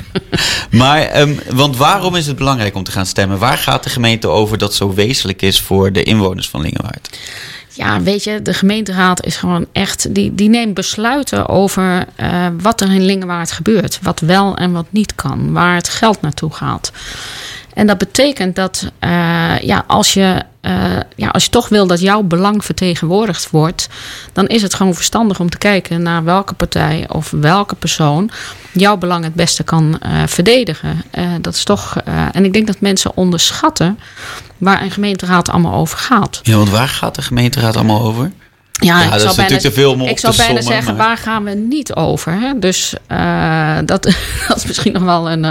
Maar, 0.72 1.02
ehm, 1.02 1.34
want 1.50 1.78
waarom 1.78 2.16
is 2.16 2.28
het 2.28 2.36
belangrijk 2.36 2.76
om 2.76 2.84
te 2.84 2.92
gaan 2.92 3.06
stemmen? 3.06 3.38
Waar 3.38 3.58
gaat 3.58 3.84
de 3.84 3.90
gemeente 3.90 4.28
over 4.28 4.58
dat 4.58 4.74
zo 4.74 4.94
wezenlijk 4.94 5.42
is 5.42 5.62
voor 5.62 5.92
de 5.92 6.04
inwoners 6.04 6.50
van 6.50 6.62
Lingewaard? 6.62 7.18
Ja, 7.70 8.02
weet 8.02 8.24
je, 8.24 8.42
de 8.42 8.54
gemeenteraad 8.54 9.26
is 9.26 9.36
gewoon 9.36 9.66
echt. 9.72 10.14
Die, 10.16 10.36
die 10.36 10.50
neemt 10.50 10.74
besluiten 10.74 11.50
over 11.50 12.06
eh, 12.16 12.48
wat 12.62 12.82
er 12.82 12.92
in 12.92 13.06
Lingewaard 13.06 13.52
gebeurt. 13.52 14.00
Wat 14.02 14.20
wel 14.20 14.58
en 14.58 14.72
wat 14.72 14.86
niet 14.90 15.16
kan. 15.16 15.52
Waar 15.52 15.76
het 15.76 15.90
geld 15.90 16.22
naartoe 16.22 16.54
gaat. 16.54 16.92
En 17.76 17.88
dat 17.88 17.98
betekent 17.98 18.56
dat 18.56 18.92
eh, 19.00 19.60
ja, 19.60 19.84
als, 19.88 20.14
je, 20.14 20.44
eh, 20.62 20.74
ja, 21.16 21.28
als 21.28 21.44
je 21.44 21.50
toch 21.50 21.70
wil 21.70 21.88
dat 21.88 22.00
jouw 22.00 22.22
belang 22.22 22.66
vertegenwoordigd 22.66 23.50
wordt, 23.50 23.90
dan 24.34 24.48
is 24.48 24.62
het 24.62 24.74
gewoon 24.74 24.94
verstandig 24.94 25.40
om 25.40 25.50
te 25.50 25.58
kijken 25.58 26.02
naar 26.02 26.24
welke 26.24 26.54
partij 26.54 27.06
of 27.10 27.32
welke 27.32 27.76
persoon 27.76 28.30
jouw 28.72 28.98
belang 28.98 29.24
het 29.24 29.34
beste 29.34 29.64
kan 29.64 30.00
eh, 30.00 30.12
verdedigen. 30.26 31.04
Dat 31.42 31.54
is 31.54 31.64
toch. 31.64 31.96
en 32.32 32.46
ik 32.46 32.54
denk 32.54 32.68
dat 32.68 32.80
mensen 32.80 33.12
onderschatten 33.16 34.00
waar 34.58 34.82
een 34.82 34.92
gemeenteraad 34.92 35.50
allemaal 35.50 35.74
over 35.74 35.98
gaat. 35.98 36.40
Ja, 36.44 36.56
want 36.56 36.70
waar 36.70 36.88
gaat 36.88 37.16
de 37.16 37.22
gemeenteraad 37.22 37.76
allemaal 37.76 38.02
over? 38.02 38.32
Ja, 38.82 39.02
Ja, 39.02 39.10
dat 39.10 39.20
is 39.20 39.26
natuurlijk 39.26 39.62
te 39.62 39.72
veel 39.72 39.92
om 39.92 40.02
op 40.02 40.08
Ik 40.08 40.20
zou 40.20 40.36
bijna 40.36 40.62
sommen, 40.62 40.74
zeggen, 40.74 40.96
maar- 40.96 41.08
waar 41.08 41.18
gaan 41.18 41.44
we 41.44 41.52
niet 41.52 41.94
over? 41.94 42.32
Hè? 42.40 42.60
Dus 42.60 42.94
eh, 43.08 43.78
dat, 43.86 44.04
dat 44.48 44.58
is 44.58 44.66
misschien 44.66 44.94
nog 44.94 45.04
wel 45.04 45.32
een, 45.32 45.44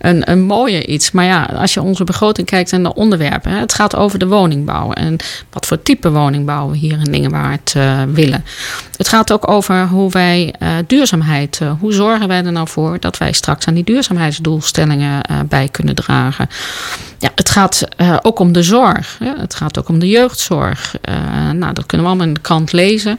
een, 0.00 0.30
een, 0.30 0.42
mooie 0.42 0.86
iets. 0.86 1.10
Maar 1.10 1.24
ja, 1.24 1.50
als 1.56 1.74
je 1.74 1.82
onze 1.82 2.04
begroting 2.04 2.46
kijkt 2.46 2.72
en 2.72 2.82
de 2.82 2.94
onderwerpen. 2.94 3.52
Hè, 3.52 3.58
het 3.58 3.74
gaat 3.74 3.96
over 3.96 4.18
de 4.18 4.26
woningbouw. 4.26 4.92
En 4.92 5.16
wat 5.52 5.66
voor 5.66 5.82
type 5.82 6.10
woningbouw 6.10 6.70
we 6.70 6.76
hier 6.76 6.92
in 6.92 7.10
Lingewaard 7.10 7.72
eh, 7.76 8.02
willen. 8.12 8.44
Het 9.04 9.12
gaat 9.12 9.32
ook 9.32 9.50
over 9.50 9.88
hoe 9.88 10.10
wij 10.10 10.54
eh, 10.58 10.70
duurzaamheid. 10.86 11.58
eh, 11.60 11.72
hoe 11.80 11.92
zorgen 11.92 12.28
wij 12.28 12.44
er 12.44 12.52
nou 12.52 12.68
voor 12.68 13.00
dat 13.00 13.18
wij 13.18 13.32
straks 13.32 13.66
aan 13.66 13.74
die 13.74 13.84
duurzaamheidsdoelstellingen 13.84 15.22
eh, 15.22 15.40
bij 15.48 15.68
kunnen 15.68 15.94
dragen? 15.94 16.48
Ja, 17.18 17.30
het 17.34 17.50
gaat 17.50 17.86
ook 18.22 18.38
om 18.38 18.52
de 18.52 18.62
zorg. 18.62 19.18
Het 19.38 19.54
gaat 19.54 19.78
ook 19.78 19.88
om 19.88 19.98
de 19.98 20.08
jeugdzorg. 20.08 20.94
Nou, 21.52 21.72
dat 21.72 21.86
kunnen 21.86 22.06
we 22.06 22.12
allemaal 22.12 22.26
in 22.26 22.34
de 22.34 22.40
krant 22.40 22.72
lezen. 22.72 23.18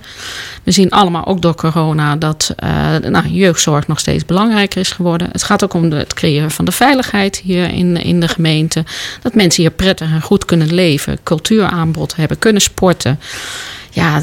We 0.63 0.71
zien 0.71 0.91
allemaal 0.91 1.25
ook 1.25 1.41
door 1.41 1.55
corona 1.55 2.15
dat 2.15 2.55
nou, 3.09 3.27
jeugdzorg 3.27 3.87
nog 3.87 3.99
steeds 3.99 4.25
belangrijker 4.25 4.79
is 4.79 4.91
geworden. 4.91 5.29
Het 5.31 5.43
gaat 5.43 5.63
ook 5.63 5.73
om 5.73 5.91
het 5.91 6.13
creëren 6.13 6.51
van 6.51 6.65
de 6.65 6.71
veiligheid 6.71 7.41
hier 7.43 7.69
in, 7.69 7.97
in 7.97 8.19
de 8.19 8.27
gemeente. 8.27 8.83
Dat 9.21 9.33
mensen 9.35 9.61
hier 9.61 9.71
prettig 9.71 10.11
en 10.11 10.21
goed 10.21 10.45
kunnen 10.45 10.73
leven, 10.73 11.17
cultuuraanbod 11.23 12.15
hebben, 12.15 12.39
kunnen 12.39 12.61
sporten. 12.61 13.19
Ja, 13.95 14.21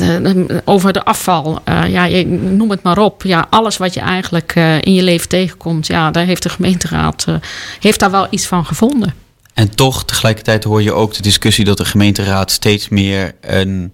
over 0.64 0.92
de 0.92 1.04
afval, 1.04 1.60
eh, 1.64 1.88
ja, 1.88 2.24
noem 2.26 2.70
het 2.70 2.82
maar 2.82 2.98
op. 2.98 3.22
Ja, 3.22 3.46
alles 3.50 3.76
wat 3.76 3.94
je 3.94 4.00
eigenlijk 4.00 4.52
eh, 4.54 4.80
in 4.80 4.94
je 4.94 5.02
leven 5.02 5.28
tegenkomt, 5.28 5.86
ja, 5.86 6.10
daar 6.10 6.24
heeft 6.24 6.42
de 6.42 6.48
gemeenteraad 6.48 7.24
eh, 7.28 7.34
heeft 7.80 8.00
daar 8.00 8.10
wel 8.10 8.26
iets 8.30 8.46
van 8.46 8.64
gevonden. 8.64 9.14
En 9.54 9.74
toch, 9.74 10.04
tegelijkertijd 10.04 10.64
hoor 10.64 10.82
je 10.82 10.92
ook 10.92 11.14
de 11.14 11.22
discussie 11.22 11.64
dat 11.64 11.76
de 11.76 11.84
gemeenteraad 11.84 12.50
steeds 12.50 12.88
meer 12.88 13.34
een 13.40 13.92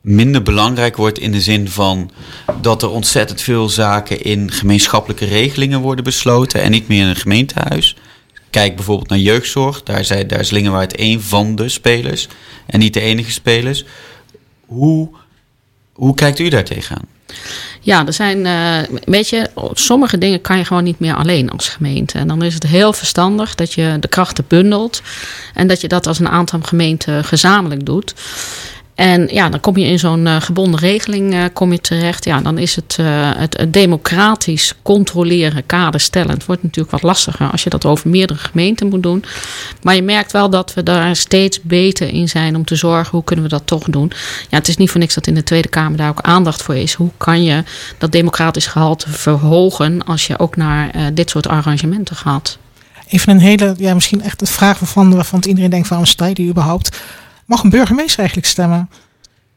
minder 0.00 0.42
belangrijk 0.42 0.96
wordt 0.96 1.18
in 1.18 1.32
de 1.32 1.40
zin 1.40 1.68
van 1.68 2.10
dat 2.60 2.82
er 2.82 2.90
ontzettend 2.90 3.40
veel 3.40 3.68
zaken 3.68 4.22
in 4.22 4.50
gemeenschappelijke 4.50 5.24
regelingen 5.24 5.80
worden 5.80 6.04
besloten 6.04 6.62
en 6.62 6.70
niet 6.70 6.88
meer 6.88 7.02
in 7.02 7.08
een 7.08 7.16
gemeentehuis. 7.16 7.96
Kijk 8.50 8.76
bijvoorbeeld 8.76 9.08
naar 9.08 9.18
jeugdzorg, 9.18 9.82
daar, 9.82 10.04
zijn, 10.04 10.26
daar 10.26 10.40
is 10.40 10.50
Lingenwaard 10.50 10.96
één 10.96 11.22
van 11.22 11.54
de 11.54 11.68
spelers 11.68 12.28
en 12.66 12.78
niet 12.78 12.94
de 12.94 13.00
enige 13.00 13.30
spelers. 13.30 13.84
Hoe, 14.66 15.08
hoe 15.92 16.14
kijkt 16.14 16.38
u 16.38 16.48
daar 16.48 16.64
tegenaan? 16.64 17.04
Ja, 17.80 18.06
er 18.06 18.12
zijn, 18.12 18.46
eh, 18.46 18.96
weet 19.04 19.28
je, 19.28 19.50
sommige 19.72 20.18
dingen 20.18 20.40
kan 20.40 20.58
je 20.58 20.64
gewoon 20.64 20.84
niet 20.84 20.98
meer 20.98 21.14
alleen 21.14 21.50
als 21.50 21.68
gemeente. 21.68 22.18
En 22.18 22.28
dan 22.28 22.42
is 22.42 22.54
het 22.54 22.62
heel 22.62 22.92
verstandig 22.92 23.54
dat 23.54 23.72
je 23.72 23.96
de 24.00 24.08
krachten 24.08 24.44
bundelt 24.48 25.02
en 25.54 25.66
dat 25.66 25.80
je 25.80 25.88
dat 25.88 26.06
als 26.06 26.18
een 26.18 26.28
aantal 26.28 26.60
gemeenten 26.62 27.24
gezamenlijk 27.24 27.86
doet. 27.86 28.14
En 28.96 29.28
ja, 29.30 29.48
dan 29.48 29.60
kom 29.60 29.76
je 29.76 29.86
in 29.86 29.98
zo'n 29.98 30.26
eh, 30.26 30.40
gebonden 30.40 30.80
regeling 30.80 31.34
eh, 31.34 31.44
kom 31.52 31.72
je 31.72 31.80
terecht. 31.80 32.24
Ja, 32.24 32.40
dan 32.40 32.58
is 32.58 32.76
het, 32.76 32.96
eh, 32.98 33.30
het, 33.36 33.66
democratisch 33.68 34.74
controleren, 34.82 35.66
kaderstellend, 35.66 36.44
wordt 36.44 36.62
natuurlijk 36.62 36.90
wat 36.90 37.02
lastiger 37.02 37.50
als 37.50 37.62
je 37.62 37.70
dat 37.70 37.84
over 37.84 38.10
meerdere 38.10 38.38
gemeenten 38.38 38.88
moet 38.88 39.02
doen. 39.02 39.24
Maar 39.82 39.94
je 39.94 40.02
merkt 40.02 40.32
wel 40.32 40.50
dat 40.50 40.74
we 40.74 40.82
daar 40.82 41.16
steeds 41.16 41.62
beter 41.62 42.08
in 42.08 42.28
zijn 42.28 42.56
om 42.56 42.64
te 42.64 42.74
zorgen 42.74 43.10
hoe 43.10 43.24
kunnen 43.24 43.44
we 43.44 43.50
dat 43.50 43.66
toch 43.66 43.84
doen. 43.84 44.12
Ja, 44.48 44.56
het 44.56 44.68
is 44.68 44.76
niet 44.76 44.90
voor 44.90 45.00
niks 45.00 45.14
dat 45.14 45.26
in 45.26 45.34
de 45.34 45.42
Tweede 45.42 45.68
Kamer 45.68 45.96
daar 45.96 46.08
ook 46.08 46.20
aandacht 46.20 46.62
voor 46.62 46.76
is. 46.76 46.92
Hoe 46.94 47.10
kan 47.16 47.44
je 47.44 47.62
dat 47.98 48.12
democratisch 48.12 48.66
gehalte 48.66 49.10
verhogen 49.10 50.04
als 50.04 50.26
je 50.26 50.38
ook 50.38 50.56
naar 50.56 51.14
dit 51.14 51.30
soort 51.30 51.48
arrangementen 51.48 52.16
gaat? 52.16 52.58
Even 53.08 53.32
een 53.32 53.40
hele, 53.40 53.74
ja, 53.78 53.94
misschien 53.94 54.22
echt 54.22 54.40
een 54.40 54.46
vraag 54.46 54.78
waarvan, 54.78 55.14
waarvan 55.14 55.42
iedereen 55.46 55.70
denkt, 55.70 55.88
waarom 55.88 56.06
sta 56.06 56.26
je 56.26 56.34
die 56.34 56.48
überhaupt? 56.48 56.98
Mag 57.46 57.62
een 57.62 57.70
burgemeester 57.70 58.18
eigenlijk 58.18 58.48
stemmen? 58.48 58.88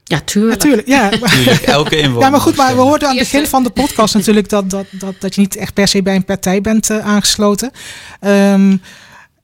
Ja, 0.03 0.19
tuurlijk. 0.19 0.53
Natuurlijk, 0.53 0.87
ja. 0.87 1.11
Elke 1.73 1.97
inwoner. 1.97 2.21
Ja, 2.21 2.29
maar 2.29 2.39
goed, 2.39 2.55
maar 2.55 2.75
we 2.75 2.81
hoorden 2.81 3.07
aan 3.07 3.17
het 3.17 3.23
begin 3.31 3.47
van 3.47 3.63
de 3.63 3.69
podcast 3.69 4.13
natuurlijk 4.15 4.49
dat, 4.49 4.69
dat, 4.69 4.85
dat, 4.91 5.15
dat 5.19 5.35
je 5.35 5.41
niet 5.41 5.55
echt 5.55 5.73
per 5.73 5.87
se 5.87 6.01
bij 6.01 6.15
een 6.15 6.25
partij 6.25 6.61
bent 6.61 6.89
eh, 6.89 6.97
aangesloten. 6.97 7.71
Ehm, 8.19 8.77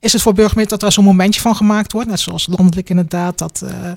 is 0.00 0.12
het 0.12 0.22
voor 0.22 0.34
burgemeester 0.34 0.78
dat 0.78 0.88
er 0.88 0.92
zo'n 0.92 1.04
momentje 1.04 1.40
van 1.40 1.56
gemaakt 1.56 1.92
wordt? 1.92 2.08
Net 2.08 2.20
zoals 2.20 2.46
landelijk 2.46 2.90
inderdaad, 2.90 3.38
dat, 3.38 3.62
eh, 3.64 3.90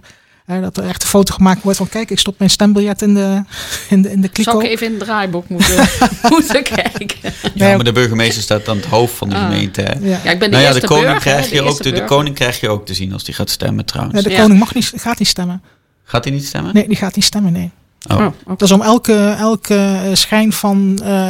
dat 0.58 0.78
er 0.78 0.84
echt 0.88 1.04
een 1.04 1.10
foto 1.10 1.34
gemaakt 1.34 1.62
wordt 1.64 1.78
van 1.78 1.90
kijk, 1.90 2.12
ik 2.12 2.20
stop 2.20 2.36
mijn 2.38 2.50
stembiljet 2.50 3.02
in 3.02 3.14
de, 3.14 3.44
in 3.90 4.02
de, 4.02 4.12
in 4.12 4.22
de 4.22 4.30
kliko. 4.30 4.52
Zou 4.52 4.64
ik 4.64 4.70
even 4.72 4.86
in 4.88 4.94
het 4.94 5.02
draaiboek 5.04 5.50
moeten, 5.50 5.88
moeten 6.30 6.64
kijken? 6.64 7.34
Ja, 7.54 7.76
maar 7.76 7.84
de 7.84 7.92
burgemeester 7.92 8.44
staat 8.44 8.68
aan 8.70 8.76
het 8.78 8.86
hoofd 8.86 9.16
van 9.16 9.30
de 9.30 9.36
Ah. 9.36 9.44
gemeente. 9.44 9.82
Hè? 9.82 9.92
Ja. 10.00 10.20
Ja, 10.24 10.32
ik 10.32 10.40
ben 10.40 10.52
de 10.52 10.58
Nou 10.58 10.68
ja, 10.74 10.80
de 10.80 10.88
koning, 10.88 11.06
burger, 11.06 11.22
krijg 11.32 11.50
je 11.52 11.62
ook 11.62 11.84
de 11.84 12.04
koning 12.04 12.36
krijg 12.36 12.60
je 12.60 12.70
ook 12.70 12.86
te 12.86 12.94
zien 12.94 13.14
als 13.14 13.24
die 13.24 13.34
gaat 13.34 13.50
stemmen 13.50 13.86
trouwens. 13.86 14.18
Ja, 14.18 14.24
de 14.24 14.30
Ja. 14.36 14.42
koning 14.42 14.60
mag 14.60 14.74
niet, 14.74 14.92
gaat 14.96 15.20
niet 15.20 15.28
stemmen. 15.28 15.62
Gaat 16.04 16.24
hij 16.24 16.34
niet 16.34 16.46
stemmen? 16.46 16.74
Nee, 16.74 16.88
die 16.88 16.98
gaat 16.98 17.16
niet 17.16 17.26
stemmen, 17.26 17.52
nee. 17.52 17.72
Oh. 18.12 18.18
Oh. 18.20 18.28
Dat 18.48 18.62
is 18.62 18.72
om 18.72 18.82
elke, 18.82 19.36
elke 19.40 19.76
eh, 19.76 20.14
schijn 20.14 20.54
van 20.54 21.00
eh, 21.04 21.30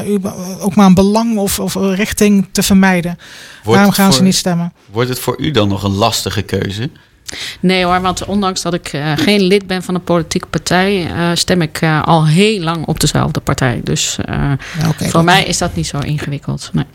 ook 0.60 0.76
maar 0.76 0.86
een 0.86 0.94
belang 0.94 1.38
of, 1.38 1.60
of 1.60 1.76
een 1.76 1.96
richting 1.96 2.48
te 2.52 2.64
vermijden. 2.64 3.18
Wordt 3.64 3.76
Daarom 3.78 3.94
gaan 3.94 4.14
ze 4.14 4.22
niet 4.24 4.36
stemmen. 4.36 4.74
Wordt 4.92 5.10
het 5.10 5.20
voor 5.20 5.36
u 5.40 5.52
dan 5.52 5.68
nog 5.68 5.84
een 5.84 5.96
lastige 5.96 6.42
keuze? 6.42 6.90
Nee 7.60 7.84
hoor, 7.84 8.02
want 8.02 8.26
ondanks 8.26 8.62
dat 8.62 8.74
ik 8.74 8.88
eh, 8.88 9.12
geen 9.16 9.42
lid 9.42 9.68
ben 9.68 9.84
van 9.84 9.96
een 9.96 10.04
politieke 10.04 10.48
partij, 10.48 11.06
eh, 11.12 11.30
stem 11.34 11.62
ik 11.62 11.82
eh, 11.82 12.04
al 12.04 12.28
heel 12.28 12.60
lang 12.62 12.86
op 12.86 13.00
dezelfde 13.00 13.40
partij. 13.40 13.82
Dus 13.84 14.18
eh, 14.26 14.52
voor 14.98 15.12
dat- 15.12 15.24
mij 15.24 15.44
is 15.44 15.58
dat 15.58 15.76
niet 15.76 15.88
zo 15.88 16.00
ingewikkeld. 16.00 16.70
Nee. 16.74 16.86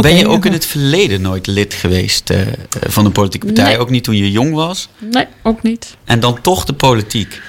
Ben 0.00 0.16
je 0.16 0.28
ook 0.28 0.44
in 0.44 0.52
het 0.52 0.66
verleden 0.66 1.20
nooit 1.20 1.46
lid 1.46 1.74
geweest 1.74 2.30
eh, 2.30 2.38
van 2.88 3.04
een 3.04 3.12
politieke 3.12 3.46
partij? 3.46 3.64
Nee. 3.64 3.78
Ook 3.78 3.90
niet 3.90 4.04
toen 4.04 4.16
je 4.16 4.30
jong 4.30 4.54
was? 4.54 4.88
nee, 4.98 5.26
ook 5.42 5.62
niet. 5.62 5.96
En 6.04 6.20
dan 6.20 6.40
toch 6.40 6.64
de 6.64 6.72
politiek. 6.72 7.40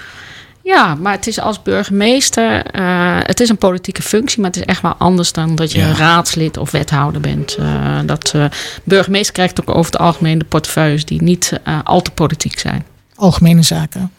Ja, 0.63 0.95
maar 0.95 1.13
het 1.13 1.27
is 1.27 1.39
als 1.39 1.61
burgemeester, 1.61 2.65
eh, 2.65 3.17
het 3.19 3.39
is 3.39 3.49
een 3.49 3.57
politieke 3.57 4.01
functie, 4.01 4.41
maar 4.41 4.49
het 4.49 4.59
is 4.59 4.65
echt 4.65 4.81
wel 4.81 4.95
anders 4.97 5.31
dan 5.31 5.55
dat 5.55 5.71
je 5.71 5.79
Ja. 5.79 5.91
raadslid 5.93 6.57
of 6.57 6.71
wethouder 6.71 7.21
bent. 7.21 7.55
Eh, 7.55 7.99
dat 8.05 8.31
eh, 8.35 8.45
burgemeester 8.83 9.33
krijgt 9.33 9.61
ook 9.61 9.75
over 9.75 9.91
het 9.91 10.01
algemeen 10.01 10.37
de 10.37 10.45
portefeuilles 10.45 11.05
die 11.05 11.21
niet 11.21 11.59
eh, 11.63 11.79
al 11.83 12.01
te 12.01 12.11
politiek 12.11 12.59
zijn. 12.59 12.85
Algemene 13.15 13.61
zaken. 13.61 14.11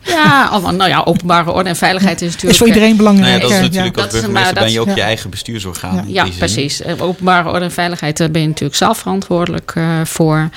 Ja, 0.00 0.46
allemaal, 0.50 0.72
nou 0.72 0.90
ja, 0.90 1.02
openbare 1.04 1.52
orde 1.52 1.68
en 1.68 1.76
veiligheid 1.76 2.22
is 2.22 2.26
natuurlijk. 2.26 2.52
Is 2.52 2.58
voor 2.58 2.66
iedereen 2.66 2.88
Nou 2.88 2.96
belangrijk. 2.96 3.34
ja, 3.34 3.40
dat 3.40 3.50
is 3.50 3.60
natuurlijk 3.60 3.94
Dat 3.94 4.04
als 4.04 4.12
burgemeester 4.12 4.54
ben 4.54 4.72
je 4.72 4.80
ook 4.80 4.88
je 4.88 4.96
ja. 4.96 5.04
eigen 5.04 5.30
bestuursorgaan. 5.30 6.04
in 6.06 6.12
Ja, 6.12 6.26
precies. 6.38 6.82
Openbare 7.00 7.50
orde 7.50 7.64
en 7.64 7.72
veiligheid, 7.72 8.16
daar 8.16 8.30
ben 8.30 8.40
je 8.42 8.46
natuurlijk 8.48 8.76
zelf 8.76 8.98
verantwoordelijk 8.98 9.72
eh, 9.74 10.00
voor. 10.04 10.48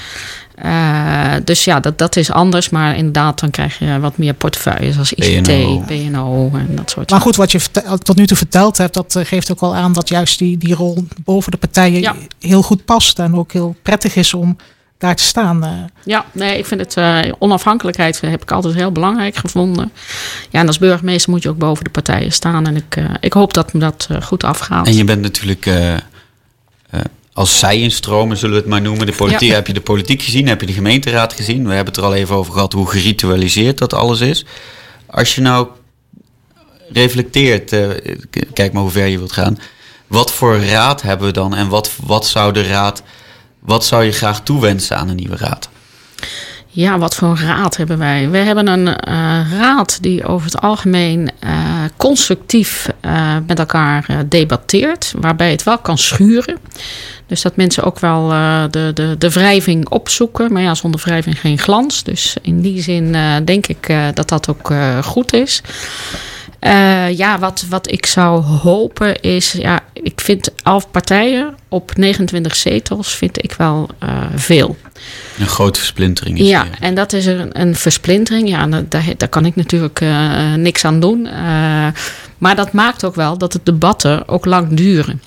Eh, 0.61 1.33
dus 1.43 1.63
ja, 1.63 1.79
dat, 1.79 1.97
dat 1.97 2.15
is 2.15 2.31
anders. 2.31 2.69
Maar 2.69 2.95
inderdaad, 2.95 3.39
dan 3.39 3.49
krijg 3.49 3.79
je 3.79 3.99
wat 3.99 4.17
meer 4.17 4.33
portefeuilles 4.33 4.97
als 4.97 5.13
ICT, 5.13 5.45
BNO. 5.47 5.79
BNO 5.87 6.49
en 6.53 6.67
dat 6.75 6.89
soort 6.89 7.09
Maar 7.09 7.21
goed, 7.21 7.35
wat 7.35 7.51
je 7.51 7.59
tot 8.03 8.15
nu 8.15 8.27
toe 8.27 8.37
verteld 8.37 8.77
hebt, 8.77 8.93
dat 8.93 9.15
eh, 9.15 9.25
geeft 9.25 9.51
ook 9.51 9.59
wel 9.59 9.75
aan 9.75 9.93
dat 9.93 10.09
juist 10.09 10.39
die, 10.39 10.57
die 10.57 10.75
rol 10.75 11.05
boven 11.23 11.51
de 11.51 11.57
partijen 11.57 12.01
Ja. 12.01 12.15
heel 12.39 12.61
goed 12.61 12.85
past. 12.85 13.19
En 13.19 13.35
ook 13.35 13.51
heel 13.51 13.75
prettig 13.81 14.15
is 14.15 14.33
om 14.33 14.57
daar 14.97 15.15
te 15.15 15.23
staan. 15.23 15.63
eh. 15.63 15.71
Ja, 16.03 16.25
nee, 16.31 16.57
ik 16.57 16.65
vind 16.65 16.79
het 16.81 16.97
eh, 16.97 17.31
onafhankelijkheid 17.39 18.21
heb 18.21 18.41
ik 18.41 18.51
altijd 18.51 18.73
heel 18.75 18.91
belangrijk 18.91 19.35
gevonden. 19.35 19.91
Ja, 20.49 20.59
en 20.59 20.67
als 20.67 20.77
burgemeester 20.77 21.31
moet 21.31 21.43
je 21.43 21.49
ook 21.49 21.57
boven 21.57 21.83
de 21.83 21.89
partijen 21.89 22.31
staan. 22.31 22.67
En 22.67 22.75
ik, 22.75 22.95
eh, 22.95 23.03
ik 23.19 23.33
hoop 23.33 23.53
dat 23.53 23.73
me 23.73 23.79
dat 23.79 24.07
eh, 24.11 24.21
goed 24.21 24.43
afgaat. 24.43 24.87
En 24.87 24.95
je 24.95 25.03
bent 25.03 25.21
natuurlijk 25.21 25.65
eh, 25.65 25.93
eh, 25.93 25.99
als 27.39 27.59
zij 27.59 27.79
instromen, 27.79 28.37
zullen 28.37 28.55
we 28.55 28.61
het 28.61 28.69
maar 28.69 28.81
noemen. 28.81 29.05
De 29.05 29.13
politiek, 29.13 29.49
Ja. 29.49 29.55
Heb 29.55 29.67
je 29.67 29.73
de 29.73 29.81
politiek 29.81 30.21
gezien? 30.21 30.47
Heb 30.47 30.61
je 30.61 30.67
de 30.67 30.73
gemeenteraad 30.73 31.33
gezien? 31.33 31.67
We 31.67 31.73
hebben 31.73 31.93
het 31.93 31.97
er 31.97 32.09
al 32.09 32.15
even 32.15 32.35
over 32.35 32.53
gehad 32.53 32.73
hoe 32.73 32.89
geritualiseerd 32.89 33.77
dat 33.77 33.93
alles 33.93 34.19
is. 34.19 34.45
Als 35.05 35.35
je 35.35 35.41
nou 35.41 35.67
reflecteert, 36.91 37.73
eh, 37.73 37.89
kijk 38.53 38.73
maar 38.73 38.81
hoe 38.81 38.91
ver 38.91 39.05
je 39.05 39.17
wilt 39.17 39.31
gaan. 39.31 39.57
Wat 40.07 40.31
voor 40.31 40.63
raad 40.63 41.01
hebben 41.01 41.27
we 41.27 41.33
dan? 41.33 41.55
En 41.55 41.67
wat, 41.67 41.91
wat 42.03 42.27
zou 42.27 42.53
de 42.53 42.67
raad, 42.67 43.03
wat 43.59 43.85
zou 43.85 44.03
je 44.03 44.11
graag 44.11 44.43
toewensen 44.43 44.97
aan 44.97 45.09
een 45.09 45.15
nieuwe 45.15 45.37
raad? 45.37 45.69
Ja, 46.79 46.97
wat 46.97 47.15
voor 47.15 47.27
een 47.27 47.37
raad 47.37 47.77
hebben 47.77 47.97
wij? 47.97 48.29
We 48.29 48.37
hebben 48.37 48.67
een 48.67 48.95
eh, 48.95 49.13
raad 49.59 49.97
die 50.01 50.25
over 50.25 50.45
het 50.45 50.61
algemeen 50.61 51.29
eh, 51.39 51.51
constructief 51.97 52.89
eh, 52.99 53.37
met 53.47 53.59
elkaar 53.59 54.25
debatteert, 54.27 55.13
waarbij 55.17 55.51
het 55.51 55.63
wel 55.63 55.77
kan 55.77 55.97
schuren. 55.97 56.57
Dus 57.27 57.41
dat 57.41 57.55
mensen 57.55 57.83
ook 57.83 57.99
wel 57.99 58.27
de, 58.69 58.91
de, 58.93 59.15
de 59.17 59.29
wrijving 59.29 59.89
opzoeken. 59.89 60.53
Maar 60.53 60.61
ja, 60.61 60.75
zonder 60.75 61.01
wrijving 61.03 61.39
geen 61.39 61.59
glans. 61.59 62.03
Dus 62.03 62.35
in 62.41 62.61
die 62.61 62.81
zin 62.81 63.15
denk 63.45 63.67
ik 63.67 63.93
dat 64.13 64.29
dat 64.29 64.49
ook 64.49 64.73
goed 65.03 65.33
is. 65.33 65.61
Eh, 66.59 67.17
ja, 67.17 67.39
wat, 67.39 67.65
wat 67.69 67.91
ik 67.91 68.05
zou 68.05 68.43
hopen 68.43 69.21
is, 69.21 69.51
ja, 69.51 69.79
ik 69.93 70.21
vind 70.21 70.51
11 70.63 70.91
partijen 70.91 71.55
op 71.67 71.95
29 71.95 72.55
zetels 72.55 73.15
vind 73.15 73.43
ik 73.43 73.53
wel 73.53 73.89
eh, 73.99 74.23
veel. 74.35 74.77
Een 75.39 75.47
grote 75.47 75.79
versplintering 75.79 76.39
is 76.39 76.47
Ja, 76.47 76.67
en 76.79 76.95
dat 76.95 77.13
is 77.13 77.25
een, 77.25 77.61
een 77.61 77.75
versplintering. 77.75 78.49
Ja, 78.49 78.67
daar, 78.67 79.03
daar 79.17 79.29
kan 79.29 79.45
ik 79.45 79.55
natuurlijk 79.55 80.01
eh, 80.01 80.53
niks 80.53 80.85
aan 80.85 80.99
doen. 80.99 81.27
Maar 82.37 82.55
dat 82.55 82.71
maakt 82.71 83.03
ook 83.03 83.15
wel 83.15 83.37
dat 83.37 83.51
de 83.51 83.59
debatten 83.63 84.27
ook 84.27 84.45
lang 84.45 84.73
duren. 84.73 85.21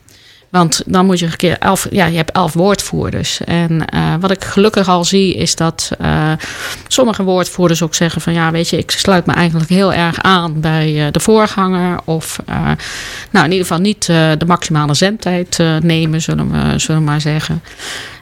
Want 0.53 0.83
dan 0.87 1.07
moet 1.07 1.19
je 1.19 1.27
een 1.27 1.37
keer 1.37 1.59
elf, 1.59 1.87
ja, 1.91 2.07
je 2.07 2.17
hebt 2.17 2.31
elf 2.31 2.53
woordvoerders. 2.53 3.41
En 3.45 3.87
eh, 3.87 4.15
wat 4.21 4.31
ik 4.31 4.45
gelukkig 4.45 4.89
al 4.89 5.05
zie, 5.05 5.35
is 5.35 5.57
dat 5.57 5.91
eh, 5.99 6.33
sommige 6.89 7.23
woordvoerders 7.23 7.83
ook 7.83 7.95
zeggen 7.95 8.21
van 8.21 8.33
ja, 8.33 8.51
weet 8.51 8.69
je, 8.69 8.77
ik 8.77 8.91
sluit 8.91 9.27
me 9.27 9.33
eigenlijk 9.33 9.71
heel 9.71 9.93
erg 9.93 10.23
aan 10.23 10.61
bij 10.61 11.07
eh, 11.07 11.13
de 11.13 11.21
voorganger. 11.21 12.01
Of 12.05 12.39
nou, 13.31 13.45
in 13.45 13.51
ieder 13.51 13.67
geval 13.67 13.79
niet 13.79 14.07
de 14.07 14.45
maximale 14.47 14.95
zendtijd 14.95 15.59
nemen, 15.81 16.23
zullen 16.23 16.51
we, 16.51 16.79
zullen 16.79 17.05
maar 17.05 17.21
zeggen. 17.21 17.63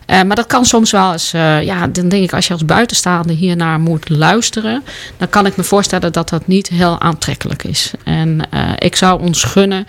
Maar 0.06 0.36
dat 0.36 0.46
kan 0.46 0.64
soms 0.64 0.90
wel 0.90 1.12
eens, 1.12 1.30
ja, 1.62 1.86
dan 1.86 2.08
denk 2.08 2.24
ik 2.24 2.32
als 2.32 2.46
je 2.46 2.52
als 2.52 2.64
buitenstaander 2.64 3.36
hiernaar 3.36 3.80
moet 3.80 4.08
luisteren, 4.08 4.84
dan 5.16 5.28
kan 5.28 5.46
ik 5.46 5.56
me 5.56 5.62
voorstellen 5.62 6.12
dat 6.12 6.28
dat 6.28 6.46
niet 6.46 6.68
heel 6.68 7.00
aantrekkelijk 7.00 7.64
is. 7.64 7.90
En 8.04 8.40
ik 8.78 8.96
zou 8.96 9.20
ons 9.20 9.42
gunnen, 9.44 9.86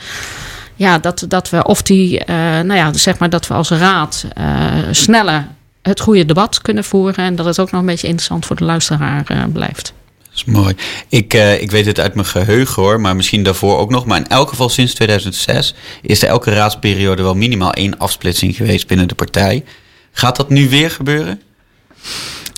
ja, 0.81 0.97
dat, 0.99 1.25
dat 1.27 1.49
we 1.49 1.63
of 1.63 1.81
die, 1.81 2.19
eh, 2.19 2.35
nou 2.35 2.73
ja, 2.73 2.93
zeg 2.93 3.17
maar 3.17 3.29
dat 3.29 3.47
we 3.47 3.53
als 3.53 3.69
raad 3.69 4.25
eh, 4.33 4.45
sneller 4.91 5.47
het 5.81 5.99
goede 5.99 6.25
debat 6.25 6.61
kunnen 6.61 6.83
voeren 6.83 7.25
en 7.25 7.35
dat 7.35 7.45
het 7.45 7.59
ook 7.59 7.71
nog 7.71 7.81
een 7.81 7.87
beetje 7.87 8.07
interessant 8.07 8.45
voor 8.45 8.55
de 8.55 8.63
luisteraar 8.63 9.23
eh, 9.27 9.43
blijft. 9.53 9.93
Dat 10.23 10.33
is 10.35 10.45
mooi. 10.45 10.75
Ik, 11.09 11.33
ik 11.59 11.71
weet 11.71 11.85
het 11.85 11.99
uit 11.99 12.15
mijn 12.15 12.27
geheugen 12.27 12.83
hoor, 12.83 13.01
maar 13.01 13.15
misschien 13.15 13.43
daarvoor 13.43 13.77
ook 13.77 13.89
nog. 13.89 14.05
Maar 14.05 14.17
in 14.17 14.27
elk 14.27 14.49
geval 14.49 14.69
sinds 14.69 14.93
2006 14.93 15.73
is 16.01 16.21
er 16.21 16.27
elke 16.27 16.53
raadsperiode 16.53 17.23
wel 17.23 17.35
minimaal 17.35 17.73
één 17.73 17.97
afsplitsing 17.97 18.55
geweest 18.55 18.87
binnen 18.87 19.07
de 19.07 19.15
partij. 19.15 19.63
Gaat 20.11 20.35
dat 20.35 20.49
nu 20.49 20.69
weer 20.69 20.91
gebeuren? 20.91 21.41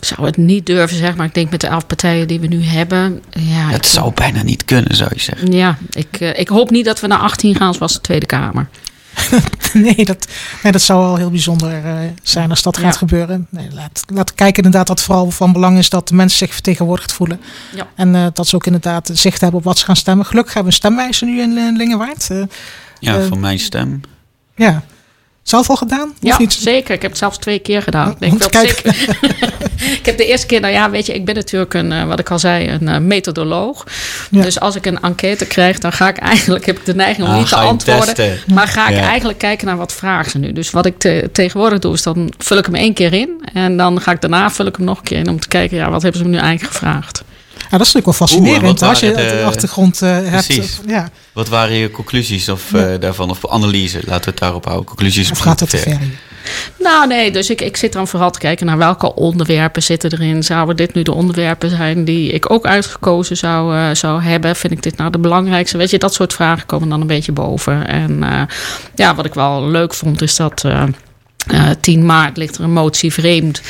Ik 0.04 0.10
zou 0.16 0.26
het 0.28 0.38
niet 0.38 0.66
durven 0.66 0.98
zeggen, 0.98 1.18
maar 1.18 1.26
ik 1.26 1.34
denk 1.34 1.50
met 1.52 1.62
de 1.62 1.68
elf 1.68 1.88
partijen 1.88 2.28
die 2.28 2.40
we 2.40 2.48
nu 2.48 2.64
hebben, 2.64 3.22
ja, 3.30 3.68
Het 3.70 3.76
ik- 3.86 3.92
zou 3.92 4.12
bijna 4.14 4.44
niet 4.44 4.66
kunnen, 4.66 4.96
zou 4.96 5.10
je 5.14 5.22
zeggen. 5.22 5.52
Ja, 5.52 5.78
ik, 5.94 6.20
eh, 6.20 6.40
ik 6.40 6.48
hoop 6.48 6.70
niet 6.70 6.86
dat 6.86 7.00
we 7.00 7.08
naar 7.08 7.20
18 7.20 7.56
gaan 7.56 7.74
zoals 7.74 7.94
de 7.94 8.02
Tweede 8.02 8.26
Kamer. 8.26 8.68
nee, 9.74 10.06
dat, 10.06 10.28
nee, 10.64 10.72
dat 10.72 10.82
zou 10.82 11.00
wel 11.00 11.16
heel 11.16 11.30
bijzonder 11.30 11.86
eh, 11.86 11.94
zijn 12.24 12.50
als 12.50 12.62
dat 12.62 12.76
Ja. 12.78 12.82
gaat 12.84 12.98
gebeuren. 12.98 13.48
Nee, 13.50 13.68
laat, 13.74 14.02
laat 14.14 14.34
kijken 14.34 14.64
inderdaad 14.64 14.88
dat 14.88 15.02
vooral 15.02 15.32
van 15.32 15.54
belang 15.54 15.78
is 15.78 15.90
dat 15.90 16.08
de 16.08 16.16
mensen 16.16 16.38
zich 16.38 16.54
vertegenwoordigd 16.54 17.12
voelen. 17.14 17.42
Ja. 17.76 17.88
En 17.96 18.16
eh, 18.16 18.26
dat 18.34 18.48
ze 18.48 18.56
ook 18.56 18.66
inderdaad 18.66 19.10
zicht 19.14 19.42
hebben 19.42 19.60
op 19.60 19.66
wat 19.66 19.80
ze 19.80 19.86
gaan 19.86 19.96
stemmen. 19.96 20.26
Gelukkig 20.26 20.54
hebben 20.54 20.72
we 20.74 20.78
een 20.78 20.84
stemwijzer 20.92 21.28
nu 21.28 21.42
in, 21.42 21.76
Lingewaard. 21.78 22.30
Eh, 22.30 22.44
Ja, 23.00 23.22
van 23.22 23.40
mijn 23.40 23.60
stem. 23.60 24.02
ja. 24.56 24.84
Zelf 25.44 25.70
al 25.70 25.76
gedaan? 25.76 26.10
Of 26.10 26.16
Ja, 26.20 26.38
niet? 26.40 26.54
zeker. 26.54 26.94
Ik 26.96 27.02
heb 27.02 27.10
het 27.12 27.20
zelfs 27.20 27.38
twee 27.38 27.60
keer 27.60 27.82
gedaan. 27.82 28.12
Ik, 28.12 28.20
denk 28.20 28.40
dat 28.40 28.56
zeker. 28.56 28.86
ik 30.00 30.06
heb 30.06 30.18
de 30.18 30.26
eerste 30.26 30.46
keer, 30.48 30.60
nou 30.62 30.74
ja, 30.74 30.90
weet 30.90 31.06
je, 31.06 31.14
ik 31.14 31.26
ben 31.26 31.36
natuurlijk 31.36 31.74
een, 31.74 31.92
eh, 31.92 32.04
wat 32.06 32.20
ik 32.20 32.32
al 32.32 32.40
zei, 32.40 32.70
een 32.70 32.88
eh, 32.88 32.98
methodoloog. 32.98 33.84
Ja. 34.32 34.42
Dus 34.42 34.60
als 34.60 34.76
ik 34.76 34.86
een 34.86 35.00
enquête 35.02 35.46
krijg, 35.46 35.80
dan 35.80 35.92
ga 35.94 36.08
ik 36.08 36.18
eigenlijk, 36.18 36.66
heb 36.66 36.78
ik 36.78 36.86
de 36.86 36.96
neiging 36.96 37.28
om 37.28 37.34
Ah, 37.34 37.40
niet 37.40 37.48
te 37.50 37.56
antwoorden. 37.56 38.14
testen. 38.16 38.54
Maar 38.54 38.68
ga 38.68 38.90
ik 38.90 38.96
Ja. 38.96 39.02
eigenlijk 39.08 39.40
kijken 39.40 39.68
naar 39.68 39.78
wat 39.78 39.94
vragen 39.94 40.32
ze 40.32 40.38
nu. 40.38 40.52
Dus 40.54 40.72
wat 40.72 40.86
ik 40.86 40.98
te- 40.98 41.30
tegenwoordig 41.32 41.80
doe, 41.80 41.94
is 41.94 42.04
dan 42.04 42.34
vul 42.38 42.58
ik 42.58 42.66
hem 42.66 42.76
één 42.76 42.94
keer 42.94 43.14
in. 43.14 43.42
En 43.54 43.78
dan 43.78 44.02
ga 44.02 44.12
ik 44.12 44.22
daarna 44.22 44.50
vul 44.52 44.66
ik 44.66 44.76
hem 44.76 44.86
nog 44.86 44.98
een 44.98 45.04
keer 45.04 45.18
in 45.18 45.30
om 45.30 45.40
te 45.40 45.48
kijken, 45.48 45.78
ja, 45.78 45.90
wat 45.90 46.02
hebben 46.02 46.22
ze 46.22 46.28
me 46.28 46.34
nu 46.34 46.38
eigenlijk 46.42 46.74
gevraagd? 46.74 47.24
Ja, 47.74 47.80
dat 47.80 47.88
is 47.88 47.94
natuurlijk 47.94 48.20
wel 48.20 48.28
fascinerend 48.28 48.82
als 48.82 49.00
je 49.00 49.08
de, 49.12 49.16
de- 49.38 49.44
achtergrond 49.46 50.02
eh, 50.02 50.10
hebt. 50.10 50.30
Precies. 50.30 50.80
Ja, 50.88 51.10
Wat 51.34 51.50
waren 51.50 51.76
je 51.76 51.92
conclusies 51.92 52.50
of, 52.50 52.74
eh, 52.74 52.86
daarvan? 53.00 53.30
Of 53.30 53.48
analyse? 53.50 53.98
Laten 54.06 54.24
we 54.24 54.30
het 54.30 54.40
daarop 54.40 54.66
houden. 54.66 54.86
Conclusies 54.86 55.32
of 55.32 55.40
gaat 55.40 55.60
het 55.60 55.70
te 55.70 55.78
ver? 55.78 55.98
hier? 55.98 56.08
Nou, 56.80 57.08
nee, 57.08 57.32
dus 57.32 57.50
ik, 57.50 57.62
ik 57.62 57.78
zit 57.78 57.94
dan 57.94 58.08
vooral 58.08 58.32
te 58.32 58.40
kijken 58.40 58.66
naar 58.66 58.78
welke 58.78 59.16
onderwerpen 59.16 59.84
zitten 59.84 60.12
erin. 60.14 60.44
Zouden 60.44 60.76
dit 60.76 60.94
nu 60.94 61.02
de 61.04 61.14
onderwerpen 61.14 61.70
zijn 61.70 62.06
die 62.06 62.32
ik 62.32 62.52
ook 62.52 62.66
uitgekozen 62.66 63.38
zou, 63.38 63.76
eh, 63.78 63.96
zou 63.96 64.22
hebben? 64.22 64.56
Vind 64.56 64.74
ik 64.74 64.84
dit 64.84 64.98
nou 64.98 65.12
de 65.12 65.20
belangrijkste? 65.20 65.78
Weet 65.78 65.90
je, 65.90 65.98
dat 66.00 66.14
soort 66.14 66.34
vragen 66.34 66.66
komen 66.66 66.90
dan 66.90 67.02
een 67.02 67.08
beetje 67.08 67.32
boven. 67.32 67.88
En 67.88 68.24
eh, 68.24 68.42
ja, 68.96 69.16
wat 69.16 69.26
ik 69.26 69.34
wel 69.34 69.68
leuk 69.68 69.94
vond, 69.94 70.22
is 70.22 70.36
dat. 70.36 70.66
Eh, 71.48 71.70
eh, 71.70 71.78
10 71.82 72.06
maart 72.06 72.38
ligt 72.38 72.58
er 72.58 72.64
een 72.64 72.74
motie 72.74 73.14
vreemd. 73.14 73.62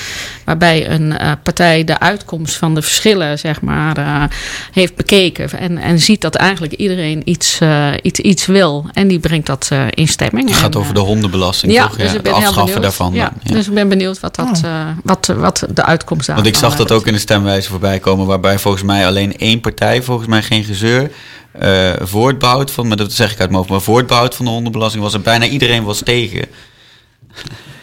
Waarbij 0.46 0.90
een 0.90 1.18
eh, 1.18 1.32
partij 1.44 1.84
de 1.84 2.00
uitkomst 2.00 2.56
van 2.56 2.76
de 2.76 2.82
verschillen, 2.82 3.40
zeg 3.40 3.62
maar, 3.62 3.98
eh, 3.98 4.24
heeft 4.72 4.96
bekeken. 4.96 5.50
En, 5.60 5.78
en 5.78 6.00
ziet 6.00 6.22
dat 6.22 6.36
eigenlijk 6.36 6.74
iedereen 6.74 7.22
iets, 7.26 7.58
eh, 7.60 7.88
iets, 8.02 8.20
iets 8.20 8.46
wil. 8.46 8.86
En 8.94 9.08
die 9.08 9.20
brengt 9.20 9.46
dat 9.48 9.68
eh, 9.72 9.82
in 9.90 10.08
stemming. 10.08 10.50
Het 10.50 10.58
gaat 10.58 10.74
En, 10.74 10.80
over 10.80 10.94
de 10.94 11.00
hondenbelasting, 11.00 11.72
ja, 11.72 11.88
toch? 11.88 11.96
dus 11.98 12.08
ik 12.08 12.14
het 12.14 12.22
ben 12.24 12.34
heel 12.34 12.42
afschaffen 12.42 12.64
benieuwd. 12.66 12.82
daarvan. 12.98 13.14
Ja, 13.14 13.34
ja. 13.44 13.54
Dus 13.54 13.68
ik 13.68 13.74
ben 13.74 13.90
benieuwd 13.90 14.20
wat, 14.20 14.36
dat, 14.36 14.62
Oh. 14.64 14.70
eh, 14.72 14.88
wat, 15.04 15.26
wat 15.38 15.66
de 15.74 15.86
uitkomst 15.86 16.28
daarvan 16.28 16.44
Want 16.44 16.56
ik 16.56 16.62
zag 16.62 16.76
dat 16.76 16.92
ook 16.92 17.08
in 17.08 17.14
de 17.14 17.20
stemwijze 17.20 17.70
voorbij 17.70 18.00
komen, 18.00 18.26
waarbij 18.26 18.60
volgens 18.60 18.84
mij 18.84 19.08
alleen 19.08 19.38
één 19.38 19.60
partij, 19.60 20.02
volgens 20.02 20.28
mij 20.28 20.42
geen 20.44 20.64
gezeur, 20.64 21.12
eh 21.52 21.92
voortbouwt 22.02 22.72
van, 22.72 22.88
maar 22.88 22.98
dat 22.98 23.12
zeg 23.12 23.32
ik 23.32 23.40
uit 23.40 23.48
mijn 23.50 23.56
hoofd, 23.60 23.70
maar 23.70 23.82
voortbouwt 23.82 24.36
van 24.36 24.46
de 24.46 24.52
hondenbelasting 24.52 25.04
was 25.04 25.14
en 25.14 25.22
bijna 25.22 25.46
iedereen 25.46 25.84
was 25.84 26.02
tegen. 26.04 26.46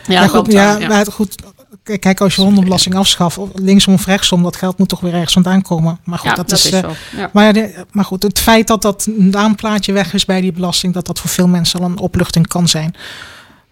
Ja, 0.07 0.21
Ja, 0.23 0.27
klopt, 0.27 0.45
goed, 0.47 0.53
ja, 0.55 0.79
ja. 0.79 0.89
maar 0.89 0.99
het- 0.99 1.13
goed. 1.13 1.35
Kijk, 1.99 2.21
als 2.21 2.35
je 2.35 2.43
hondenbelasting 2.43 2.95
afschaft, 2.95 3.39
of 3.39 3.49
linksom 3.55 3.95
of 3.95 4.07
rechtsom, 4.07 4.43
dat 4.43 4.57
geld 4.57 4.79
moet 4.79 4.89
toch 4.89 5.01
weer 5.01 5.13
ergens 5.15 5.33
vandaan 5.33 5.63
komen. 5.63 5.99
Maar 6.05 6.19
goed, 6.19 6.31
Ja, 6.31 6.35
dat, 6.35 6.49
dat 6.49 6.59
is. 6.59 6.65
is 6.67 6.73
eh. 6.73 6.91
Ja. 7.17 7.31
maar, 7.33 7.45
ja, 7.45 7.53
de- 7.53 7.85
maar 7.91 8.05
goed, 8.05 8.23
het 8.23 8.39
feit 8.39 8.67
dat 8.67 8.83
dat 8.83 9.09
naamplaatje 9.17 9.93
weg 9.93 10.15
is 10.15 10.25
bij 10.25 10.41
die 10.41 10.53
belasting, 10.53 10.95
dat 10.95 11.07
dat 11.07 11.19
voor 11.21 11.31
veel 11.31 11.49
mensen 11.49 11.81
al 11.81 11.87
een 11.87 11.99
opluchting 11.99 12.47
kan 12.47 12.69
zijn. 12.69 12.95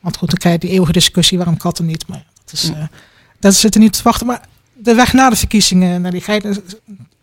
Want 0.01 0.17
goed, 0.17 0.29
dan 0.29 0.39
krijg 0.39 0.55
je 0.55 0.61
die 0.61 0.71
eeuwige 0.71 0.93
discussie 0.93 1.37
waarom 1.39 1.57
katten 1.57 1.87
niet. 1.87 2.07
Maar 2.09 2.25
dat 2.45 2.53
is, 2.55 2.71
eh, 2.71 2.83
dat 3.41 3.55
zit 3.55 3.75
er 3.75 3.81
niet 3.81 3.93
te 3.93 4.03
wachten. 4.03 4.27
Maar 4.27 4.41
de 4.75 4.95
weg 4.95 5.13
na 5.13 5.31
de 5.31 5.37
verkiezingen, 5.37 6.03
Nelly, 6.03 6.21
ga 6.21 6.33
je, 6.33 6.63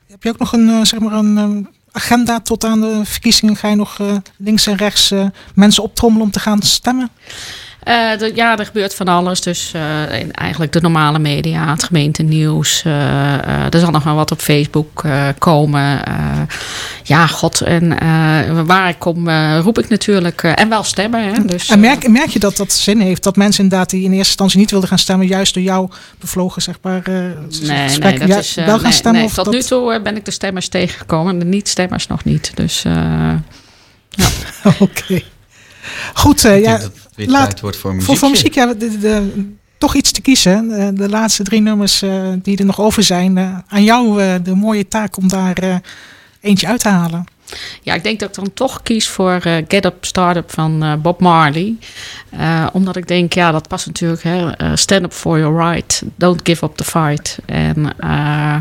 heb 0.07 0.23
je 0.23 0.29
ook 0.29 0.39
nog 0.39 0.53
een, 0.53 0.69
eh, 0.69 0.83
zeg 0.83 0.99
maar 0.99 1.13
een 1.13 1.37
eh, 1.37 1.71
agenda 1.91 2.39
tot 2.39 2.65
aan 2.65 2.81
de 2.81 3.01
verkiezingen? 3.03 3.55
Ga 3.55 3.67
je 3.67 3.75
nog 3.75 3.99
eh, 3.99 4.15
links 4.37 4.67
en 4.67 4.75
rechts 4.75 5.11
eh, 5.11 5.25
mensen 5.55 5.83
optrommelen 5.83 6.25
om 6.25 6.31
te 6.31 6.39
gaan 6.39 6.61
stemmen? 6.61 7.09
Eh, 7.85 8.35
ja, 8.35 8.57
er 8.59 8.65
gebeurt 8.65 8.95
van 8.95 9.07
alles. 9.07 9.41
Dus 9.41 9.71
eh, 9.73 10.19
in 10.19 10.31
eigenlijk 10.31 10.71
de 10.71 10.81
normale 10.81 11.19
media, 11.19 11.69
het 11.71 11.83
gemeentenieuws. 11.83 12.81
eh, 12.85 13.33
eh, 13.33 13.73
er 13.73 13.79
zal 13.79 13.91
nog 13.91 14.03
wel 14.03 14.15
wat 14.15 14.31
op 14.31 14.39
Facebook 14.41 15.03
eh, 15.03 15.27
komen. 15.37 16.05
Eh, 16.05 16.13
ja, 17.03 17.27
god. 17.27 17.61
En 17.61 17.99
eh, 17.99 18.61
waar 18.65 18.89
ik 18.89 18.99
kom, 18.99 19.27
eh, 19.27 19.59
roep 19.61 19.79
ik 19.79 19.89
natuurlijk. 19.89 20.43
eh, 20.43 20.51
en 20.55 20.69
wel 20.69 20.83
stemmen. 20.83 21.33
Hè, 21.33 21.45
dus, 21.45 21.69
En 21.69 21.79
merk, 21.79 22.07
merk 22.09 22.29
je 22.29 22.39
dat 22.39 22.57
dat 22.57 22.73
zin 22.73 22.99
heeft? 22.99 23.23
Dat 23.23 23.35
mensen 23.35 23.63
inderdaad 23.63 23.89
die 23.89 23.99
in 24.03 24.11
eerste 24.11 24.27
instantie 24.27 24.59
niet 24.59 24.71
wilden 24.71 24.89
gaan 24.89 24.99
stemmen, 24.99 25.27
juist 25.27 25.53
door 25.53 25.63
jou 25.63 25.89
bevlogen, 26.19 26.61
zeg 26.61 26.75
maar, 26.81 27.01
eh, 27.03 27.13
Nee, 27.13 27.33
nee, 27.61 27.87
gesprek, 27.87 28.19
dat 28.19 28.27
ja, 28.27 28.37
is, 28.37 28.53
wel 28.55 28.65
gaan 28.67 28.81
nee, 28.81 28.91
stemmen? 28.91 29.21
nee. 29.21 29.29
of 29.29 29.35
Tot 29.35 29.45
dat... 29.45 29.53
nu 29.53 29.61
toe 29.61 29.99
ben 30.03 30.15
ik 30.15 30.25
de 30.25 30.31
stemmers 30.31 30.67
tegengekomen. 30.67 31.39
De 31.39 31.45
niet-stemmers 31.45 32.07
nog 32.07 32.23
niet. 32.23 32.51
Dus 32.55 32.83
eh, 32.85 33.33
Oké. 34.79 35.21
Goed, 36.13 36.45
eh, 36.45 36.61
ja, 36.61 36.77
dat 36.77 36.91
weer 37.15 37.27
laat- 37.27 37.43
tijd 37.45 37.59
wordt 37.59 37.77
voor 37.77 37.91
muziek. 37.91 38.05
voor, 38.07 38.17
voor 38.17 38.29
muziek, 38.29 38.53
ja, 38.53 38.65
de, 38.65 38.77
de- 38.77 38.97
de- 38.99 39.53
toch 39.77 39.95
iets 39.95 40.11
te 40.11 40.21
kiezen. 40.21 40.71
Eh, 40.71 40.87
de 40.93 41.09
laatste 41.09 41.43
drie 41.43 41.61
nummers 41.61 42.01
eh, 42.01 42.21
die 42.41 42.57
er 42.57 42.65
nog 42.65 42.79
over 42.81 43.03
zijn. 43.03 43.37
eh, 43.37 43.57
aan 43.67 43.83
jou 43.83 44.21
eh, 44.21 44.33
de 44.43 44.55
mooie 44.55 44.87
taak 44.87 45.17
om 45.17 45.27
daar 45.27 45.57
eh, 45.57 45.75
eentje 46.41 46.67
uit 46.67 46.79
te 46.79 46.89
halen. 46.89 47.25
Ja, 47.81 47.93
ik 47.93 48.03
denk 48.03 48.19
dat 48.19 48.29
ik 48.29 48.35
dan 48.35 48.53
toch 48.53 48.81
kies 48.83 49.07
voor 49.07 49.31
eh, 49.43 49.55
Get 49.67 49.85
Up 49.85 50.05
Startup 50.05 50.51
van 50.51 50.83
eh, 50.83 50.93
Bob 50.95 51.19
Marley. 51.21 51.75
Eh, 52.29 52.67
omdat 52.73 52.95
ik 52.95 53.07
denk, 53.07 53.33
ja, 53.33 53.51
dat 53.51 53.67
past 53.67 53.85
natuurlijk. 53.85 54.23
Hè, 54.23 54.51
eh, 54.51 54.71
stand 54.75 55.03
up 55.03 55.13
for 55.13 55.39
your 55.39 55.69
right. 55.71 56.03
Don't 56.15 56.39
give 56.43 56.65
up 56.65 56.75
the 56.75 56.83
fight. 56.83 57.37
En 57.45 57.97
eh, 57.99 58.55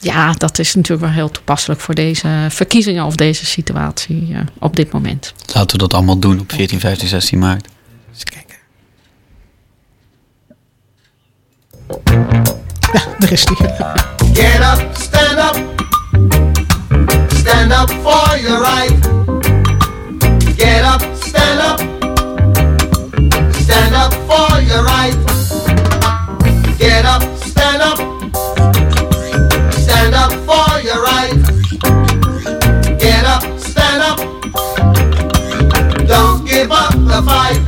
ja, 0.00 0.32
dat 0.32 0.58
is 0.58 0.74
natuurlijk 0.74 1.06
wel 1.06 1.14
heel 1.16 1.30
toepasselijk 1.30 1.80
voor 1.80 1.94
deze 1.94 2.46
verkiezingen 2.48 3.04
of 3.04 3.14
deze 3.14 3.46
situatie 3.46 4.28
eh, 4.32 4.40
op 4.58 4.76
dit 4.76 4.92
moment. 4.92 5.32
Laten 5.54 5.70
we 5.70 5.78
dat 5.78 5.94
allemaal 5.94 6.18
doen 6.18 6.40
op 6.40 6.52
14, 6.52 6.80
15, 6.80 7.08
16 7.08 7.38
maart. 7.38 7.68
Ja, 11.88 13.00
daar 13.18 13.32
is 13.32 13.44
die. 13.44 13.56
Get 14.32 14.60
up, 14.60 14.84
stand 14.92 15.38
up. 15.38 15.56
Stand 17.28 17.72
up 17.72 17.90
for 17.90 18.38
your 18.38 18.60
right. 18.60 18.92
Get 20.56 20.82
up, 20.82 21.02
stand 21.20 21.60
up. 21.60 21.80
Stand 23.52 23.94
up 23.94 24.12
for 24.26 24.62
your 24.62 24.82
right. 24.82 25.16
Get 26.78 27.04
up, 27.04 27.22
stand 27.44 27.82
up. 27.82 27.98
Stand 29.70 30.14
up 30.14 30.32
for 30.32 30.80
your 30.82 31.02
right. 31.02 31.34
Get 32.98 33.24
up, 33.24 33.44
stand 33.58 34.02
up. 34.02 34.18
Don't 36.06 36.44
give 36.46 36.70
up 36.72 36.92
the 36.92 37.22
fight. 37.24 37.65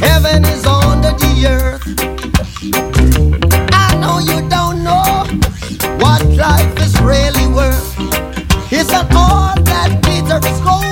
Heaven 0.00 0.44
is 0.44 0.64
under 0.66 1.12
the 1.12 1.32
earth. 1.48 1.82
I 3.72 3.96
know 4.00 4.18
you 4.18 4.48
don't 4.48 4.82
know 4.82 5.24
what 6.02 6.24
life 6.24 6.78
is 6.80 7.00
really 7.00 7.46
worth. 7.46 7.94
It's 8.72 8.90
not 8.92 9.12
all 9.14 9.54
that 9.62 10.00
glitter 10.02 10.46
is. 10.46 10.89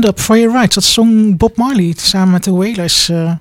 Stand 0.00 0.18
up 0.18 0.24
for 0.24 0.36
your 0.38 0.52
rights. 0.58 0.74
Dat 0.74 0.84
zong 0.84 1.36
Bob 1.36 1.56
Marley 1.56 1.94
samen 1.96 2.30
met 2.30 2.44
de 2.44 2.50
Wailers. 2.52 3.08
eh. 3.08 3.16
En 3.18 3.40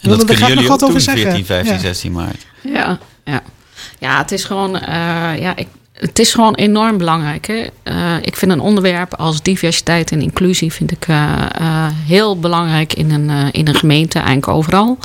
Wilde 0.00 0.18
dat 0.24 0.28
er 0.30 0.36
kunnen 0.36 0.36
graag 0.36 0.48
jullie 0.48 0.64
nog 0.64 0.72
ook 0.72 0.80
wat 0.80 0.82
over 0.82 0.94
doen, 0.94 1.14
zeggen. 1.14 1.22
14, 1.30 1.44
15, 1.46 1.72
Ja. 1.72 1.78
16 1.78 2.12
maart. 2.12 2.46
Ja, 2.60 2.98
ja. 3.24 3.42
ja 3.98 4.18
het 4.18 4.32
is 4.32 4.44
gewoon, 4.44 4.76
eh, 4.78 4.94
ja, 5.40 5.56
ik, 5.56 5.66
het 5.92 6.18
is 6.18 6.32
gewoon 6.34 6.54
enorm 6.54 6.98
belangrijk. 6.98 7.46
Hè? 7.46 7.66
Eh, 7.82 8.16
ik 8.22 8.36
vind 8.36 8.50
een 8.52 8.60
onderwerp 8.60 9.14
als 9.14 9.42
diversiteit 9.42 10.12
en 10.12 10.22
inclusie 10.22 10.72
vind 10.72 10.90
ik, 10.90 11.08
eh, 11.08 11.32
eh, 11.54 11.86
heel 12.06 12.38
belangrijk 12.38 12.92
in 12.92 13.10
een, 13.10 13.30
eh, 13.30 13.46
in 13.50 13.68
een 13.68 13.74
gemeente, 13.74 14.18
eigenlijk 14.18 14.48
overal. 14.48 14.98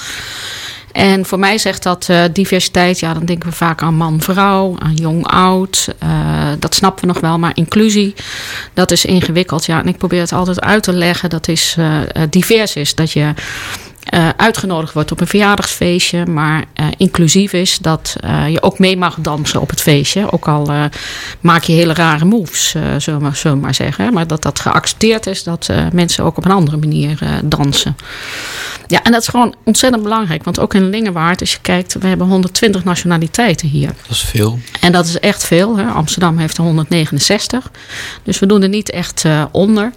En 0.97 1.25
voor 1.25 1.39
mij 1.39 1.57
zegt 1.57 1.83
dat 1.83 2.09
eh, 2.09 2.23
diversiteit, 2.31 2.99
ja, 2.99 3.13
dan 3.13 3.25
denken 3.25 3.49
we 3.49 3.55
vaak 3.55 3.81
aan 3.81 3.95
man-vrouw, 3.95 4.75
aan 4.79 4.93
jong-oud. 4.93 5.87
Eh, 5.99 6.09
dat 6.59 6.75
snappen 6.75 7.01
we 7.01 7.13
nog 7.13 7.19
wel, 7.19 7.39
maar 7.39 7.51
inclusie, 7.53 8.13
dat 8.73 8.91
is 8.91 9.05
ingewikkeld. 9.05 9.65
Ja, 9.65 9.79
en 9.79 9.87
ik 9.87 9.97
probeer 9.97 10.19
het 10.19 10.31
altijd 10.31 10.61
uit 10.61 10.83
te 10.83 10.93
leggen 10.93 11.29
dat 11.29 11.47
is, 11.47 11.75
eh, 11.77 12.21
divers 12.29 12.75
is. 12.75 12.95
Dat 12.95 13.11
je 13.11 13.33
eh, 14.07 14.29
uitgenodigd 14.37 14.93
wordt 14.93 15.11
op 15.11 15.21
een 15.21 15.27
verjaardagsfeestje, 15.27 16.25
maar 16.25 16.63
eh, 16.73 16.85
inclusief 16.97 17.53
is 17.53 17.77
dat 17.77 18.15
eh, 18.19 18.49
je 18.49 18.61
ook 18.61 18.79
mee 18.79 18.97
mag 18.97 19.17
dansen 19.19 19.61
op 19.61 19.69
het 19.69 19.81
feestje. 19.81 20.31
Ook 20.31 20.47
al 20.47 20.71
maak 21.39 21.63
je 21.63 21.73
hele 21.73 21.93
rare 21.93 22.25
moves, 22.25 22.75
zullen, 22.97 23.21
we, 23.21 23.35
zullen 23.35 23.57
we 23.57 23.63
maar 23.63 23.75
zeggen. 23.75 24.13
Maar 24.13 24.27
dat 24.27 24.41
dat 24.41 24.59
geaccepteerd 24.59 25.27
is 25.27 25.43
dat 25.43 25.69
mensen 25.93 26.23
ook 26.23 26.37
op 26.37 26.45
een 26.45 26.51
andere 26.51 26.77
manier 26.77 27.19
dansen. 27.43 27.95
Ja, 28.87 29.03
en 29.03 29.11
dat 29.11 29.21
is 29.21 29.27
gewoon 29.27 29.55
ontzettend 29.63 30.03
belangrijk. 30.03 30.43
Want 30.43 30.59
ook 30.59 30.73
in 30.73 30.89
Lingewaard, 30.89 31.41
als 31.41 31.51
je 31.51 31.59
kijkt, 31.61 31.93
we 31.93 32.07
hebben 32.07 32.27
120 32.27 32.83
nationaliteiten 32.83 33.67
hier. 33.67 33.87
Dat 33.87 34.09
is 34.09 34.21
veel. 34.21 34.59
En 34.79 34.91
dat 34.91 35.05
is 35.05 35.19
echt 35.19 35.45
veel. 35.45 35.77
Hè. 35.77 35.85
Amsterdam 35.85 36.37
heeft 36.37 36.57
er 36.57 36.63
169. 36.63 37.71
Dus 38.23 38.39
we 38.39 38.45
doen 38.45 38.61
er 38.61 38.69
niet 38.69 38.91
echt 38.91 39.23
onder. 39.51 39.91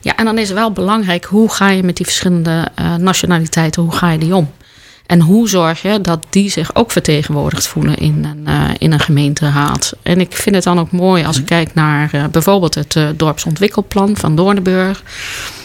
Ja, 0.00 0.16
en 0.16 0.24
dan 0.24 0.38
is 0.38 0.48
het 0.48 0.58
wel 0.58 0.72
belangrijk 0.72 1.24
hoe 1.24 1.52
ga 1.52 1.70
je 1.70 1.82
met 1.82 1.96
die 1.96 2.06
verschillende 2.06 2.68
eh, 2.74 2.94
nationaliteiten, 2.94 3.82
hoe 3.82 3.92
ga 3.92 4.10
je 4.10 4.18
die 4.18 4.34
om? 4.34 4.50
En 5.06 5.20
hoe 5.20 5.48
zorg 5.48 5.82
je 5.82 6.00
dat 6.00 6.26
die 6.30 6.50
zich 6.50 6.74
ook 6.74 6.90
vertegenwoordigd 6.90 7.66
voelen 7.66 7.96
in 7.96 8.24
een, 8.24 8.46
eh, 8.46 8.70
in 8.78 8.92
een 8.92 9.00
gemeenteraad? 9.00 9.96
En 10.02 10.20
ik 10.20 10.32
vind 10.32 10.54
het 10.54 10.64
dan 10.64 10.78
ook 10.78 10.90
mooi 10.90 11.24
als 11.24 11.38
ik 11.38 11.44
kijk 11.44 11.74
naar 11.74 12.08
eh, 12.12 12.24
bijvoorbeeld 12.24 12.74
het 12.74 12.98
dorpsontwikkelplan 13.16 14.16
van 14.16 14.36
Doornenburg. 14.36 15.02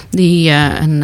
Die 0.09 0.51
een, 0.51 1.03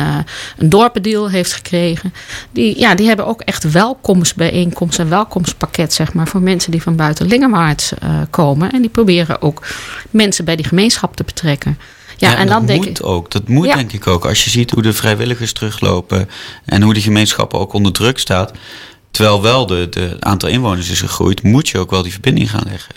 een 0.57 0.69
dorpendeal 0.69 1.29
heeft 1.29 1.53
gekregen. 1.53 2.13
Die, 2.51 2.79
ja, 2.79 2.95
die 2.95 3.07
hebben 3.07 3.25
ook 3.25 3.41
echt 3.41 3.71
welkomstbijeenkomsten 3.71 5.03
en 5.03 5.09
welkomstpakket 5.09 5.93
zeg 5.93 6.13
maar, 6.13 6.27
voor 6.27 6.41
mensen 6.41 6.71
die 6.71 6.81
van 6.81 6.95
buiten 6.95 7.27
Lingewaard 7.27 7.93
eh, 7.99 8.09
komen. 8.29 8.71
En 8.71 8.81
die 8.81 8.89
proberen 8.89 9.41
ook 9.41 9.67
mensen 10.09 10.45
bij 10.45 10.55
die 10.55 10.65
gemeenschap 10.65 11.15
te 11.15 11.23
betrekken. 11.23 11.77
Ja, 12.19 12.35
en 12.35 12.47
dat 12.47 12.61
moet 12.61 12.85
ik. 12.85 13.05
ook. 13.05 13.31
Dat 13.31 13.47
moet 13.47 13.65
Ja. 13.67 13.75
denk 13.75 13.91
ik 13.91 14.07
ook. 14.07 14.25
Als 14.25 14.43
je 14.43 14.49
ziet 14.49 14.71
hoe 14.71 14.83
de 14.83 14.93
vrijwilligers 14.93 15.53
teruglopen 15.53 16.29
en 16.65 16.81
hoe 16.81 16.93
de 16.93 17.01
gemeenschap 17.01 17.53
ook 17.53 17.73
onder 17.73 17.91
druk 17.91 18.19
staat. 18.19 18.51
Terwijl 19.11 19.41
wel 19.41 19.65
de, 19.65 19.87
de 19.89 20.15
aantal 20.19 20.49
inwoners 20.49 20.89
is 20.89 20.99
gegroeid, 20.99 21.43
moet 21.43 21.69
je 21.69 21.77
ook 21.77 21.89
wel 21.89 22.01
die 22.03 22.11
verbinding 22.11 22.49
gaan 22.49 22.65
leggen. 22.69 22.93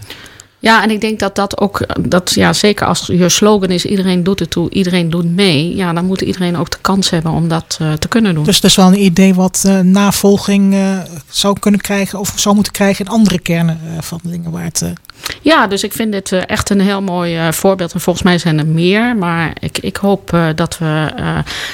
Ja, 0.62 0.82
en 0.82 0.90
ik 0.90 1.00
denk 1.00 1.18
dat 1.18 1.34
dat 1.34 1.60
ook, 1.60 1.86
dat, 2.08 2.32
ja, 2.34 2.52
zeker 2.52 2.86
als 2.86 3.06
je 3.06 3.28
slogan 3.28 3.68
is: 3.70 3.84
iedereen 3.84 4.22
doet 4.22 4.38
het 4.38 4.50
toe, 4.50 4.70
iedereen 4.70 5.10
doet 5.10 5.24
mee. 5.34 5.76
Ja, 5.76 5.92
dan 5.92 6.04
moet 6.04 6.20
iedereen 6.20 6.56
ook 6.56 6.70
de 6.70 6.76
kans 6.80 7.10
hebben 7.10 7.32
om 7.32 7.48
dat 7.48 7.76
eh, 7.80 7.92
te 7.92 8.08
kunnen 8.08 8.34
doen. 8.34 8.44
Dus 8.44 8.60
dat 8.60 8.70
is 8.70 8.76
wel 8.76 8.86
een 8.86 9.04
idee 9.04 9.34
wat 9.34 9.62
eh, 9.66 9.78
navolging 9.78 10.74
eh, 10.74 10.98
zou 11.28 11.58
kunnen 11.58 11.80
krijgen 11.80 12.18
of 12.18 12.32
zou 12.36 12.54
moeten 12.54 12.72
krijgen 12.72 13.04
in 13.04 13.10
andere 13.10 13.38
kernen 13.38 13.80
van 14.00 14.20
Lingewaard. 14.22 14.82
eh. 14.82 14.88
Ja, 15.40 15.66
dus 15.66 15.82
ik 15.84 15.92
vind 15.92 16.12
dit 16.12 16.32
echt 16.32 16.70
een 16.70 16.80
heel 16.80 17.02
mooi 17.02 17.52
voorbeeld. 17.52 17.92
En 17.92 18.00
volgens 18.00 18.24
mij 18.24 18.38
zijn 18.38 18.58
er 18.58 18.66
meer. 18.66 19.16
Maar 19.16 19.52
ik, 19.60 19.78
ik 19.78 19.96
hoop 19.96 20.36
dat 20.54 20.78
we, 20.78 21.12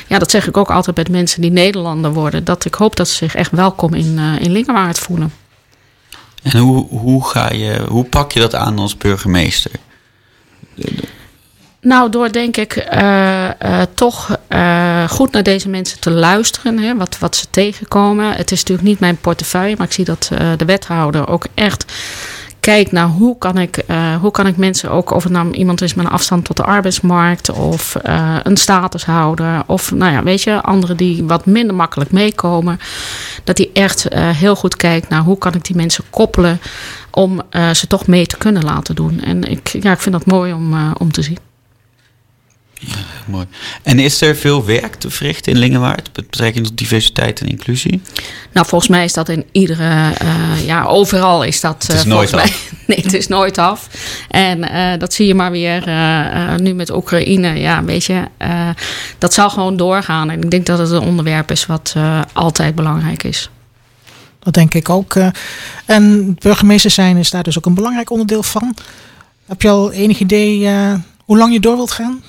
ja, 0.07 0.19
dat 0.19 0.31
zeg 0.31 0.47
ik 0.47 0.57
ook 0.57 0.71
altijd 0.71 0.95
bij 0.95 1.05
de 1.05 1.11
mensen 1.11 1.41
die 1.41 1.51
Nederlander 1.51 2.13
worden. 2.13 2.45
Dat 2.45 2.65
ik 2.65 2.75
hoop 2.75 2.97
dat 2.97 3.09
ze 3.09 3.15
zich 3.15 3.35
echt 3.35 3.51
welkom 3.51 3.95
in, 3.95 4.19
in 4.41 4.53
Lingewaard 4.53 4.99
voelen. 4.99 5.33
En 6.53 6.59
hoe, 6.59 6.87
hoe, 6.89 7.25
ga 7.25 7.53
je, 7.53 7.85
hoe 7.89 8.05
pak 8.05 8.33
je 8.33 8.41
dat 8.41 8.55
aan 8.55 8.79
als 8.79 8.97
burgemeester? 8.97 9.71
Nou, 11.81 12.11
door 12.11 12.33
denk 12.33 12.57
ik 12.57 12.77
eh, 12.77 13.61
eh, 13.61 13.87
toch 13.95 14.39
eh, 14.49 15.09
goed 15.09 15.33
naar 15.33 15.43
deze 15.43 15.69
mensen 15.69 16.01
te 16.01 16.11
luisteren, 16.11 16.79
hè, 16.79 16.97
wat, 16.97 17.19
wat 17.19 17.37
ze 17.37 17.47
tegenkomen. 17.51 18.33
Het 18.33 18.51
is 18.51 18.59
natuurlijk 18.59 18.89
niet 18.89 19.01
mijn 19.01 19.17
portefeuille, 19.17 19.75
maar 19.77 19.87
ik 19.87 19.93
zie 19.93 20.05
dat 20.05 20.31
de 20.57 20.65
wethouder 20.65 21.29
ook 21.29 21.47
echt 21.55 21.93
kijkt 22.61 22.93
naar 22.93 23.07
hoe 23.07 23.39
kan 23.39 23.59
ik, 23.59 23.77
eh, 23.77 24.17
hoe 24.17 24.31
kan 24.31 24.47
ik 24.47 24.57
mensen 24.57 24.91
ook, 24.91 25.11
of 25.11 25.23
het 25.23 25.33
nou 25.33 25.51
iemand 25.51 25.83
is 25.83 25.95
met 25.95 26.07
een 26.07 26.13
afstand 26.13 26.45
tot 26.45 26.57
de 26.57 26.63
arbeidsmarkt, 26.63 27.51
of 27.51 27.95
eh, 27.95 28.37
een 28.43 28.57
statushouder, 28.57 29.63
of 29.67 29.93
nou 29.93 30.13
ja, 30.13 30.23
weet 30.23 30.43
je, 30.43 30.63
anderen 30.63 30.97
die 30.97 31.25
wat 31.25 31.47
minder 31.47 31.77
makkelijk 31.77 32.11
meekomen, 32.11 32.81
dat 33.45 33.59
hij 33.59 33.71
echt 33.73 34.09
eh, 34.09 34.29
heel 34.29 34.57
goed 34.57 34.77
kijkt 34.77 35.09
naar 35.09 35.23
hoe 35.23 35.39
kan 35.39 35.55
ik 35.55 35.65
die 35.65 35.77
mensen 35.77 36.05
koppelen 36.11 36.61
om 37.11 37.43
ze 37.73 37.87
toch 37.87 38.07
mee 38.07 38.27
te 38.27 38.37
kunnen 38.37 38.65
laten 38.65 38.95
doen. 38.95 39.21
En 39.21 39.43
ik, 39.43 39.69
ja, 39.69 39.93
ik 39.93 39.99
vind 39.99 40.15
dat 40.15 40.27
mooi 40.27 40.53
om, 40.53 40.93
om 40.99 41.13
te 41.13 41.23
zien. 41.23 41.48
Mooi. 43.27 43.47
En 43.83 43.99
is 43.99 44.21
er 44.21 44.37
veel 44.37 44.65
werk 44.65 44.95
te 44.95 45.11
verrichten 45.11 45.53
in 45.53 45.59
Lingewaard 45.59 46.11
met 46.17 46.31
betrekking 46.31 46.67
tot 46.67 46.77
diversiteit 46.77 47.41
en 47.41 47.47
inclusie? 47.49 48.01
Nou, 48.53 48.67
volgens 48.67 48.91
mij 48.91 49.05
is 49.05 49.13
dat 49.13 49.29
in 49.29 49.45
iedere, 49.53 50.13
eh, 50.19 50.67
ja, 50.67 50.85
overal 50.85 51.43
is 51.43 51.61
dat. 51.61 51.83
Het 51.87 51.97
is 51.97 52.01
eh, 52.03 52.07
nooit 52.07 52.31
mij, 52.33 52.53
nee, 52.87 53.01
het 53.03 53.13
is 53.15 53.27
nooit 53.29 53.59
af. 53.59 53.89
En 54.29 54.65
eh, 54.65 54.99
dat 54.99 55.13
zie 55.15 55.27
je 55.27 55.35
maar 55.35 55.51
weer 55.51 55.83
nu 56.61 56.75
met 56.75 56.91
Oekraïne. 56.91 57.59
Ja, 57.59 57.85
weet 57.85 58.05
je, 58.05 58.25
eh, 58.37 58.69
dat 59.19 59.35
zal 59.35 59.51
gewoon 59.51 59.77
doorgaan. 59.77 60.31
En 60.31 60.43
ik 60.43 60.51
denk 60.51 60.67
dat 60.67 60.79
het 60.79 60.91
een 60.91 61.01
onderwerp 61.03 61.51
is 61.51 61.67
wat 61.67 61.93
eh, 61.97 62.21
altijd 62.33 62.75
belangrijk 62.75 63.23
is. 63.23 63.51
Dat 64.39 64.55
denk 64.55 64.75
ik 64.75 64.89
ook. 64.89 65.15
eh. 65.15 65.27
en 65.87 66.35
burgemeester 66.41 66.91
zijn 66.91 67.17
is 67.17 67.31
daar 67.31 67.43
dus 67.43 67.59
ook 67.59 67.67
een 67.67 67.75
belangrijk 67.75 68.11
onderdeel 68.11 68.43
van. 68.43 68.75
Heb 69.47 69.63
je 69.63 69.69
al 69.69 69.93
enig 69.93 70.19
idee 70.19 70.67
eh, 70.67 70.95
hoe 71.25 71.39
lang 71.39 71.53
je 71.53 71.61
door 71.61 71.77
wilt 71.77 71.91
gaan? 71.93 72.23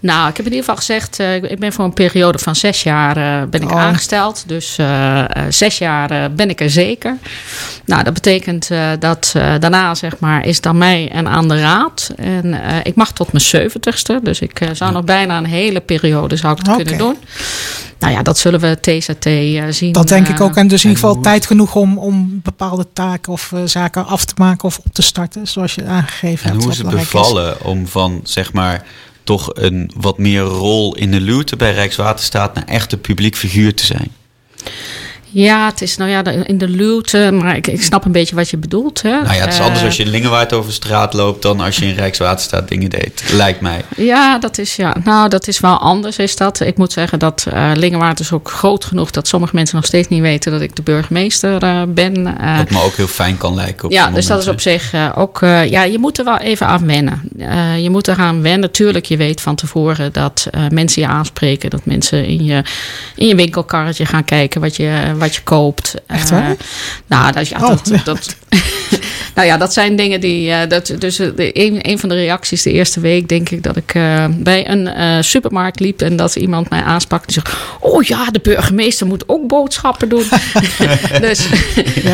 Nou, 0.00 0.28
ik 0.28 0.36
heb 0.36 0.46
in 0.46 0.52
ieder 0.52 0.58
geval 0.68 0.76
gezegd, 0.76 1.18
eh, 1.20 1.34
ik 1.34 1.58
ben 1.58 1.72
voor 1.72 1.84
een 1.84 1.92
periode 1.92 2.38
van 2.38 2.56
zes 2.56 2.82
jaar 2.82 3.16
eh, 3.16 3.48
ben 3.48 3.62
ik 3.62 3.70
Oh. 3.70 3.80
aangesteld. 3.80 4.44
Dus 4.46 4.78
eh, 4.78 5.18
eh, 5.20 5.26
zes 5.48 5.78
jaar 5.78 6.10
eh, 6.10 6.24
ben 6.36 6.50
ik 6.50 6.60
er 6.60 6.70
zeker. 6.70 7.16
Nou, 7.84 8.02
dat 8.02 8.14
betekent 8.14 8.70
eh, 8.70 8.88
dat 8.98 9.32
eh, 9.36 9.54
daarna, 9.58 9.94
zeg 9.94 10.18
maar, 10.18 10.44
is 10.46 10.60
dan 10.60 10.78
mij 10.78 11.08
en 11.12 11.28
aan 11.28 11.48
de 11.48 11.60
raad. 11.60 12.10
En 12.16 12.62
eh, 12.64 12.76
ik 12.82 12.94
mag 12.94 13.12
tot 13.12 13.32
mijn 13.32 13.44
zeventigste. 13.44 14.20
Dus 14.22 14.40
ik 14.40 14.60
zou 14.72 14.92
nog 14.92 15.04
bijna 15.04 15.36
een 15.36 15.46
hele 15.46 15.80
periode 15.80 16.36
zou 16.36 16.52
ik 16.58 16.66
het 16.66 16.76
kunnen 16.76 16.98
doen. 16.98 17.16
Nou 17.98 18.12
ja, 18.12 18.22
dat 18.22 18.38
zullen 18.38 18.60
we 18.60 18.78
TZT 18.80 19.26
eh, 19.26 19.62
zien. 19.70 19.92
Dat 19.92 20.08
denk 20.08 20.28
ik 20.28 20.40
ook. 20.40 20.56
En 20.56 20.68
dus 20.68 20.84
in 20.84 20.90
en 20.90 20.96
ieder 20.96 21.08
geval 21.08 21.14
hoe- 21.14 21.22
tijd 21.24 21.46
genoeg 21.46 21.74
om, 21.74 21.98
om 21.98 22.40
bepaalde 22.42 22.86
taken 22.92 23.32
of 23.32 23.52
zaken 23.64 24.06
af 24.06 24.24
te 24.24 24.32
maken 24.36 24.64
of 24.64 24.78
op 24.78 24.92
te 24.92 25.02
starten. 25.02 25.46
Zoals 25.46 25.74
je 25.74 25.84
aangegeven 25.84 26.44
En 26.44 26.50
hebt. 26.50 26.54
hoe 26.56 26.62
wat 26.62 26.72
is 26.72 26.78
het 26.78 26.90
bevallen 26.90 27.64
om 27.64 27.86
van, 27.86 28.20
zeg 28.24 28.52
maar, 28.52 28.82
toch 29.28 29.50
een 29.54 29.90
wat 29.96 30.18
meer 30.18 30.40
rol 30.40 30.96
in 30.96 31.10
de 31.10 31.20
luwte 31.20 31.56
bij 31.56 31.72
Rijkswaterstaat 31.72 32.54
naar 32.54 32.64
echt 32.64 32.92
een 32.92 33.00
publiek 33.00 33.36
figuur 33.36 33.74
te 33.74 33.84
zijn? 33.86 34.12
Ja, 35.30 35.66
het 35.66 35.82
is 35.82 35.96
nou 35.96 36.10
ja, 36.10 36.24
in 36.24 36.58
de 36.58 36.68
luwte, 36.68 37.30
maar 37.32 37.56
ik, 37.56 37.66
ik 37.66 37.82
snap 37.82 38.04
een 38.04 38.12
beetje 38.12 38.34
wat 38.34 38.48
je 38.48 38.56
bedoelt. 38.56 39.02
Hè? 39.02 39.10
Nou 39.10 39.34
ja, 39.34 39.40
het 39.40 39.52
is 39.52 39.60
anders 39.60 39.80
Eh, 39.80 39.86
als 39.86 39.96
je 39.96 40.02
in 40.02 40.10
Lingewaard 40.10 40.52
over 40.52 40.72
straat 40.72 41.14
loopt 41.14 41.42
dan 41.42 41.60
als 41.60 41.76
je 41.76 41.84
in 41.86 41.94
Rijkswaterstaat 41.94 42.68
dingen 42.68 42.90
deed, 42.90 43.22
lijkt 43.32 43.60
mij. 43.60 43.80
Ja, 43.96 44.38
dat 44.38 44.58
is, 44.58 44.76
ja. 44.76 44.96
Nou, 45.04 45.28
dat 45.28 45.48
is 45.48 45.60
wel 45.60 45.78
anders, 45.78 46.16
is 46.18 46.36
dat. 46.36 46.60
Ik 46.60 46.76
moet 46.76 46.92
zeggen 46.92 47.18
dat 47.18 47.46
eh 47.52 47.70
Lingewaard 47.74 48.20
is 48.20 48.32
ook 48.32 48.50
groot 48.50 48.84
genoeg... 48.84 49.10
dat 49.10 49.28
sommige 49.28 49.54
mensen 49.54 49.76
nog 49.76 49.84
steeds 49.86 50.08
niet 50.08 50.20
weten 50.20 50.52
dat 50.52 50.60
ik 50.60 50.76
de 50.76 50.82
burgemeester 50.82 51.62
eh, 51.62 51.82
ben. 51.88 52.38
Eh, 52.38 52.56
Wat 52.56 52.70
me 52.70 52.82
ook 52.82 52.94
heel 52.94 53.06
fijn 53.06 53.36
kan 53.36 53.54
lijken 53.54 53.84
op 53.84 53.90
ja, 53.90 54.10
dus 54.10 54.26
dat 54.26 54.40
is 54.40 54.48
op 54.48 54.60
zich 54.60 54.92
ook... 55.14 55.38
ja, 55.68 55.82
je 55.82 55.98
moet 55.98 56.18
er 56.18 56.24
wel 56.24 56.38
even 56.38 56.66
aan 56.66 56.86
wennen. 56.86 57.22
Je 57.82 57.90
moet 57.90 58.06
er 58.06 58.16
aan 58.18 58.42
wennen. 58.42 58.70
Tuurlijk, 58.70 59.06
je 59.06 59.16
weet 59.16 59.40
van 59.40 59.54
tevoren 59.54 60.12
dat 60.12 60.46
mensen 60.70 61.02
je 61.02 61.08
aanspreken. 61.08 61.70
Dat 61.70 61.84
mensen 61.84 62.24
in 62.24 62.44
je, 62.44 62.62
in 63.14 63.26
je 63.26 63.34
winkelkarretje 63.34 64.06
gaan 64.06 64.24
kijken 64.24 64.60
wat 64.60 64.76
je, 64.76 65.16
wat 65.18 65.34
je 65.34 65.42
koopt. 65.42 65.94
Echt 66.06 66.30
Eh, 66.30 66.38
waar? 66.38 66.56
nou, 67.06 67.32
dat, 67.32 67.48
ja, 67.48 67.56
Oh, 67.56 67.68
dat, 67.68 67.88
ja. 67.88 68.00
dat, 68.04 68.36
nou 69.34 69.46
ja, 69.46 69.56
dat 69.56 69.72
zijn 69.72 69.96
dingen 69.96 70.20
die... 70.20 70.50
eh, 70.50 70.68
dat, 70.68 70.92
dus 70.98 71.18
eh, 71.18 71.28
de, 71.36 71.60
een, 71.64 71.78
een 71.90 71.98
van 71.98 72.08
de 72.08 72.14
reacties 72.14 72.62
de 72.62 72.72
eerste 72.72 73.00
week, 73.00 73.28
denk 73.28 73.48
ik... 73.50 73.62
dat 73.62 73.76
ik 73.76 73.94
eh, 73.94 74.24
bij 74.30 74.68
een 74.68 74.86
eh, 74.86 75.16
supermarkt 75.20 75.80
liep... 75.80 76.02
en 76.02 76.16
dat 76.16 76.36
iemand 76.36 76.70
mij 76.70 76.82
aansprak 76.82 77.26
en 77.26 77.32
zegt... 77.32 77.56
oh 77.80 78.02
ja, 78.02 78.30
de 78.30 78.40
burgemeester 78.42 79.06
moet 79.06 79.24
ook 79.26 79.46
boodschappen 79.46 80.08
doen. 80.08 80.24
dus, 81.20 81.48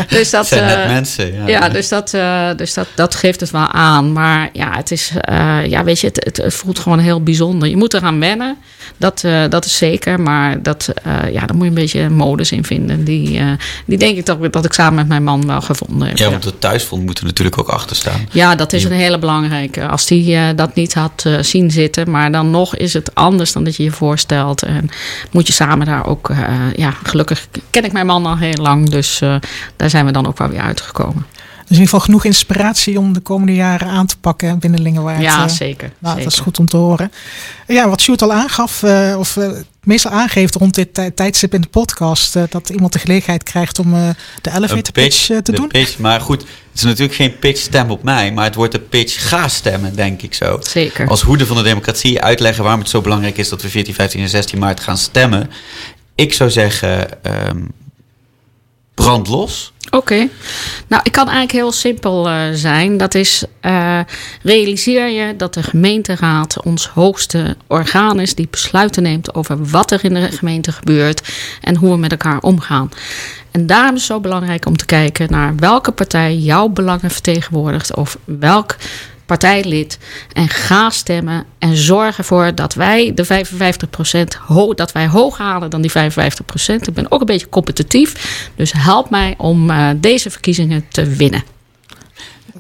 dus 0.09 0.31
dat... 0.31 0.47
Zijn 0.47 0.65
net 0.65 0.87
mensen. 0.87 1.35
Ja, 1.35 1.47
ja, 1.47 1.69
dus, 1.69 1.89
dat, 1.89 2.15
eh, 2.15 2.49
dus 2.57 2.75
dat, 2.75 2.87
dat 2.95 3.15
geeft 3.15 3.41
het 3.41 3.51
wel 3.51 3.69
aan. 3.69 4.13
Maar 4.13 4.49
ja, 4.53 4.77
het 4.77 4.91
is, 4.91 5.13
eh, 5.21 5.67
ja, 5.67 5.85
weet 5.85 6.01
je, 6.01 6.07
het, 6.07 6.25
het, 6.25 6.37
het 6.37 6.55
voelt 6.55 6.79
gewoon 6.79 6.99
heel 6.99 7.23
bijzonder. 7.23 7.69
Je 7.69 7.77
moet 7.77 7.95
eraan 7.95 8.21
wennen, 8.21 8.57
dat, 8.97 9.25
eh, 9.25 9.43
dat 9.49 9.65
is 9.65 9.77
zeker. 9.77 10.21
Maar 10.21 10.63
dat, 10.63 10.89
eh, 11.03 11.33
ja, 11.33 11.47
daar 11.47 11.57
moet 11.57 11.65
je 11.65 11.69
een 11.69 11.75
beetje 11.75 12.09
modus 12.09 12.53
in 12.53 12.65
vinden. 12.65 13.05
Die, 13.05 13.39
eh, 13.39 13.47
die 13.85 13.99
denk 13.99 14.17
ik 14.17 14.27
dat, 14.27 14.53
dat 14.53 14.65
ik 14.65 14.73
samen 14.73 14.95
met 14.95 15.09
mijn 15.09 15.25
man 15.25 15.47
wel 15.47 15.61
gevonden 15.61 16.09
heb. 16.09 16.19
Ja, 16.19 16.31
want 16.31 16.45
het 16.45 16.61
thuisfront 16.61 17.05
moet 17.05 17.19
er 17.19 17.25
natuurlijk 17.25 17.59
ook 17.59 17.69
achter 17.69 17.97
staan. 17.97 18.29
ja, 18.31 18.55
dat 18.55 18.73
is 18.73 18.85
een 18.85 18.93
hele 18.93 19.19
belangrijke. 19.19 19.87
Als 19.87 20.07
die 20.07 20.55
dat 20.55 20.75
niet 20.75 20.95
had 20.95 21.27
zien 21.41 21.71
zitten. 21.71 22.11
Maar 22.11 22.33
dan 22.33 22.51
nog 22.51 22.77
is 22.77 22.93
het 22.93 23.15
anders 23.15 23.53
dan 23.53 23.65
dat 23.65 23.77
je 23.77 23.83
je 23.83 23.91
voorstelt. 23.91 24.63
En 24.63 24.91
moet 25.31 25.47
je 25.47 25.53
samen 25.53 25.87
daar 25.87 26.07
ook... 26.07 26.33
ja, 26.77 26.95
gelukkig 27.03 27.47
ken 27.71 27.85
ik 27.85 27.93
mijn 27.93 28.07
man 28.07 28.27
al 28.27 28.39
heel 28.39 28.63
lang. 28.63 28.91
Dus 28.91 29.19
daar 29.77 29.91
zijn 29.91 30.07
we 30.07 30.13
dan 30.13 30.27
ook 30.27 30.39
wel 30.39 30.49
weer 30.49 30.61
uitgekomen. 30.61 31.27
Dus 31.69 31.77
in 31.77 31.83
ieder 31.83 31.85
geval 31.85 32.01
genoeg 32.01 32.25
inspiratie 32.25 32.99
om 32.99 33.13
de 33.13 33.21
komende 33.21 33.55
jaren 33.55 33.89
aan 33.89 34.07
te 34.07 34.17
pakken 34.21 34.59
binnen 34.59 34.83
Lingewaard. 34.83 35.23
Ja, 35.23 35.45
eh. 35.45 35.49
zeker. 35.51 35.91
Nou, 35.99 36.15
zeker. 36.15 36.23
dat 36.25 36.33
is 36.33 36.39
goed 36.45 36.59
om 36.59 36.69
te 36.69 36.77
horen. 36.77 37.13
Ja, 37.67 37.89
wat 37.89 38.01
Sjoerd 38.01 38.23
al 38.23 38.33
aangaf, 38.33 38.83
eh, 38.83 39.15
of 39.19 39.37
eh, 39.37 39.51
meestal 39.85 40.11
aangeeft 40.13 40.55
rond 40.55 40.75
dit 40.75 40.95
tij- 40.95 41.11
tijdstip 41.11 41.55
in 41.55 41.61
de 41.61 41.69
podcast, 41.69 42.37
eh, 42.37 42.43
dat 42.49 42.69
iemand 42.69 42.93
de 42.93 42.99
gelegenheid 42.99 43.43
krijgt 43.43 43.79
om 43.79 43.95
eh, 43.95 44.09
de 44.43 44.51
elevator 44.51 44.93
pitch, 44.93 45.27
te 45.27 45.41
de 45.43 45.53
doen. 45.53 45.69
pitch, 45.69 45.99
maar 45.99 46.21
goed, 46.21 46.41
het 46.41 46.49
is 46.75 46.83
natuurlijk 46.83 47.15
geen 47.15 47.39
pitch 47.39 47.61
stem 47.61 47.91
op 47.91 48.03
mij, 48.03 48.33
maar 48.33 48.45
het 48.45 48.55
wordt 48.55 48.73
de 48.73 48.81
pitch 48.81 49.29
ga 49.29 49.49
stemmen, 49.49 49.97
denk 49.97 50.23
ik 50.23 50.35
zo. 50.35 50.59
Zeker. 50.63 51.09
Als 51.09 51.21
hoede 51.23 51.47
van 51.47 51.57
de 51.57 51.63
democratie 51.63 52.21
uitleggen 52.23 52.63
waarom 52.63 52.81
het 52.81 52.91
zo 52.91 53.01
belangrijk 53.01 53.37
is 53.39 53.49
dat 53.49 53.63
we 53.63 53.69
14, 53.69 53.95
15 53.95 54.21
en 54.21 54.29
16 54.29 54.59
maart 54.59 54.81
gaan 54.81 54.99
stemmen. 54.99 55.51
Ik 56.15 56.33
zou 56.35 56.51
zeggen, 56.51 57.23
ehm 57.25 57.59
brand 58.95 59.29
los. 59.29 59.73
Oké. 59.91 60.29
Nou, 60.89 61.03
ik 61.05 61.13
kan 61.13 61.25
eigenlijk 61.25 61.53
heel 61.53 61.73
simpel 61.73 62.29
eh, 62.29 62.37
zijn. 62.53 62.97
Dat 62.97 63.15
is, 63.15 63.45
eh, 63.61 64.01
realiseer 64.43 65.09
je 65.09 65.37
dat 65.37 65.55
de 65.55 65.63
gemeenteraad 65.63 66.63
ons 66.63 66.89
hoogste 66.89 67.57
orgaan 67.67 68.21
is... 68.21 68.35
die 68.35 68.49
besluiten 68.51 69.03
neemt 69.03 69.35
over 69.35 69.65
wat 69.67 69.91
er 69.91 70.05
in 70.05 70.15
de 70.15 70.33
gemeente 70.33 70.73
gebeurt... 70.73 71.35
en 71.61 71.77
hoe 71.77 71.91
we 71.91 71.97
met 71.97 72.11
elkaar 72.11 72.41
omgaan. 72.41 72.91
En 73.51 73.67
daarom 73.67 73.95
is 73.95 74.01
het 74.01 74.11
zo 74.11 74.21
belangrijk 74.21 74.67
om 74.67 74.77
te 74.77 74.87
kijken 74.87 75.31
naar 75.31 75.57
welke 75.57 75.93
partij 75.93 76.37
jouw 76.37 76.69
belangen 76.69 77.11
vertegenwoordigt... 77.11 77.95
of 77.95 78.19
welk 78.25 78.77
partijlid 79.27 79.99
en 80.33 80.49
ga 80.49 80.91
stemmen 80.91 81.45
en 81.59 81.77
zorg 81.77 82.19
ervoor 82.19 82.55
dat 82.55 82.75
wij 82.75 83.13
de 83.15 83.27
55% 83.27 83.29
ho 84.47 84.75
dat 84.75 84.93
wij 84.93 85.07
hoog 85.09 85.39
halen 85.39 85.71
dan 85.71 85.81
die 85.83 85.91
55%. 85.91 85.95
Ik 86.67 86.95
ben 86.95 87.07
ook 87.11 87.21
een 87.21 87.27
beetje 87.27 87.49
competitief, 87.49 88.15
dus 88.57 88.73
help 88.77 89.11
mij 89.11 89.35
om 89.39 89.71
uh, 89.71 89.89
deze 89.97 90.31
verkiezingen 90.31 90.85
te 90.89 91.05
winnen. 91.07 91.43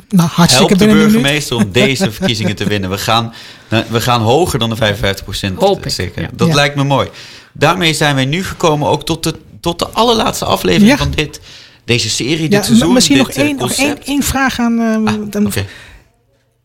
Nou, 0.08 0.28
hartstikke 0.32 0.74
Help 0.76 0.88
de 0.90 0.96
burgemeester 0.98 1.56
om 1.56 1.72
deze 1.72 2.10
verkiezingen 2.16 2.56
te 2.56 2.64
winnen. 2.64 2.90
We 2.90 2.98
gaan, 2.98 3.34
nou, 3.68 3.84
we 3.88 4.00
gaan 4.00 4.20
hoger 4.20 4.58
dan 4.58 4.68
de 4.70 4.76
55 4.76 5.52
Hoop 5.58 5.84
ik, 5.86 5.92
zeker. 5.92 6.22
ja. 6.22 6.28
Dat 6.32 6.48
Ja. 6.48 6.54
lijkt 6.54 6.76
me 6.76 6.84
mooi. 6.84 7.08
Daarmee 7.52 7.94
zijn 7.94 8.14
wij 8.14 8.24
nu 8.24 8.44
gekomen 8.44 8.88
ook 8.88 9.04
tot 9.04 9.22
de, 9.22 9.34
tot 9.60 9.78
de 9.78 9.88
allerlaatste 9.88 10.44
aflevering 10.44 10.90
Ja. 10.90 10.96
van 10.96 11.10
dit, 11.14 11.40
deze 11.84 12.10
serie, 12.10 12.42
Ja, 12.42 12.48
dit 12.48 12.64
seizoen. 12.64 12.92
misschien 12.92 13.16
dit, 13.16 13.26
nog 13.26 13.36
eh, 13.36 13.42
één, 13.44 13.56
nog 13.56 13.72
één, 13.72 13.86
concept. 13.86 14.08
één 14.08 14.22
vraag 14.22 14.58
aan. 14.58 14.78
Ah, 15.06 15.14
dan- 15.30 15.46
oké. 15.46 15.64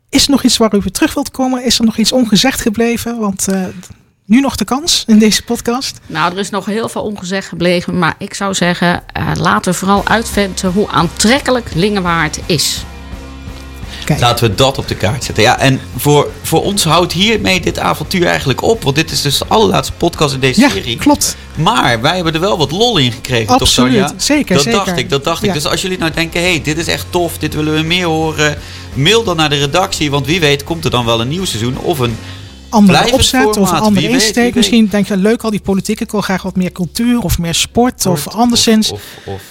Is 0.10 0.26
er 0.26 0.32
nog 0.32 0.44
iets 0.44 0.58
waar 0.58 0.76
u 0.76 0.80
weer 0.80 0.92
terug 0.92 1.14
wilt 1.14 1.32
komen? 1.32 1.64
Is 1.64 1.80
er 1.80 1.86
nog 1.86 1.98
iets 1.98 2.12
ongezegd 2.12 2.62
gebleven? 2.62 3.20
Want 3.20 3.48
eh, 3.48 3.64
nu 4.26 4.42
nog 4.42 4.56
de 4.56 4.66
kans 4.66 5.04
in 5.08 5.20
deze 5.20 5.44
podcast. 5.44 6.00
Nou, 6.06 6.32
er 6.34 6.40
is 6.40 6.50
nog 6.50 6.66
heel 6.66 6.90
veel 6.90 7.02
ongezegd 7.02 7.48
gebleven, 7.48 7.98
maar 7.98 8.16
ik 8.18 8.34
zou 8.34 8.54
zeggen, 8.54 9.04
eh, 9.14 9.32
laten 9.36 9.72
we 9.72 9.78
vooral 9.78 10.08
uitventen 10.08 10.72
hoe 10.72 10.88
aantrekkelijk 10.88 11.74
Lingewaard 11.74 12.40
is. 12.46 12.84
Laten 14.18 14.50
we 14.50 14.56
dat 14.56 14.78
op 14.78 14.88
de 14.88 14.96
kaart 14.96 15.24
zetten. 15.24 15.44
Ja, 15.44 15.60
en 15.60 15.80
voor, 15.96 16.32
voor 16.42 16.64
ons 16.64 16.84
houdt 16.84 17.14
hiermee 17.14 17.62
dit 17.62 17.80
avontuur 17.80 18.26
eigenlijk 18.26 18.62
op. 18.62 18.84
Want 18.84 18.96
dit 18.96 19.12
is 19.12 19.22
dus 19.22 19.38
de 19.38 19.46
allerlaatste 19.48 19.94
podcast 19.94 20.34
in 20.34 20.40
deze 20.40 20.60
ja, 20.60 20.70
serie. 20.70 20.98
klopt. 20.98 21.36
Maar 21.56 22.02
wij 22.02 22.16
hebben 22.16 22.34
er 22.34 22.40
wel 22.40 22.58
wat 22.58 22.72
lol 22.72 22.98
in 22.98 23.12
gekregen, 23.12 23.48
toch 23.48 23.62
Absoluut. 23.62 23.92
Tanja? 23.92 24.14
Zeker, 24.18 24.56
Dat 24.56 24.64
zeker. 24.64 24.86
dacht 24.86 24.98
ik, 24.98 25.10
dat 25.10 25.24
dacht 25.24 25.44
ik. 25.44 25.54
Dus 25.54 25.66
als 25.66 25.82
jullie 25.82 25.98
nou 25.98 26.12
denken, 26.12 26.42
hey, 26.42 26.62
dit 26.62 26.78
is 26.78 26.88
echt 26.88 27.06
tof, 27.10 27.38
dit 27.38 27.54
willen 27.54 27.74
we 27.74 27.82
meer 27.82 28.06
horen. 28.06 28.58
Mail 28.94 29.24
dan 29.24 29.36
naar 29.36 29.50
de 29.50 29.60
redactie, 29.60 30.12
want 30.12 30.26
wie 30.26 30.40
weet 30.40 30.64
komt 30.64 30.86
er 30.86 30.92
dan 30.92 31.06
wel 31.06 31.22
een 31.22 31.28
nieuw 31.28 31.46
seizoen 31.46 31.78
of 31.78 32.00
een... 32.00 32.18
Andere 32.70 33.12
opzet 33.12 33.58
of 33.58 33.72
een 33.72 33.80
andere 33.80 34.08
weet, 34.08 34.16
insteek. 34.16 34.56
Misschien 34.56 34.88
denk 34.88 35.08
je 35.08 35.18
leuk 35.18 35.42
al 35.44 35.50
die 35.50 35.62
politiek. 35.62 36.00
Ik 36.00 36.12
wil 36.12 36.22
graag 36.22 36.42
wat 36.42 36.56
meer 36.56 36.72
cultuur 36.72 37.20
of 37.20 37.40
meer 37.40 37.56
sport 37.56 38.06
of 38.06 38.28
anderszins. 38.28 38.92
Of, 38.92 39.02
of, 39.26 39.42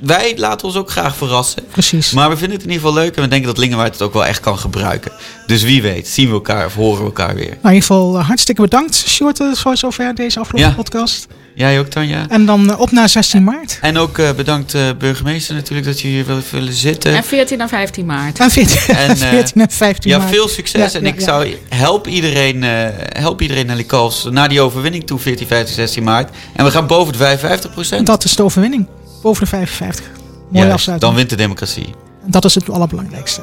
wij 0.00 0.32
laten 0.36 0.66
ons 0.66 0.76
ook 0.76 0.90
graag 0.90 1.16
verrassen. 1.16 1.62
Precies. 1.70 2.10
Maar 2.12 2.30
we 2.30 2.36
vinden 2.36 2.56
het 2.56 2.66
in 2.66 2.72
ieder 2.72 2.86
geval 2.86 3.02
leuk 3.02 3.16
en 3.16 3.22
we 3.22 3.28
denken 3.28 3.48
dat 3.48 3.58
Lingenwaard 3.58 3.92
het 3.92 4.02
ook 4.02 4.12
wel 4.12 4.26
echt 4.26 4.40
kan 4.40 4.58
gebruiken. 4.58 5.12
Dus 5.46 5.62
wie 5.62 5.82
weet, 5.82 6.08
zien 6.08 6.26
we 6.28 6.32
elkaar 6.34 6.66
of 6.66 6.74
horen 6.74 6.98
we 6.98 7.04
elkaar 7.04 7.34
weer. 7.34 7.44
Nou, 7.46 7.56
in 7.62 7.68
ieder 7.74 7.80
geval 7.82 8.18
eh, 8.18 8.26
hartstikke 8.26 8.60
bedankt, 8.62 8.94
Sjoerd, 9.08 9.40
eh, 9.40 9.52
voor 9.54 9.76
zover 9.76 10.14
deze 10.14 10.40
afgelopen 10.40 10.68
Ja. 10.70 10.74
podcast. 10.76 11.26
Jij 11.54 11.78
ook, 11.78 11.86
Tanja? 11.86 12.26
En 12.28 12.46
dan 12.46 12.70
eh, 12.72 12.80
op 12.80 12.90
naar 12.90 13.08
16 13.08 13.44
maart. 13.44 13.78
En 13.80 13.98
ook 13.98 14.18
eh, 14.18 14.32
bedankt 14.32 14.74
eh, 14.74 14.82
burgemeester 14.98 15.54
natuurlijk 15.54 15.86
dat 15.86 16.00
je 16.00 16.08
hier 16.08 16.26
wil, 16.26 16.38
willen 16.50 16.72
zitten. 16.72 17.14
En 17.16 17.24
14 17.24 17.60
en 17.60 17.68
15 17.68 18.06
maart. 18.06 18.38
En 18.38 18.50
14, 18.50 18.94
En, 18.96 19.10
eh, 19.20 19.28
14 19.28 19.60
en 19.60 19.70
15 19.70 20.10
Ja, 20.10 20.18
maart. 20.18 20.30
veel 20.30 20.48
succes. 20.48 20.92
Ja, 20.92 20.98
en 20.98 21.04
ja, 21.04 21.12
ik 21.12 21.18
ja. 21.18 21.24
zou 21.24 21.54
help 21.68 22.06
iedereen, 22.08 22.64
eh 22.64 22.86
help 23.22 23.40
iedereen 23.42 23.66
naar 23.66 23.76
die 23.76 23.86
calls 23.86 24.26
naar 24.30 24.48
die 24.48 24.60
overwinning 24.60 25.06
toe, 25.06 25.18
14, 25.18 25.46
15, 25.46 25.74
16 25.74 26.02
maart. 26.04 26.30
En 26.56 26.64
we 26.64 26.70
gaan 26.70 26.86
boven 26.86 27.12
de 27.12 27.18
55 27.18 27.70
procent. 27.72 28.06
Dat 28.06 28.24
is 28.24 28.36
de 28.36 28.42
overwinning 28.42 28.86
boven 29.22 29.42
de 29.44 29.48
55. 29.48 30.10
Mooie 30.48 30.72
afsluiting. 30.72 31.10
Dan 31.10 31.14
wint 31.14 31.30
de 31.30 31.36
democratie. 31.36 31.94
Dat 32.26 32.44
is 32.44 32.54
het 32.54 32.70
allerbelangrijkste. 32.70 33.42